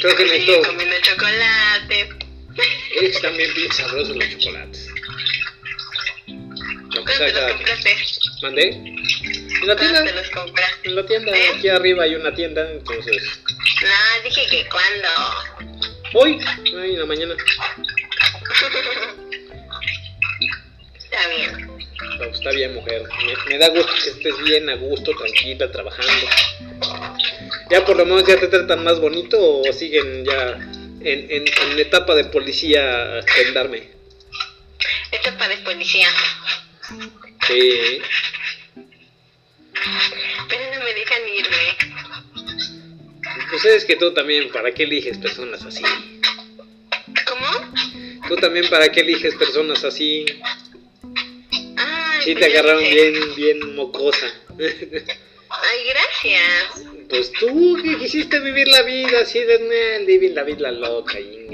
Creo 0.00 0.16
que 0.16 0.24
Sí, 0.24 0.30
necesito. 0.30 0.68
comiendo 0.68 0.96
chocolate. 1.02 2.08
Es 3.00 3.20
también 3.22 3.54
bien 3.54 3.72
sabrosos 3.72 4.16
los 4.16 4.28
chocolates. 4.38 4.88
Que 6.26 6.34
¿Cuándo 7.04 7.24
te 7.24 7.32
los 7.32 7.52
compraste? 7.52 7.96
¿Mandé? 8.42 8.68
En 8.68 8.96
la 9.66 9.76
¿Cuándo 9.76 9.76
tienda. 9.76 10.04
te 10.04 10.12
los 10.12 10.30
compraste? 10.30 10.88
En 10.88 10.94
la 10.96 11.06
tienda, 11.06 11.32
aquí 11.56 11.68
arriba 11.68 12.04
hay 12.04 12.14
una 12.16 12.34
tienda, 12.34 12.68
entonces. 12.70 13.22
No, 13.82 14.22
dije 14.24 14.46
que 14.50 14.68
cuándo. 14.68 15.08
Hoy, 16.14 16.38
hoy 16.74 16.92
en 16.94 16.98
la 16.98 17.06
mañana. 17.06 17.34
Está 20.98 21.28
bien. 21.28 21.71
Pues, 22.18 22.30
está 22.34 22.50
bien, 22.50 22.74
mujer. 22.74 23.02
Me, 23.26 23.36
me 23.50 23.58
da 23.58 23.68
gusto 23.68 23.92
que 23.92 24.10
estés 24.10 24.38
bien, 24.44 24.68
a 24.70 24.74
gusto, 24.74 25.12
tranquila, 25.16 25.70
trabajando. 25.70 26.26
¿Ya 27.70 27.84
por 27.84 27.96
lo 27.96 28.04
menos 28.04 28.24
ya 28.26 28.38
te 28.38 28.48
tratan 28.48 28.84
más 28.84 29.00
bonito 29.00 29.38
o 29.60 29.72
siguen 29.72 30.24
ya 30.24 30.58
en, 31.00 31.30
en, 31.30 31.44
en 31.46 31.78
etapa 31.78 32.14
de 32.14 32.24
policía 32.24 33.22
gendarme? 33.26 33.88
Etapa 35.10 35.48
de 35.48 35.56
policía. 35.58 36.08
Sí. 37.46 38.00
Pero 40.48 40.78
no 40.78 40.84
me 40.84 40.94
dejan 40.94 41.22
irme. 41.36 41.76
Pues 43.50 43.64
es 43.64 43.84
que 43.84 43.96
tú 43.96 44.12
también, 44.14 44.50
¿para 44.50 44.72
qué 44.72 44.84
eliges 44.84 45.18
personas 45.18 45.64
así? 45.64 45.82
¿Cómo? 47.26 47.46
Tú 48.28 48.36
también, 48.36 48.68
¿para 48.68 48.90
qué 48.90 49.00
eliges 49.00 49.34
personas 49.34 49.84
así? 49.84 50.24
Sí, 52.24 52.34
te 52.34 52.44
agarraron 52.46 52.82
bien, 52.82 53.34
bien 53.36 53.74
mocosa. 53.74 54.26
Ay, 54.58 55.84
gracias. 55.86 56.86
pues 57.08 57.32
tú 57.32 57.78
que 57.82 57.98
quisiste 57.98 58.40
vivir 58.40 58.68
la 58.68 58.82
vida 58.82 59.20
así 59.20 59.38
de 59.40 60.04
living 60.06 60.34
la 60.34 60.44
vida 60.44 60.70
loca 60.70 61.20
y 61.20 61.46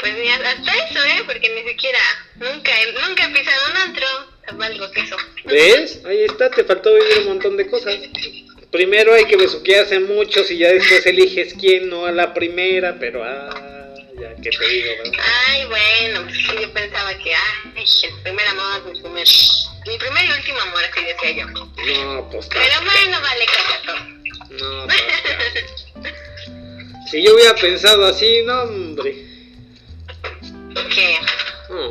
pues, 0.00 0.14
ni 0.14 0.28
hasta 0.28 0.50
eso, 0.50 1.04
¿eh? 1.04 1.22
Porque 1.26 1.48
ni 1.48 1.68
siquiera, 1.68 1.98
nunca, 2.36 2.72
nunca 3.06 3.24
he 3.24 3.28
pisado 3.30 3.70
un 3.70 3.76
antro. 3.78 4.06
¿Ves? 5.44 6.04
Ahí 6.04 6.24
está, 6.24 6.50
te 6.50 6.64
faltó 6.64 6.94
vivir 6.94 7.20
un 7.20 7.26
montón 7.26 7.56
de 7.56 7.66
cosas. 7.66 7.96
Primero 8.70 9.14
hay 9.14 9.24
que 9.24 9.36
besuquearse 9.36 10.00
muchos 10.00 10.50
y 10.50 10.58
ya 10.58 10.72
después 10.72 11.06
eliges 11.06 11.54
quién, 11.54 11.88
no 11.88 12.06
a 12.06 12.12
la 12.12 12.34
primera, 12.34 12.98
pero 12.98 13.24
ah, 13.24 13.73
ya 14.18 14.34
que 14.36 14.50
te 14.50 14.68
digo, 14.68 14.90
¿verdad? 14.98 15.24
Ay, 15.46 15.64
bueno, 15.66 16.22
pues 16.24 16.60
yo 16.60 16.72
pensaba 16.72 17.14
que, 17.18 17.34
ay, 17.34 17.84
el 18.02 18.22
primer 18.22 18.46
amor, 18.48 18.84
mi 18.86 19.00
primer, 19.00 19.28
mi 19.86 19.98
primer 19.98 20.24
y 20.24 20.30
último 20.30 20.60
amor, 20.60 20.84
así 20.84 21.04
decía 21.04 21.30
yo. 21.32 21.46
No, 21.48 22.28
pues. 22.30 22.46
Pero 22.48 22.74
bueno, 22.84 23.20
vale, 23.20 23.46
todo. 23.84 23.98
No, 24.50 24.86
pues. 24.86 25.02
si 27.10 27.22
yo 27.22 27.34
hubiera 27.34 27.54
pensado 27.54 28.06
así, 28.06 28.42
no, 28.44 28.62
hombre. 28.62 29.26
¿Qué? 30.94 31.18
No, 31.68 31.90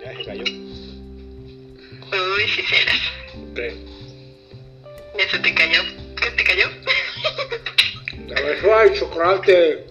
ya 0.00 0.16
se 0.16 0.24
cayó. 0.24 0.44
Uy, 2.12 2.48
si 2.54 2.62
será. 2.62 2.92
¿Qué? 3.54 3.76
¿Ya 5.18 5.30
se 5.30 5.38
te 5.38 5.54
cayó? 5.54 6.05
¿Qué 6.20 6.30
te 6.30 6.44
cayó? 6.44 6.68
La 8.28 8.40
besó 8.40 8.74
al 8.74 8.92
chocolate. 8.92 9.86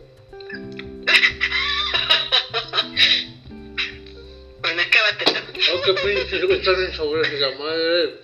bueno, 4.61 4.81
acábatelo. 4.81 5.39
Oh, 5.73 5.81
qué 5.81 5.93
pinche, 5.93 6.47
que 6.47 6.53
están 6.53 6.83
en 6.83 6.93
sobre 6.93 7.21
esa 7.21 7.51
madre. 7.57 8.19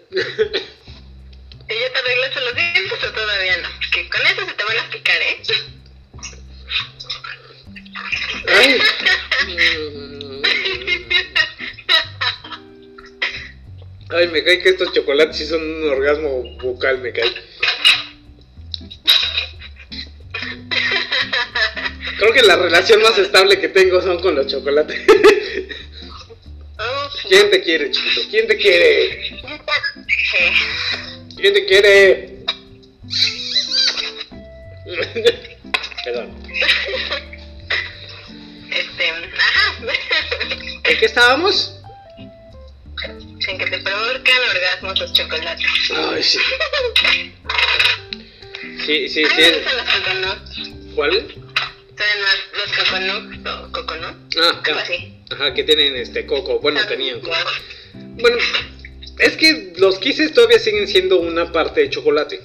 ¿Y 1.70 1.74
ya 1.80 1.94
te 1.94 2.00
arreglaste 2.00 2.42
los 2.42 2.56
dientes 2.56 3.04
o 3.04 3.12
todavía 3.12 3.58
no? 3.58 3.70
Que 3.94 4.10
con 4.10 4.22
eso 4.22 4.46
se 4.46 4.54
te 4.54 4.64
van 4.64 4.80
a 4.80 4.90
picar, 4.90 5.22
¿eh? 5.22 5.42
Ay. 8.48 8.82
Ay, 14.10 14.28
me 14.28 14.44
cae 14.44 14.62
que 14.62 14.70
estos 14.70 14.92
chocolates 14.92 15.38
sí 15.38 15.46
son 15.46 15.62
un 15.62 15.90
orgasmo 15.90 16.44
bucal, 16.62 16.98
me 16.98 17.14
cae. 17.14 17.34
Creo 22.32 22.44
que 22.44 22.48
la 22.48 22.56
relación 22.56 23.02
más 23.02 23.18
estable 23.18 23.60
que 23.60 23.68
tengo 23.68 24.02
son 24.02 24.22
con 24.22 24.36
los 24.36 24.48
chocolates. 24.48 25.02
¿Quién 27.28 27.50
te 27.50 27.62
quiere, 27.62 27.92
chiquito? 27.92 28.22
¿Quién 28.30 28.48
te 28.48 28.58
quiere? 28.58 29.42
¿Quién 31.36 31.54
te 31.54 31.66
quiere? 31.66 32.38
Perdón. 36.06 36.32
Este, 38.72 39.10
ajá. 39.10 39.76
¿En 40.86 41.00
qué 41.00 41.06
estábamos? 41.06 41.78
En 43.50 43.58
que 43.58 43.66
te 43.66 43.80
provocan 43.80 44.38
orgasmos 44.56 44.98
los 45.00 45.12
chocolates. 45.14 45.68
Ay, 45.94 46.24
sí. 46.24 46.40
Sí, 48.86 49.10
sí, 49.10 49.26
sí. 49.26 49.36
sí. 49.36 49.52
¿Cuál? 52.02 52.78
Son 52.88 53.10
los 53.10 53.22
coconuts 53.30 53.50
o 53.50 53.72
coconut. 53.72 54.16
Ah, 54.40 54.62
Algo 54.64 54.80
así. 54.80 55.14
Ajá, 55.32 55.54
que 55.54 55.64
tienen 55.64 55.96
este 55.96 56.26
coco. 56.26 56.60
Bueno, 56.60 56.80
tenían 56.88 57.20
coco. 57.22 57.36
Bueno, 57.94 58.38
es 59.20 59.38
que 59.38 59.74
los 59.78 60.00
quises 60.00 60.34
todavía 60.34 60.60
siguen 60.60 60.88
siendo 60.88 61.20
una 61.20 61.52
parte 61.52 61.82
de 61.82 61.90
chocolate. 61.90 62.42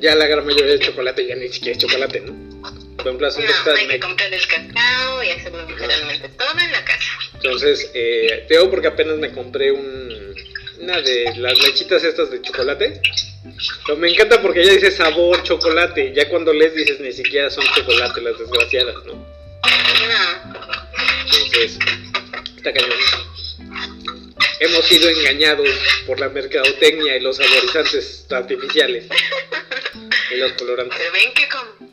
Ya 0.00 0.14
la 0.14 0.26
gran 0.26 0.46
mayoría 0.46 0.72
de 0.72 0.78
chocolate 0.78 1.26
ya 1.26 1.34
ni 1.34 1.48
siquiera 1.48 1.76
es 1.76 1.78
chocolate, 1.78 2.20
¿no? 2.20 2.48
Por 2.96 3.06
ejemplo, 3.06 3.28
no, 3.28 3.72
hay 3.76 3.86
que 3.86 4.00
comprar 4.00 4.34
el 4.34 4.46
cacao 4.46 5.22
y 5.22 5.30
hacerlo 5.30 5.66
literalmente 5.68 6.28
todo 6.30 6.50
en 6.58 6.72
la 6.72 6.84
casa. 6.84 7.12
Entonces, 7.34 7.90
eh, 7.94 8.44
te 8.48 8.54
digo 8.54 8.70
porque 8.70 8.88
apenas 8.88 9.16
me 9.18 9.32
compré 9.32 9.70
un, 9.70 10.34
una 10.80 11.00
de 11.00 11.32
las 11.36 11.58
lechitas 11.62 12.02
estas 12.04 12.30
de 12.30 12.42
chocolate. 12.42 13.00
Pero 13.86 13.98
me 13.98 14.10
encanta 14.10 14.40
porque 14.40 14.64
ya 14.64 14.72
dice 14.72 14.90
sabor 14.90 15.42
chocolate. 15.42 16.12
Ya 16.14 16.28
cuando 16.28 16.52
les 16.52 16.74
dices 16.74 17.00
ni 17.00 17.12
siquiera 17.12 17.50
son 17.50 17.64
chocolate 17.74 18.20
las 18.20 18.38
desgraciadas, 18.38 18.96
¿no? 19.06 19.26
Entonces, 21.44 21.78
está 22.56 22.72
cañón. 22.72 22.98
Hemos 24.60 24.84
sido 24.86 25.08
engañados 25.08 25.68
por 26.06 26.18
la 26.18 26.28
mercadotecnia 26.28 27.16
y 27.16 27.20
los 27.20 27.36
saborizantes 27.36 28.26
artificiales 28.30 29.06
y 30.32 30.36
los 30.36 30.52
colorantes. 30.52 30.98
Pero 30.98 31.12
ven 31.12 31.32
que 31.32 31.48
con 31.48 31.88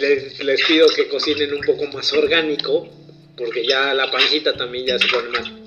les, 0.00 0.38
les, 0.40 0.64
pido 0.66 0.88
que 0.88 1.08
cocinen 1.08 1.54
un 1.54 1.60
poco 1.60 1.86
más 1.86 2.12
orgánico, 2.12 2.88
porque 3.36 3.66
ya 3.66 3.94
la 3.94 4.10
pancita 4.10 4.54
también 4.54 4.86
ya 4.86 4.98
se 4.98 5.08
pone 5.08 5.28
mal. 5.28 5.62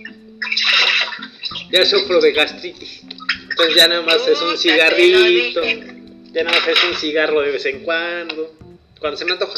Ya 1.71 1.85
sufro 1.85 2.19
de 2.19 2.31
gastritis. 2.31 3.01
Entonces 3.55 3.75
ya 3.77 3.87
nada 3.87 4.01
más 4.01 4.27
es 4.27 4.41
un 4.41 4.57
cigarrito. 4.57 5.63
Ya 6.33 6.43
nada 6.43 6.59
más 6.59 6.67
es 6.67 6.83
un 6.83 6.93
cigarro 6.93 7.39
de 7.39 7.51
vez 7.51 7.65
en 7.65 7.83
cuando. 7.85 8.53
Cuando 8.99 9.17
se 9.17 9.23
me 9.23 9.31
antoja. 9.31 9.55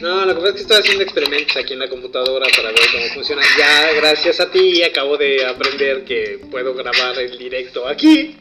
No, 0.00 0.26
la 0.26 0.34
verdad 0.34 0.48
es 0.48 0.54
que 0.56 0.60
estoy 0.60 0.76
haciendo 0.80 1.02
experimentos 1.02 1.56
aquí 1.56 1.72
en 1.72 1.78
la 1.78 1.88
computadora 1.88 2.46
para 2.54 2.72
ver 2.72 2.80
cómo 2.92 3.06
funciona. 3.14 3.40
Ya 3.56 3.92
gracias 3.92 4.38
a 4.38 4.50
ti 4.50 4.82
acabo 4.82 5.16
de 5.16 5.46
aprender 5.46 6.04
que 6.04 6.40
puedo 6.50 6.74
grabar 6.74 7.18
el 7.18 7.38
directo 7.38 7.88
aquí. 7.88 8.36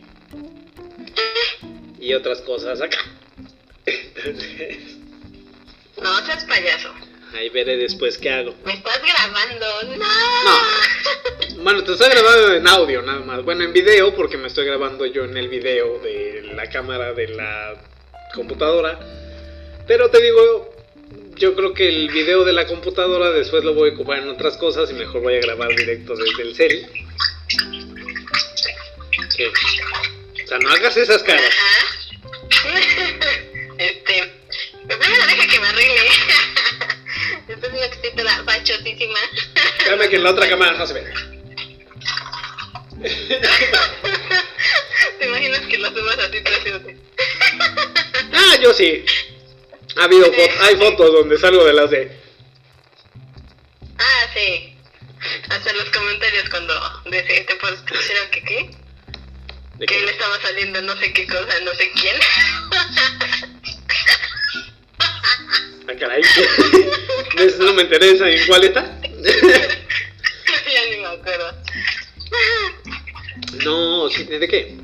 Y 2.02 2.14
otras 2.16 2.42
cosas 2.42 2.82
acá. 2.82 2.98
Entonces. 3.86 4.78
No 6.04 6.26
seas 6.26 6.44
payaso. 6.44 6.94
Ahí 7.38 7.50
veré 7.50 7.78
después 7.78 8.18
qué 8.18 8.32
hago. 8.32 8.56
¿Me 8.66 8.74
estás 8.74 9.00
grabando? 9.00 9.96
No. 9.96 10.06
No. 10.44 11.64
Bueno, 11.64 11.84
te 11.84 11.92
estoy 11.92 12.10
grabando 12.10 12.54
en 12.56 12.68
audio 12.68 13.04
nada 13.04 13.20
más. 13.20 13.44
Bueno, 13.44 13.64
en 13.64 13.74
video 13.74 14.16
porque 14.16 14.38
me 14.38 14.48
estoy 14.48 14.66
grabando 14.66 15.06
yo 15.06 15.24
en 15.24 15.38
el 15.38 15.48
video 15.48 16.00
de 16.00 16.50
la 16.56 16.68
cámara 16.68 17.14
de 17.14 17.28
la 17.28 17.76
computadora. 18.34 19.00
Pero 19.86 20.10
te 20.10 20.20
digo, 20.20 20.74
yo 21.36 21.56
creo 21.56 21.76
que 21.76 21.88
el 21.88 22.10
video 22.10 22.44
de 22.44 22.54
la 22.54 22.66
computadora 22.66 23.30
después 23.30 23.64
lo 23.64 23.76
voy 23.76 23.92
a 23.92 23.94
ocupar 23.94 24.18
en 24.18 24.30
otras 24.30 24.58
cosas 24.58 24.90
y 24.90 24.94
mejor 24.96 25.22
voy 25.22 25.36
a 25.36 25.42
grabar 25.42 25.70
directo 25.76 26.16
desde 26.16 26.42
el 26.42 26.56
cel. 26.56 26.88
¿Qué? 29.36 29.48
O 29.48 30.48
sea, 30.48 30.58
no 30.58 30.70
hagas 30.72 30.98
esas 30.98 31.22
caras. 31.22 31.54
Este, 33.78 34.34
primero 34.88 35.26
deja 35.28 35.48
que 35.48 35.60
me 35.60 35.68
arregle. 35.68 36.10
Después 37.48 37.72
digo 37.72 37.90
que 37.90 37.96
estoy 37.96 38.12
toda 38.12 38.44
fachotísima. 38.44 39.20
Déjame 39.80 40.10
que 40.10 40.18
en 40.18 40.24
la 40.24 40.32
otra 40.32 40.50
cámara 40.50 40.74
no 40.74 40.86
se 40.86 40.94
ve. 40.94 41.14
¿Te 45.20 45.26
imaginas 45.26 45.62
que 45.62 45.78
lo 45.78 45.90
subas 45.90 46.20
a 46.20 46.32
ti 46.32 46.42
precioso? 46.42 46.88
ah, 48.34 48.56
yo 48.62 48.74
sí. 48.74 49.06
Ha 49.96 50.04
habido 50.04 50.30
hay 50.62 50.76
fotos 50.76 51.14
donde 51.14 51.38
salgo 51.38 51.64
de 51.64 51.74
las 51.74 51.90
de. 51.90 52.12
Ah, 53.98 54.28
sí. 54.34 54.76
Hacer 55.50 55.76
los 55.76 55.90
comentarios 55.90 56.50
cuando 56.50 56.74
decían 57.06 57.46
te 57.46 57.56
pusieron 57.56 58.30
que 58.30 58.44
qué. 58.44 58.70
Que 59.86 60.02
le 60.02 60.12
estaba 60.12 60.42
saliendo 60.42 60.82
no 60.82 60.98
sé 60.98 61.14
qué 61.14 61.26
cosa, 61.28 61.60
no 61.64 61.74
sé 61.76 61.92
quién. 61.92 62.18
Ah, 65.88 65.94
caray. 65.98 66.22
Eso 67.38 67.64
no 67.64 67.74
me 67.74 67.84
interesa. 67.84 68.30
¿En 68.30 68.46
cuál 68.46 68.66
está? 68.66 68.82
ya 69.02 70.82
ni 70.90 70.98
me 70.98 71.08
acuerdo. 71.08 71.56
No, 73.64 74.10
¿de 74.10 74.48
qué? 74.48 74.76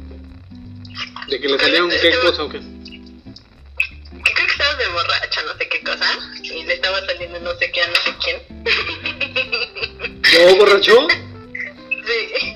¿De 1.28 1.42
que 1.42 1.48
le 1.48 1.60
salieron 1.60 1.90
qué 1.90 2.18
cosa 2.22 2.44
o 2.44 2.50
qué? 2.50 2.60
Creo 2.60 4.36
que 4.36 4.44
estabas 4.52 4.78
de 4.78 4.88
borracha, 4.88 5.42
no 5.44 5.58
sé 5.58 5.68
qué 5.68 5.84
cosa. 5.84 6.18
Y 6.42 6.64
le 6.64 6.76
estaba 6.76 7.06
saliendo 7.06 7.40
no 7.42 7.54
sé 7.58 7.70
qué 7.72 7.82
a 7.82 7.88
no 7.88 7.96
sé 7.96 8.14
quién. 8.24 8.42
¿Yo 10.32 10.56
borracho? 10.56 11.06
Sí. 12.06 12.54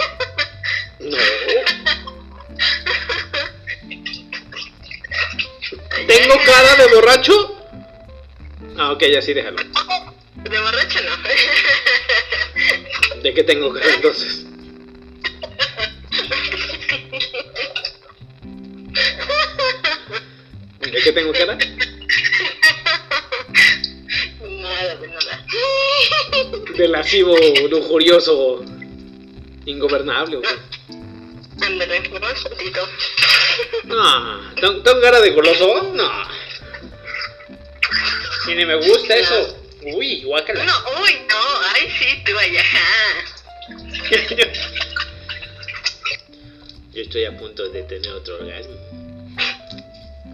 No. 1.00 1.18
¿Tengo 6.08 6.36
cara 6.46 6.76
de 6.76 6.88
borracho? 6.96 7.57
Ah, 8.78 8.92
ok, 8.92 9.04
ya 9.06 9.22
sí, 9.22 9.34
déjalo. 9.34 9.58
De 10.36 10.60
borracho 10.60 11.00
no. 11.04 11.18
¿De 13.24 13.34
qué 13.34 13.44
tengo 13.44 13.74
cara 13.74 13.96
entonces? 13.96 14.46
¿De 20.80 21.02
qué 21.04 21.12
tengo 21.12 21.34
cara? 21.34 21.58
Nada, 24.42 24.96
de 24.96 25.08
nada. 25.08 25.46
de 26.78 26.88
lascivo, 26.88 27.36
lujurioso, 27.70 28.64
ingobernable. 29.66 30.40
ratito. 31.60 32.88
No, 33.86 34.54
¿tengo 34.54 34.84
tengo 34.84 35.02
cara 35.02 35.20
de 35.20 35.32
goloso? 35.32 35.92
No. 35.96 36.47
Y 38.48 38.56
ni 38.56 38.66
me 38.66 38.76
gusta 38.76 39.16
eso. 39.16 39.58
Uy, 39.82 40.22
guácala. 40.24 40.64
No, 40.64 40.74
uy, 41.02 41.12
no, 41.30 41.38
ay, 41.76 41.90
sí, 42.00 42.24
tú 42.26 42.38
allá. 42.38 42.64
Yo 46.94 47.02
estoy 47.04 47.26
a 47.26 47.38
punto 47.38 47.70
de 47.70 47.84
tener 47.84 48.10
otro 48.12 48.36
orgasmo. 48.36 48.76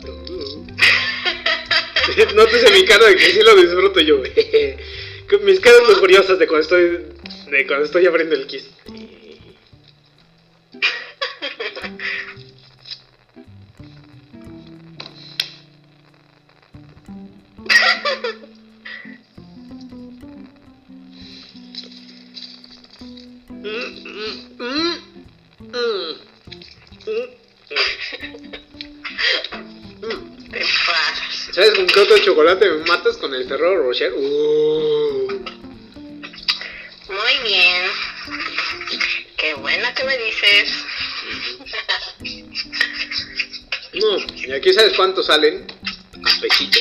Nótese 2.36 2.72
mi 2.72 2.86
cara 2.86 3.07
de 3.07 3.16
que 3.16 3.26
sí 3.26 3.41
lo 3.41 3.55
disfruto 3.55 3.99
yo. 3.99 4.20
Mis 5.41 5.59
caras 5.59 5.82
lujuriosas 5.89 6.38
de 6.38 6.47
cuando 6.47 6.61
estoy 6.61 6.99
de 7.49 7.68
cuando 7.68 7.86
estoy 7.86 8.05
abriendo 8.05 8.36
el 8.36 8.45
kiss. 8.47 8.70
Te 30.52 30.60
pasas. 30.60 31.50
¿Sabes 31.54 31.72
con 31.76 31.88
qué 31.88 32.00
otro 32.00 32.18
chocolate 32.20 32.70
me 32.70 32.86
matas 32.86 33.18
con 33.18 33.34
el 33.34 33.48
Ferrero 33.48 33.84
Rocher? 33.84 34.14
Uh. 34.14 35.44
Muy 37.08 37.38
bien. 37.44 37.91
Qué 39.38 39.54
bueno 39.56 39.88
que 39.96 40.04
me 40.04 40.18
dices. 40.18 40.86
No, 43.94 44.18
y 44.36 44.52
aquí 44.52 44.74
sabes 44.74 44.94
cuántos 44.94 45.28
salen. 45.28 45.66
Pesito. 46.41 46.80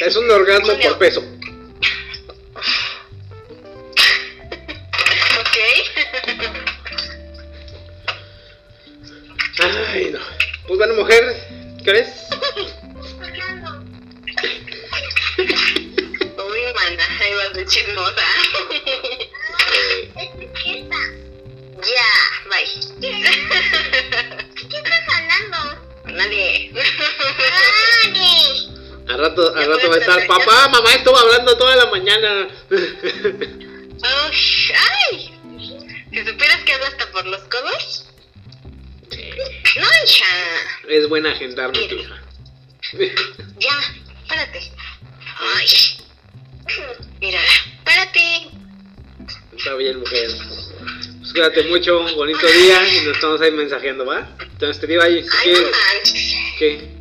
Es 0.00 0.16
un 0.16 0.30
orgasmo 0.30 0.72
por 0.78 0.98
peso. 0.98 1.20
ok. 1.20 1.26
Ay, 9.92 10.10
no. 10.10 10.20
Pues 10.66 10.78
bueno, 10.78 10.94
mujer, 10.94 11.22
¿qué 11.84 11.90
eres? 11.90 12.08
Uy, 15.36 16.60
mana, 16.74 17.04
ahí 17.20 17.34
vas 17.34 17.52
de 17.52 17.66
chismosa. 17.66 18.24
Rato, 29.20 29.54
al 29.54 29.66
rato 29.66 29.88
va 29.88 29.94
a 29.94 29.98
estar, 29.98 30.26
papá, 30.26 30.68
mamá 30.68 30.92
estuvo 30.94 31.16
hablando 31.16 31.56
toda 31.56 31.76
la 31.76 31.86
mañana. 31.86 32.48
Ush, 34.30 34.72
¡Ay! 34.72 35.34
Si 36.12 36.26
supieras 36.26 36.62
que 36.64 36.72
hablo 36.72 36.86
hasta 36.86 37.10
por 37.12 37.26
los 37.26 37.40
codos. 37.42 38.06
No, 39.76 39.86
hija. 40.06 40.26
es 40.88 41.08
buena 41.08 41.32
agendarme, 41.32 41.78
tu 41.86 41.94
hija. 41.94 42.22
Ya, 43.58 43.78
párate. 44.28 44.60
Ay. 45.38 45.66
Mira, 47.20 47.40
párate. 47.84 48.48
Está 49.56 49.74
bien, 49.74 50.00
mujer. 50.00 50.30
Pues 51.18 51.32
cuídate 51.32 51.62
mucho, 51.64 52.02
bonito 52.16 52.46
día 52.46 52.88
y 52.88 53.04
nos 53.04 53.14
estamos 53.14 53.40
ahí 53.40 53.52
mensajeando, 53.52 54.06
¿va? 54.06 54.28
Entonces 54.40 54.80
te 54.80 54.86
digo 54.86 55.02
ahí, 55.02 55.22
no. 55.22 55.70
¿qué? 56.58 56.99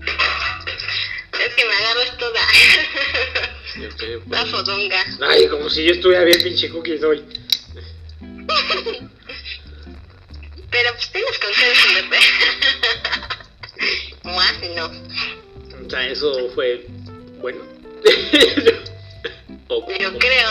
Que 1.59 1.65
me 1.65 1.73
agarras 1.73 2.17
toda. 2.17 2.41
Ok, 3.91 4.01
La 4.29 4.39
pues. 4.41 4.51
fodonga. 4.51 5.05
Ay, 5.27 5.47
como 5.47 5.69
si 5.69 5.83
yo 5.83 5.91
estuviera 5.91 6.23
bien 6.23 6.41
pinche 6.41 6.69
cookie 6.69 7.03
hoy. 7.03 7.21
Pero 10.71 10.93
pues 10.93 11.11
tienes 11.11 11.37
con 11.39 11.49
qué 11.53 11.65
defenderte. 11.67 12.17
Más 14.23 14.55
no. 14.75 14.85
O 15.85 15.89
sea, 15.89 16.07
eso 16.07 16.49
fue 16.55 16.85
bueno. 17.39 17.59
o, 19.67 19.87
Yo 19.99 20.17
creo. 20.17 20.49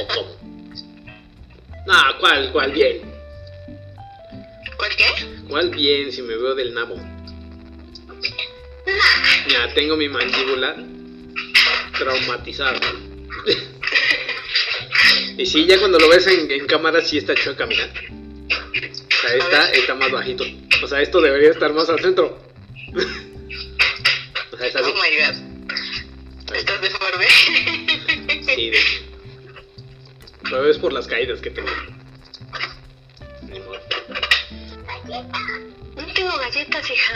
o 0.00 0.06
cómo. 0.08 0.36
No, 1.86 2.18
¿cuál, 2.20 2.52
cuál 2.52 2.72
bien? 2.72 3.00
¿Cuál 4.76 4.96
qué? 4.96 5.06
¿Cuál 5.48 5.70
bien 5.70 6.12
si 6.12 6.20
me 6.22 6.36
veo 6.36 6.54
del 6.54 6.74
nabo? 6.74 6.96
Ya 9.48 9.72
tengo 9.74 9.96
mi 9.96 10.08
mandíbula 10.08 10.76
traumatizada. 11.96 12.78
y 15.38 15.46
sí, 15.46 15.66
ya 15.66 15.78
cuando 15.78 15.98
lo 15.98 16.08
ves 16.08 16.26
en, 16.26 16.50
en 16.50 16.66
cámara 16.66 17.00
sí 17.02 17.18
está 17.18 17.34
chueca, 17.34 17.66
mira. 17.66 17.88
O 17.88 19.20
sea, 19.20 19.34
está, 19.36 19.70
está 19.72 19.94
más 19.94 20.10
bajito. 20.10 20.44
O 20.82 20.86
sea, 20.86 21.00
esto 21.00 21.20
debería 21.20 21.50
estar 21.50 21.72
más 21.72 21.88
al 21.88 22.00
centro. 22.00 22.38
o 24.52 24.56
sea, 24.56 24.66
es 24.66 24.76
Oh 24.76 24.78
así. 24.80 24.92
my 24.92 25.16
god. 25.16 26.54
Estás 26.54 26.80
deforme. 26.80 27.26
Sí, 28.54 28.70
de 28.70 28.78
Pero 30.42 30.70
es 30.70 30.78
por 30.78 30.92
las 30.92 31.06
caídas 31.06 31.40
que 31.40 31.50
tengo. 31.50 31.68
Ni 33.42 33.58
modo. 33.60 33.78
No 35.96 36.06
tengo 36.14 36.36
galletas, 36.38 36.90
hija. 36.90 37.12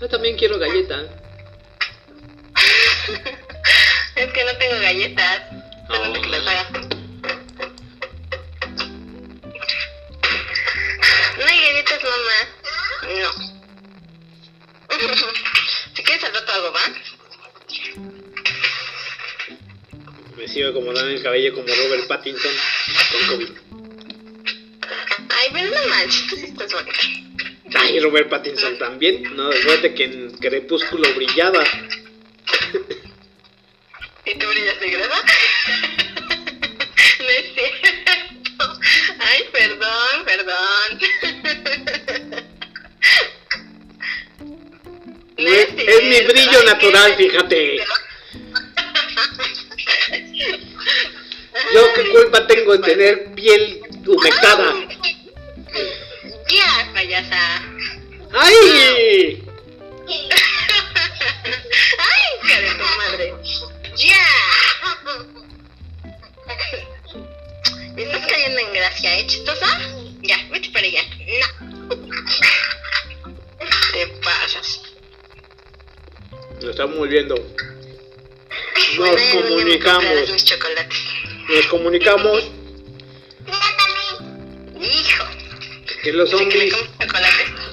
Yo 0.00 0.08
también 0.08 0.36
quiero 0.36 0.58
galleta. 0.58 1.04
Es 4.14 4.32
que 4.32 4.44
no 4.44 4.56
tengo 4.58 4.80
galletas. 4.80 5.42
¿De 5.88 5.98
dónde 5.98 6.20
que 6.20 6.28
las 6.28 6.46
haga? 6.46 6.70
¿No 11.36 11.44
hay 11.44 11.60
galletas, 11.60 12.00
mamá? 12.02 12.38
No. 13.20 13.30
Si 15.94 16.02
quieres 16.04 16.24
al 16.24 16.34
rato 16.34 16.52
algo, 16.52 16.72
¿va? 16.72 16.80
Me 20.36 20.46
sigo 20.46 20.68
acomodando 20.68 21.10
el 21.10 21.22
cabello 21.22 21.54
como 21.54 21.66
Robert 21.66 22.06
Pattinson 22.06 22.52
con 23.10 23.26
COVID. 23.26 23.50
Ay, 25.30 25.48
pero 25.52 25.70
no 25.74 25.88
manches, 25.88 26.26
tú 26.28 26.36
sí 26.36 26.46
estás 26.46 26.72
bonita. 26.72 27.17
Ay, 27.80 28.00
Robert 28.00 28.28
Pattinson 28.28 28.76
también. 28.78 29.22
No, 29.36 29.46
acuérdate 29.48 29.94
que 29.94 30.04
en 30.04 30.30
Crepúsculo 30.38 31.12
brillaba. 31.14 31.62
¿Y 34.24 34.34
tú 34.38 34.46
brillas 34.48 34.80
de? 34.80 34.98
No 37.18 37.28
es 37.28 37.44
cierto. 37.54 38.78
Ay, 39.18 39.44
perdón, 39.52 40.24
perdón. 40.24 40.98
No 45.38 45.48
Es, 45.48 45.68
es 45.76 46.02
mi 46.04 46.20
brillo 46.26 46.62
natural, 46.64 47.14
fíjate. 47.16 47.78
Yo 51.74 51.92
qué 51.94 52.08
culpa 52.10 52.46
tengo 52.46 52.74
en 52.74 52.82
tener 52.82 53.34
piel 53.34 53.82
humectada. 54.06 54.74
¡Ay! 58.40 59.42
Ay, 61.98 62.24
hija 62.44 62.60
de 62.60 62.70
tu 62.70 62.84
madre. 62.96 63.34
Ya. 63.96 64.24
Me 67.96 68.02
estás 68.04 68.26
cayendo 68.28 68.58
en 68.60 68.72
gracia, 68.72 69.18
¿eh, 69.18 69.26
chistosa? 69.26 69.66
Ya, 70.22 70.36
vete 70.52 70.70
para 70.70 70.86
allá. 70.86 71.02
No. 71.18 71.96
Te 73.92 74.06
pasas. 74.22 74.82
Nos 76.60 76.70
estamos 76.70 77.08
viendo. 77.08 77.34
Nos 77.34 78.96
Bueno, 78.98 79.42
comunicamos. 79.48 80.30
mis 80.30 80.44
chocolates. 80.44 80.98
Nos 81.48 81.66
comunicamos 81.66 82.44
Hijo. 84.80 85.24
que 86.04 86.12
los 86.12 86.30
zombies. 86.30 86.74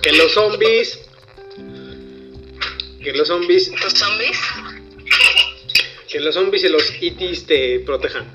Que 0.05 0.11
los 0.11 0.33
zombies, 0.33 0.99
que 3.03 3.11
los 3.13 3.27
zombies, 3.27 3.71
¿Tus 3.71 3.93
zombies? 3.93 4.39
que 6.07 6.19
los 6.19 6.35
zombies 6.35 6.63
y 6.63 6.69
los 6.69 7.01
itis 7.01 7.47
te 7.47 7.79
protejan. 7.79 8.31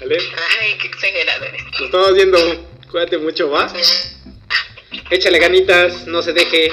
¿Vale? 0.00 0.18
Ay, 0.60 0.76
qué 0.78 0.88
exagerado 0.88 1.44
eres. 1.46 1.62
Nos 1.72 1.80
estamos 1.80 2.14
viendo. 2.14 2.38
Cuídate 2.90 3.16
mucho, 3.16 3.48
¿va? 3.48 3.72
Échale 5.08 5.38
ganitas, 5.38 6.06
no 6.06 6.20
se 6.20 6.34
deje. 6.34 6.70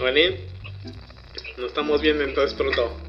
¿Vale? 0.00 0.40
Nos 1.56 1.68
estamos 1.68 2.00
viendo 2.00 2.24
entonces 2.24 2.58
pronto. 2.58 3.00